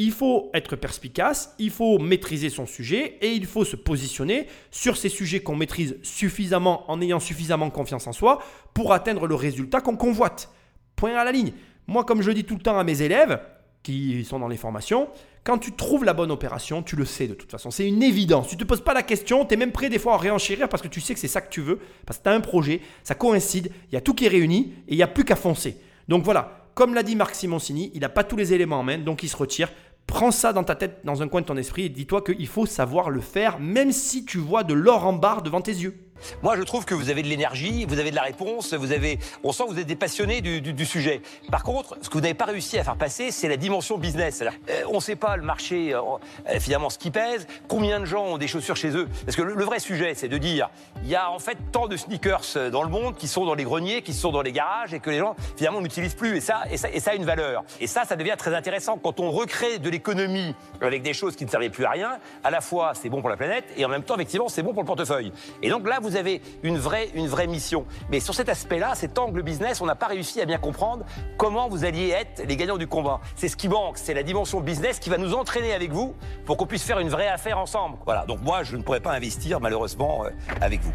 [0.00, 4.96] il faut être perspicace, il faut maîtriser son sujet et il faut se positionner sur
[4.96, 8.40] ces sujets qu'on maîtrise suffisamment en ayant suffisamment confiance en soi
[8.74, 10.50] pour atteindre le résultat qu'on convoite.
[10.94, 11.52] Point à la ligne.
[11.88, 13.40] Moi, comme je dis tout le temps à mes élèves
[13.82, 15.08] qui sont dans les formations,
[15.42, 17.70] quand tu trouves la bonne opération, tu le sais de toute façon.
[17.70, 18.48] C'est une évidence.
[18.48, 20.68] Tu ne te poses pas la question, tu es même prêt des fois à réenchérir
[20.68, 22.40] parce que tu sais que c'est ça que tu veux, parce que tu as un
[22.40, 25.24] projet, ça coïncide, il y a tout qui est réuni et il n'y a plus
[25.24, 25.78] qu'à foncer.
[26.08, 28.98] Donc voilà, comme l'a dit Marc Simoncini, il n'a pas tous les éléments en main,
[28.98, 29.70] donc il se retire.
[30.06, 32.66] Prends ça dans ta tête, dans un coin de ton esprit et dis-toi qu'il faut
[32.66, 35.98] savoir le faire, même si tu vois de l'or en barre devant tes yeux.
[36.42, 39.18] Moi, je trouve que vous avez de l'énergie, vous avez de la réponse, vous avez,
[39.44, 41.20] on sent que vous êtes des passionnés du, sujet.
[41.50, 44.42] Par contre, ce que vous n'avez pas réussi à faire passer, c'est la dimension business.
[44.42, 46.00] Euh, on ne sait pas le marché, euh,
[46.48, 49.08] euh, finalement, ce qui pèse, combien de gens ont des chaussures chez eux.
[49.24, 50.70] Parce que le, le vrai sujet, c'est de dire,
[51.02, 53.54] il y a en fait tant de sneakers euh, dans le monde qui sont dans
[53.54, 56.36] les greniers, qui sont dans les garages et que les gens, finalement, n'utilisent plus.
[56.36, 57.64] Et ça, et ça, et ça a une valeur.
[57.80, 61.44] Et ça, ça devient très intéressant quand on recrée de l'économie avec des choses qui
[61.44, 62.18] ne servaient plus à rien.
[62.44, 64.72] À la fois, c'est bon pour la planète et en même temps, effectivement, c'est bon
[64.72, 65.32] pour le portefeuille.
[65.62, 67.84] Et donc là, vous avez une vraie, une vraie mission.
[68.10, 71.04] Mais sur cet aspect-là, cet angle business, on n'a pas réussi à bien comprendre
[71.36, 73.20] comment vous alliez être les gagnants du combat.
[73.36, 76.56] C'est ce qui manque, c'est la dimension business qui va nous entraîner avec vous pour
[76.56, 77.98] qu'on puisse faire une vraie affaire ensemble.
[78.04, 78.24] Voilà.
[78.26, 80.30] Donc moi, je ne pourrais pas investir malheureusement euh,
[80.60, 80.92] avec vous.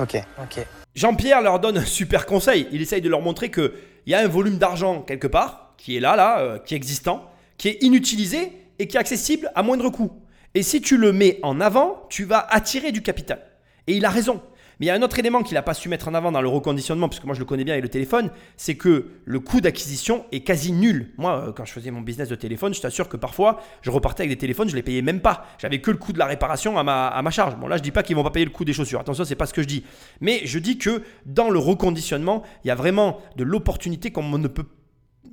[0.00, 0.16] Ok.
[0.42, 0.66] Ok.
[0.94, 2.68] Jean-Pierre leur donne un super conseil.
[2.72, 3.72] Il essaye de leur montrer qu'il
[4.06, 7.30] y a un volume d'argent quelque part, qui est là, là, euh, qui est existant,
[7.58, 10.10] qui est inutilisé et qui est accessible à moindre coût.
[10.56, 13.42] Et si tu le mets en avant, tu vas attirer du capital.
[13.86, 14.40] Et il a raison.
[14.80, 16.40] Mais il y a un autre élément qu'il n'a pas su mettre en avant dans
[16.40, 19.60] le reconditionnement, puisque moi je le connais bien avec le téléphone, c'est que le coût
[19.60, 21.12] d'acquisition est quasi nul.
[21.18, 24.22] Moi, euh, quand je faisais mon business de téléphone, je t'assure que parfois, je repartais
[24.22, 25.44] avec des téléphones, je les payais même pas.
[25.58, 27.56] J'avais que le coût de la réparation à ma, charge.
[27.56, 29.00] Bon, là, je dis pas qu'ils vont pas payer le coût des chaussures.
[29.00, 29.84] Attention, c'est pas ce que je dis.
[30.22, 34.48] Mais je dis que dans le reconditionnement, il y a vraiment de l'opportunité qu'on ne
[34.48, 34.64] peut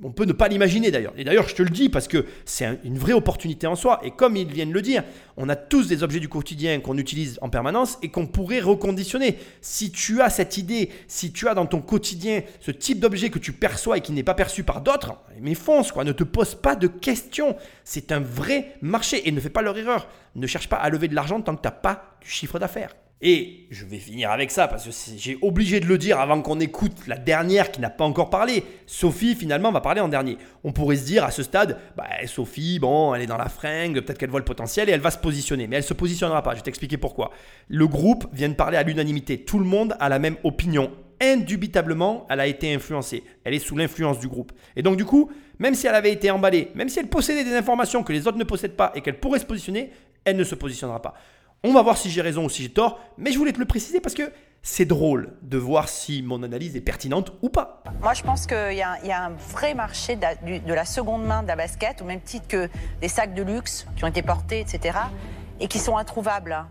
[0.02, 1.12] on peut ne pas l'imaginer d'ailleurs.
[1.16, 4.00] Et d'ailleurs, je te le dis parce que c'est un- une vraie opportunité en soi.
[4.02, 5.02] Et comme ils viennent le dire,
[5.36, 9.38] on a tous des objets du quotidien qu'on utilise en permanence et qu'on pourrait reconditionner.
[9.60, 13.38] Si tu as cette idée, si tu as dans ton quotidien ce type d'objet que
[13.38, 16.54] tu perçois et qui n'est pas perçu par d'autres, mais fonce quoi, ne te pose
[16.54, 17.56] pas de questions.
[17.84, 20.08] C'est un vrai marché et ne fais pas leur erreur.
[20.34, 22.94] Ne cherche pas à lever de l'argent tant que tu n'as pas du chiffre d'affaires.
[23.20, 26.60] Et je vais finir avec ça parce que j'ai obligé de le dire avant qu'on
[26.60, 28.64] écoute la dernière qui n'a pas encore parlé.
[28.86, 30.36] Sophie finalement va parler en dernier.
[30.62, 34.00] On pourrait se dire à ce stade, bah, Sophie, bon, elle est dans la fringue,
[34.00, 35.66] peut-être qu'elle voit le potentiel et elle va se positionner.
[35.66, 36.50] Mais elle se positionnera pas.
[36.50, 37.30] Je vais t'expliquer pourquoi.
[37.68, 39.38] Le groupe vient de parler à l'unanimité.
[39.44, 40.90] Tout le monde a la même opinion.
[41.20, 43.22] Indubitablement, elle a été influencée.
[43.44, 44.52] Elle est sous l'influence du groupe.
[44.76, 47.54] Et donc du coup, même si elle avait été emballée, même si elle possédait des
[47.54, 49.92] informations que les autres ne possèdent pas et qu'elle pourrait se positionner,
[50.24, 51.14] elle ne se positionnera pas.
[51.66, 53.64] On va voir si j'ai raison ou si j'ai tort, mais je voulais te le
[53.64, 54.30] préciser parce que
[54.62, 57.82] c'est drôle de voir si mon analyse est pertinente ou pas.
[58.02, 61.24] Moi, je pense qu'il y, a un- vrai marché de la, du- de la seconde
[61.24, 62.68] main de la basket, au même titre que
[63.00, 64.98] des sacs de luxe qui ont été portés, etc.,
[65.58, 66.52] et qui sont introuvables.
[66.52, 66.68] hein.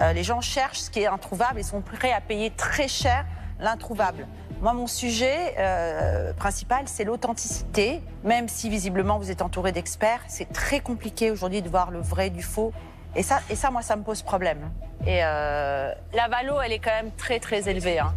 [0.00, 3.26] Euh, les gens cherchent ce qui est introuvable et sont prêts à payer très cher
[3.58, 4.26] l'introuvable.
[4.62, 8.00] Moi, mon sujet euh, principal, c'est l'authenticité.
[8.24, 12.30] Même si visiblement vous êtes entouré d'experts, c'est très compliqué aujourd'hui de voir le vrai
[12.30, 12.72] du faux.
[13.16, 14.70] Et ça, et ça, moi, ça me pose problème.
[15.06, 17.98] Et euh, la valo, elle est quand même très, très élevée.
[17.98, 18.12] hein.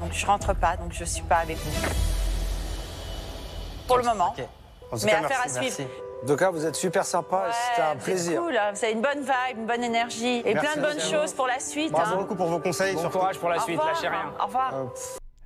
[0.00, 1.88] Donc je rentre pas, donc je suis pas avec vous.
[3.86, 4.34] Pour le moment.
[4.38, 4.44] Ok.
[4.92, 5.58] En tout Mais cas, affaire merci.
[5.58, 5.76] à suivre.
[5.78, 5.92] Merci.
[6.26, 8.32] Doka, vous êtes super sympa c'était un plaisir.
[8.32, 8.72] C'est cool, hein.
[8.74, 11.46] vous avez une bonne vibe, une bonne énergie et Merci plein de bonnes choses pour
[11.46, 11.92] la suite.
[11.92, 12.18] Bravo hein.
[12.18, 12.94] beaucoup pour vos conseils.
[12.94, 13.18] Bon surtout.
[13.18, 14.32] courage pour la Au suite, revoir, lâchez rien.
[14.40, 14.74] Au revoir.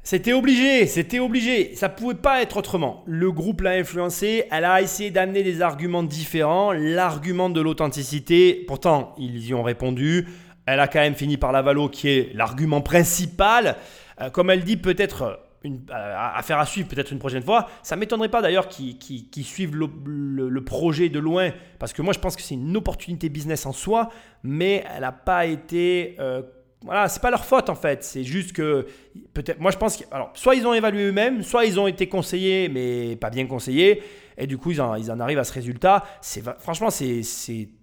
[0.06, 1.74] C'était obligé, c'était obligé.
[1.76, 3.02] Ça pouvait pas être autrement.
[3.06, 4.44] Le groupe l'a influencé.
[4.50, 6.72] Elle a essayé d'amener des arguments différents.
[6.72, 10.28] L'argument de l'authenticité, pourtant, ils y ont répondu.
[10.66, 13.76] Elle a quand même fini par la valo, qui est l'argument principal.
[14.20, 17.70] Euh, comme elle dit, peut-être une euh, affaire à suivre, peut-être une prochaine fois.
[17.82, 22.36] Ça m'étonnerait pas d'ailleurs qu'ils suivent le projet de loin, parce que moi, je pense
[22.36, 24.10] que c'est une opportunité business en soi,
[24.42, 26.42] mais elle n'a pas été euh,
[26.84, 28.04] voilà, c'est pas leur faute en fait.
[28.04, 28.86] C'est juste que
[29.32, 29.58] peut-être.
[29.60, 32.68] Moi, je pense que alors soit ils ont évalué eux-mêmes, soit ils ont été conseillés
[32.68, 34.02] mais pas bien conseillés,
[34.38, 36.04] et du coup ils en, ils en arrivent à ce résultat.
[36.20, 37.22] C'est franchement c'est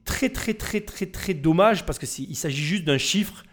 [0.05, 3.43] très très très très très dommage parce que il s'agit juste d'un chiffre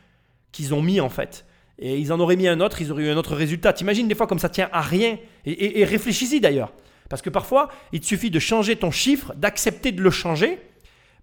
[0.52, 1.44] qu'ils ont mis en fait.
[1.80, 3.72] Et ils en auraient mis un autre, ils auraient eu un autre résultat.
[3.72, 5.16] T'imagines des fois comme ça tient à rien.
[5.46, 6.72] Et, et- et réfléchis-y d'ailleurs.
[7.08, 10.58] Parce que parfois, il te suffit de changer ton chiffre, d'accepter de le changer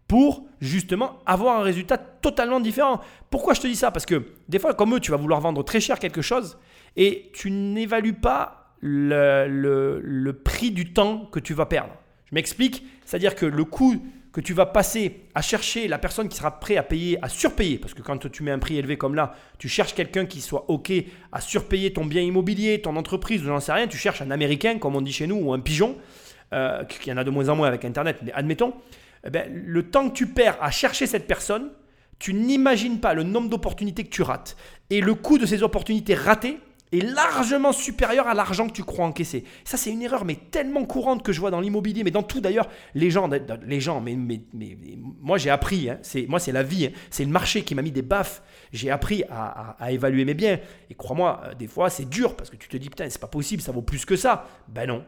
[0.08, 3.02] pour justement avoir un résultat totalement différent.
[3.30, 3.92] Pourquoi je te dis ça?
[3.92, 6.58] Parce que des fois, comme eux, tu vas vouloir vendre très cher quelque chose
[6.96, 11.94] et tu n'évalues pas le, prix du temps que tu vas perdre.
[12.26, 14.02] Je m'explique, c'est-à-dire que le coût
[14.32, 17.78] que tu vas passer à chercher la personne qui sera prêt à payer, à surpayer,
[17.78, 20.70] parce que quand tu mets un prix élevé comme là, tu cherches quelqu'un qui soit
[20.70, 20.92] OK
[21.32, 24.78] à surpayer ton bien immobilier, ton entreprise, ou j'en sais rien, tu cherches un Américain,
[24.78, 25.96] comme on dit chez nous, ou un pigeon,
[26.54, 28.74] euh, qu'il y en a de moins en moins avec Internet, mais admettons,
[29.26, 31.72] eh ben, le temps que tu perds à chercher cette personne,
[32.20, 34.56] tu n'imagines pas le nombre d'opportunités que tu rates.
[34.90, 36.60] Et le coût de ces opportunités ratées
[36.94, 39.44] est largement supérieur à l'argent que tu crois encaisser.
[39.66, 42.40] Ça, c'est une erreur, mais tellement courante que je vois dans l'immobilier, mais dans tout
[42.40, 42.70] d'ailleurs.
[42.94, 43.28] Les gens,
[43.66, 44.16] les gens mais,
[45.22, 47.92] moi j'ai appris, hein, moi c'est la vie, hein, c'est le marché qui m'a mis
[47.92, 48.44] des baffes.
[48.72, 50.60] J'ai appris à, à- à évaluer mes biens.
[50.90, 53.28] Et crois-moi, euh, des fois c'est dur parce que tu te dis, putain, c'est pas
[53.28, 54.48] possible, ça vaut plus que ça.
[54.70, 55.04] Ben non,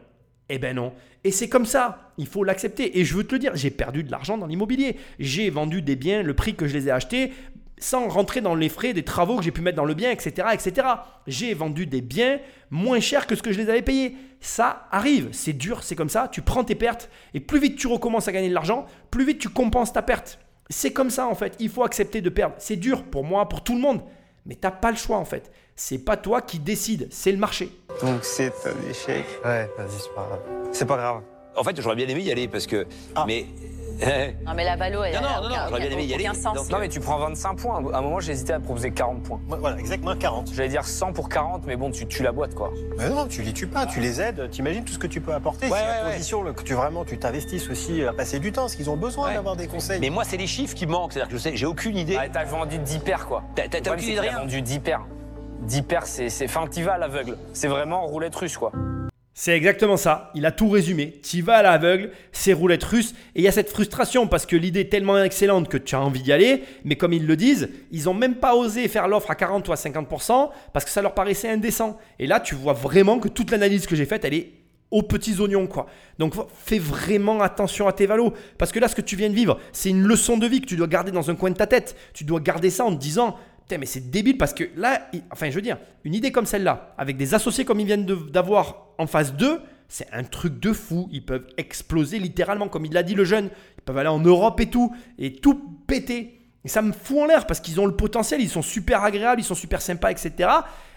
[0.48, 0.92] eh ben non.
[1.24, 2.98] Et c'est comme ça, il faut l'accepter.
[2.98, 4.96] Et je veux te le dire, j'ai perdu de l'argent dans l'immobilier.
[5.18, 7.32] J'ai vendu des biens, le prix que je les ai achetés,
[7.78, 10.48] sans rentrer dans les frais des travaux que j'ai pu mettre dans le bien, etc.
[10.52, 10.86] etc.
[11.26, 12.40] J'ai vendu des biens
[12.70, 14.16] moins chers que ce que je les avais payés.
[14.40, 16.28] Ça arrive, c'est dur, c'est comme ça.
[16.28, 19.38] Tu prends tes pertes et plus vite tu recommences à gagner de l'argent, plus vite
[19.38, 20.38] tu compenses ta perte.
[20.70, 22.54] C'est comme ça en fait, il faut accepter de perdre.
[22.58, 24.02] C'est dur pour moi, pour tout le monde.
[24.46, 25.50] Mais t'as pas le choix en fait.
[25.80, 27.70] C'est pas toi qui décide, c'est le marché.
[28.02, 29.24] Donc c'est un échec.
[29.44, 30.40] Ouais, vas-y, c'est pas grave.
[30.72, 31.22] C'est pas grave.
[31.56, 32.84] En fait, j'aurais bien aimé y aller parce que.
[33.14, 33.24] Ah.
[33.26, 33.46] Mais.
[34.46, 36.24] Non, mais la valo, elle Non, non, a non, non, j'aurais bien aimé y aller,
[36.26, 36.54] sens.
[36.54, 37.82] donc, Non, mais tu prends 25 points.
[37.92, 39.40] À un moment, j'ai hésité à proposer 40 points.
[39.48, 40.50] Voilà, exactement 40.
[40.54, 42.72] J'allais dire 100 pour 40, mais bon, tu tues la boîte, quoi.
[42.96, 45.32] Mais non, tu les tues pas, tu les aides, t'imagines tout ce que tu peux
[45.34, 45.66] apporter.
[45.66, 48.62] Ouais, si ouais, à condition que tu vraiment tu t'investisses aussi à passer du temps,
[48.62, 49.34] parce qu'ils ont besoin Ouais.
[49.34, 49.98] d'avoir des conseils.
[50.00, 51.12] Mais moi, c'est les chiffres qui me manquent.
[51.14, 52.16] C'est-à-dire que je sais, j'ai aucune idée.
[52.20, 53.42] Ah, t'as vendu 10 paires, quoi.
[53.56, 53.64] T'as-
[53.94, 55.04] aucune idée de rien vendu 10 paires.
[55.62, 56.28] 10 paires, c'est.
[56.44, 57.36] Enfin, t'y vas à l'aveugle.
[57.52, 58.72] C'est vraiment roulette russe, quoi.
[59.34, 60.32] C'est exactement ça.
[60.34, 61.20] Il a tout résumé.
[61.22, 63.14] Tu vas à l'aveugle, c'est roulette russe.
[63.36, 66.00] Et il y a cette frustration parce que l'idée est tellement excellente que tu as
[66.00, 66.64] envie d'y aller.
[66.82, 69.72] Mais comme ils le disent, ils n'ont même pas osé faire l'offre à 40 ou
[69.72, 71.98] à 50% parce que ça leur paraissait indécent.
[72.18, 74.54] Et là, tu vois vraiment que toute l'analyse que j'ai faite, elle est
[74.90, 75.86] aux petits oignons quoi.
[76.18, 79.34] Donc fais vraiment attention à tes valos parce que là ce que tu viens de
[79.34, 81.66] vivre, c'est une leçon de vie que tu dois garder dans un coin de ta
[81.66, 81.94] tête.
[82.14, 83.36] Tu dois garder ça en te disant
[83.68, 86.94] Putain, mais c'est débile parce que là, enfin, je veux dire, une idée comme celle-là,
[86.96, 91.06] avec des associés comme ils viennent d'avoir en face d'eux, c'est un truc de fou.
[91.12, 93.50] Ils peuvent exploser littéralement, comme il l'a dit le jeune.
[93.76, 96.40] Ils peuvent aller en Europe et tout, et tout péter.
[96.64, 99.38] Et ça me fout en l'air parce qu'ils ont le potentiel, ils sont super agréables,
[99.38, 100.48] ils sont super sympas, etc.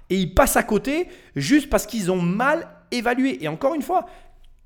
[0.10, 3.44] Et ils passent à côté juste parce qu'ils ont mal évalué.
[3.44, 4.06] Et encore une fois,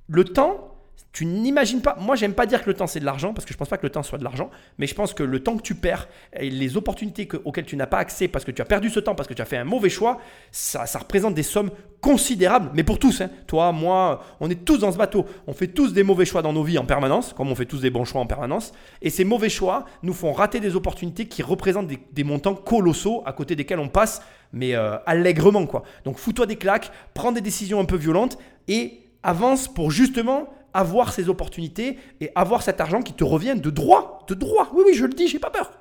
[0.07, 0.74] le temps,
[1.11, 1.95] tu n'imagines pas.
[1.97, 3.77] Moi, j'aime pas dire que le temps c'est de l'argent parce que je pense pas
[3.77, 6.09] que le temps soit de l'argent, mais je pense que le temps que tu perds
[6.37, 8.99] et les opportunités que- auxquelles tu n'as pas accès parce que tu as perdu ce
[8.99, 10.19] temps, parce que tu as fait un mauvais choix,
[10.51, 11.71] ça, représente des sommes
[12.01, 13.21] considérables, mais pour tous.
[13.21, 13.29] hein.
[13.47, 15.25] Toi, moi, on est tous dans ce bateau.
[15.47, 17.79] On fait tous des mauvais choix dans nos vies en permanence, comme on fait tous
[17.79, 18.74] des bons choix en permanence.
[19.01, 23.24] Et ces mauvais choix nous font rater des opportunités qui représentent des, des montants colossaux
[23.25, 24.21] à côté desquels on passe,
[24.51, 25.83] mais euh, allègrement quoi.
[26.03, 28.37] Donc fous-toi des claques, prends des décisions un peu violentes
[28.67, 33.69] et avance pour justement avoir ces opportunités et avoir cet argent qui te revient de
[33.69, 34.69] droit, de droit.
[34.73, 35.71] Oui, oui, je le dis, j'ai pas peur.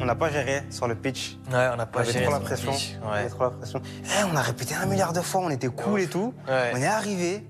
[0.00, 1.38] on n'a pas géré sur le pitch.
[1.50, 2.72] Ouais, on n'a On pas avait géré trop la pression.
[2.72, 2.98] pitch.
[3.04, 3.28] On avait Ouais.
[3.30, 3.80] trop la pression.
[4.04, 6.34] Eh, on a répété un milliard de fois, on était cool et tout.
[6.48, 6.72] Ouais.
[6.74, 7.44] On est arrivé.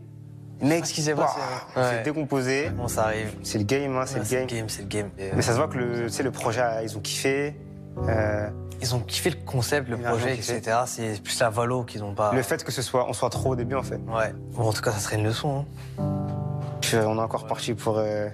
[0.61, 1.41] Mec, ce qui s'est passé,
[1.75, 2.03] s'est Ouais.
[2.05, 2.71] décomposé.
[2.71, 3.33] Bon, ça arrive.
[3.43, 4.47] C'est le game, hein, c'est Ouais, le C'est game.
[4.49, 5.11] le game, c'est le game.
[5.19, 7.57] Euh, Mais ça se voit que le, tu sais, le projet, ils ont kiffé.
[8.09, 8.49] Euh,
[8.81, 10.61] Ils ont kiffé le concept, le projet, etc.
[10.87, 12.33] C'est plus la valo qu'ils n'ont pas.
[12.33, 14.01] Le fait que ce soit, on soit trop au début, en fait.
[14.09, 14.33] Ouais.
[14.57, 15.65] Bon, en tout cas, ça serait une leçon.
[15.99, 16.03] hein.
[16.83, 18.29] Puis, euh, on est encore parti pour, euh,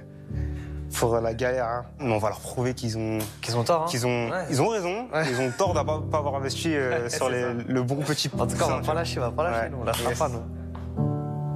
[0.99, 1.67] pour la galère.
[1.67, 1.85] hein.
[2.01, 3.83] Mais on va leur prouver qu'ils ont, Qu'ils ont tort.
[3.83, 3.87] Hein.
[3.89, 4.45] qu'ils ont, Ouais.
[4.51, 5.07] ils ont raison.
[5.13, 5.23] Ouais.
[5.31, 8.31] Ils ont tort de pas, pas avoir investi euh, sur les- le bon petit.
[8.39, 9.61] En tout cas, on va pas lâcher, on va pas lâcher.
[9.65, 9.71] Ouais.
[9.71, 10.19] nous, On lâchera Yes.
[10.19, 10.43] pas, nous.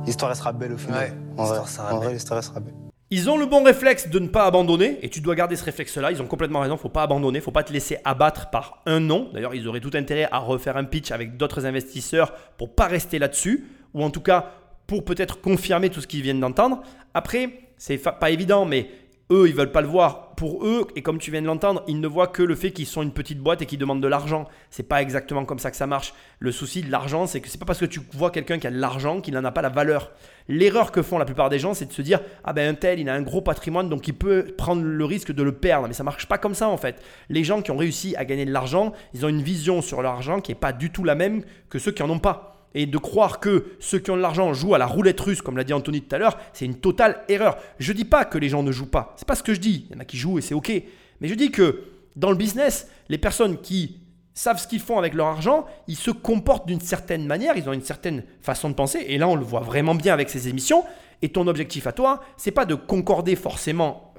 [0.06, 0.98] L'histoire, elle sera belle au final.
[1.00, 1.58] Ouais, En vrai,
[1.90, 2.74] en vrai, l'histoire, elle sera belle.
[3.10, 6.10] Ils ont le bon réflexe de ne pas abandonner, et tu dois garder ce réflexe-là.
[6.10, 9.28] Ils ont complètement raison, faut pas abandonner, faut pas te laisser abattre par un nom.
[9.34, 13.18] D'ailleurs, ils auraient tout intérêt à refaire un pitch avec d'autres investisseurs pour pas rester
[13.18, 14.46] là-dessus, ou en tout cas
[14.92, 16.82] pour peut-être confirmer tout ce qu'ils viennent d'entendre.
[17.14, 18.90] Après, c'est pas évident, mais
[19.30, 20.34] eux, ils veulent pas le voir.
[20.34, 22.84] Pour eux, et comme tu viens de l'entendre, ils ne voient que le fait qu'ils
[22.84, 24.46] sont une petite boîte et qu'ils demandent de l'argent.
[24.68, 26.12] C'est pas exactement comme ça que ça marche.
[26.40, 28.70] Le souci de l'argent, c'est que c'est pas parce que tu vois quelqu'un qui a
[28.70, 30.10] de l'argent qu'il n'en a pas la valeur.
[30.48, 33.00] L'erreur que font la plupart des gens, c'est de se dire ah ben un tel,
[33.00, 35.88] il a un gros patrimoine, donc il peut prendre le risque de le perdre.
[35.88, 37.00] Mais ça marche pas comme ça en fait.
[37.30, 40.40] Les gens qui ont réussi à gagner de l'argent, ils ont une vision sur l'argent
[40.40, 42.51] qui est pas du tout la même que ceux qui en ont pas.
[42.74, 45.56] Et de croire que ceux qui ont de l'argent jouent à la roulette russe, comme
[45.56, 47.58] l'a dit Anthony tout à l'heure, c'est une totale erreur.
[47.78, 49.14] Je dis pas que les gens ne jouent pas.
[49.16, 49.86] C'est pas ce que je dis.
[49.90, 50.72] Il y en a qui jouent et c'est ok.
[51.20, 51.84] Mais je dis que
[52.16, 53.98] dans le business, les personnes qui
[54.34, 57.72] savent ce qu'ils font avec leur argent, ils se comportent d'une certaine manière, ils ont
[57.72, 59.04] une certaine façon de penser.
[59.06, 60.84] Et là, on le voit vraiment bien avec ces émissions.
[61.20, 64.11] Et ton objectif à toi, c'est pas de concorder forcément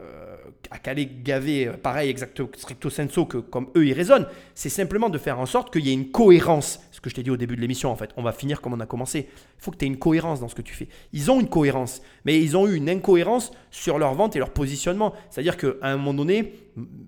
[0.74, 4.26] à caler gaver, euh, pareil, exacto, stricto sensu, que comme eux ils raisonnent.
[4.56, 6.82] C'est simplement de faire en sorte qu'il y ait une cohérence.
[6.92, 8.10] Ce que je t'ai dit au début de l'émission, en fait.
[8.18, 9.30] On va finir comme on a commencé.
[9.30, 10.88] Il faut que tu aies une cohérence dans ce que tu fais.
[11.14, 14.50] Ils ont une cohérence, mais ils ont eu une incohérence sur leur vente et leur
[14.50, 15.14] positionnement.
[15.30, 16.56] C'est-à-dire qu'à un moment donné,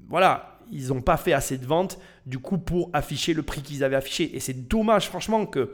[0.09, 1.97] voilà, ils n'ont pas fait assez de ventes,
[2.27, 4.35] du coup, pour afficher le prix qu'ils avaient affiché.
[4.35, 5.71] Et c'est dommage, franchement, que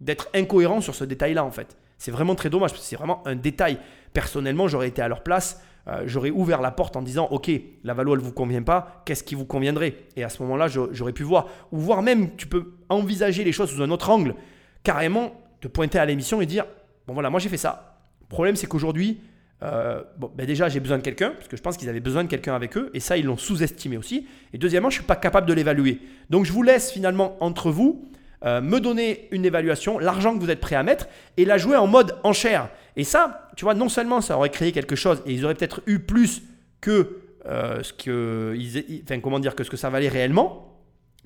[0.00, 1.76] d'être incohérent sur ce détail-là, en fait.
[1.98, 3.78] C'est vraiment très dommage, parce que c'est vraiment un détail.
[4.12, 7.50] Personnellement, j'aurais été à leur place, euh, j'aurais ouvert la porte en disant, OK,
[7.84, 9.94] la valo, elle vous convient pas, qu'est-ce qui vous conviendrait?
[10.16, 11.46] Et à ce moment-là, j'aurais pu voir.
[11.72, 14.34] Ou voir même, tu peux envisager les choses sous un autre angle.
[14.82, 16.66] Carrément, te pointer à l'émission et dire,
[17.06, 17.98] bon voilà, moi j'ai fait ça.
[18.20, 19.20] Le problème, c'est qu'aujourd'hui,
[19.62, 22.28] euh, ben déjà, j'ai besoin de quelqu'un, parce que je pense qu'ils avaient besoin de
[22.28, 24.26] quelqu'un avec eux, et ça, ils l'ont sous-estimé aussi.
[24.52, 26.00] Et deuxièmement, je ne suis pas capable de l'évaluer.
[26.30, 28.04] Donc, je vous laisse finalement entre vous
[28.44, 31.76] euh, me donner une évaluation, l'argent que vous êtes prêt à mettre, et la jouer
[31.76, 32.70] en mode enchère.
[32.98, 35.80] Et ça, tu vois, non seulement ça aurait créé quelque chose, et ils auraient peut-être
[35.86, 36.42] eu plus
[36.82, 40.64] que euh, ce que, ils- enfin, comment dire, que ce que ça valait réellement.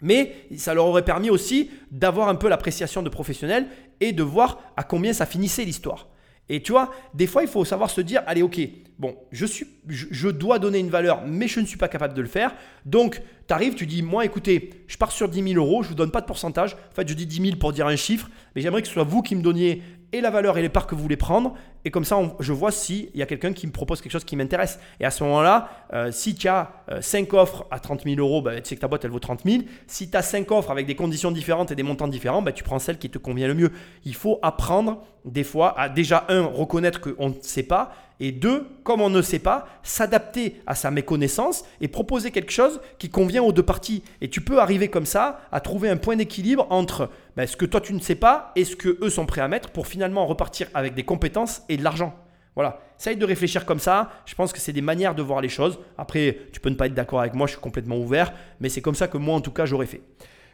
[0.02, 3.66] Mais ça leur aurait permis aussi d'avoir un peu l'appréciation de professionnels
[4.00, 6.08] et de voir à combien ça finissait l'histoire.
[6.48, 8.60] Et tu vois, des fois, il faut savoir se dire, allez, ok,
[8.98, 12.14] bon, je, suis, je, je dois donner une valeur, mais je ne suis pas capable
[12.14, 12.52] de le faire.
[12.84, 15.90] Donc, tu arrives, tu dis, moi, écoutez, je pars sur 10 000 euros, je ne
[15.92, 16.74] vous donne pas de pourcentage.
[16.74, 19.04] En fait, je dis 10 000 pour dire un chiffre, mais j'aimerais que ce soit
[19.04, 19.82] vous qui me donniez
[20.12, 21.54] et la valeur et les parts que vous voulez prendre.
[21.84, 24.36] Et comme ça, je vois s'il y a quelqu'un qui me propose quelque chose qui
[24.36, 24.78] m'intéresse.
[25.00, 26.70] Et à ce moment-là, euh, si tu as
[27.00, 29.42] 5 offres à 30 000 euros, bah, tu sais que ta boîte, elle vaut 30
[29.44, 29.62] 000.
[29.86, 32.62] Si tu as 5 offres avec des conditions différentes et des montants différents, bah, tu
[32.62, 33.72] prends celle qui te convient le mieux.
[34.04, 37.92] Il faut apprendre des fois à déjà, un, reconnaître qu'on ne sait pas.
[38.20, 42.80] Et deux, comme on ne sait pas, s'adapter à sa méconnaissance et proposer quelque chose
[42.98, 44.04] qui convient aux deux parties.
[44.20, 47.64] Et tu peux arriver comme ça à trouver un point d'équilibre entre ben, ce que
[47.64, 50.26] toi tu ne sais pas et ce que eux sont prêts à mettre pour finalement
[50.26, 52.14] repartir avec des compétences et de l'argent.
[52.54, 54.10] Voilà, essaye de réfléchir comme ça.
[54.26, 55.78] Je pense que c'est des manières de voir les choses.
[55.96, 58.82] Après, tu peux ne pas être d'accord avec moi, je suis complètement ouvert, mais c'est
[58.82, 60.02] comme ça que moi en tout cas j'aurais fait.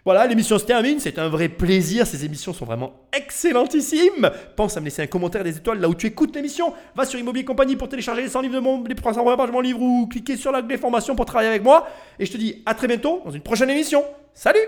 [0.05, 1.00] Voilà, l'émission se termine.
[1.00, 2.06] C'est un vrai plaisir.
[2.06, 4.30] Ces émissions sont vraiment excellentissimes.
[4.56, 6.72] Pense à me laisser un commentaire des étoiles là où tu écoutes l'émission.
[6.94, 9.52] Va sur Immobilier Compagnie pour télécharger les 100 livres de mon, les 300 pages de
[9.52, 11.86] mon livre ou cliquer sur la des formations pour travailler avec moi.
[12.18, 14.02] Et je te dis à très bientôt dans une prochaine émission.
[14.32, 14.66] Salut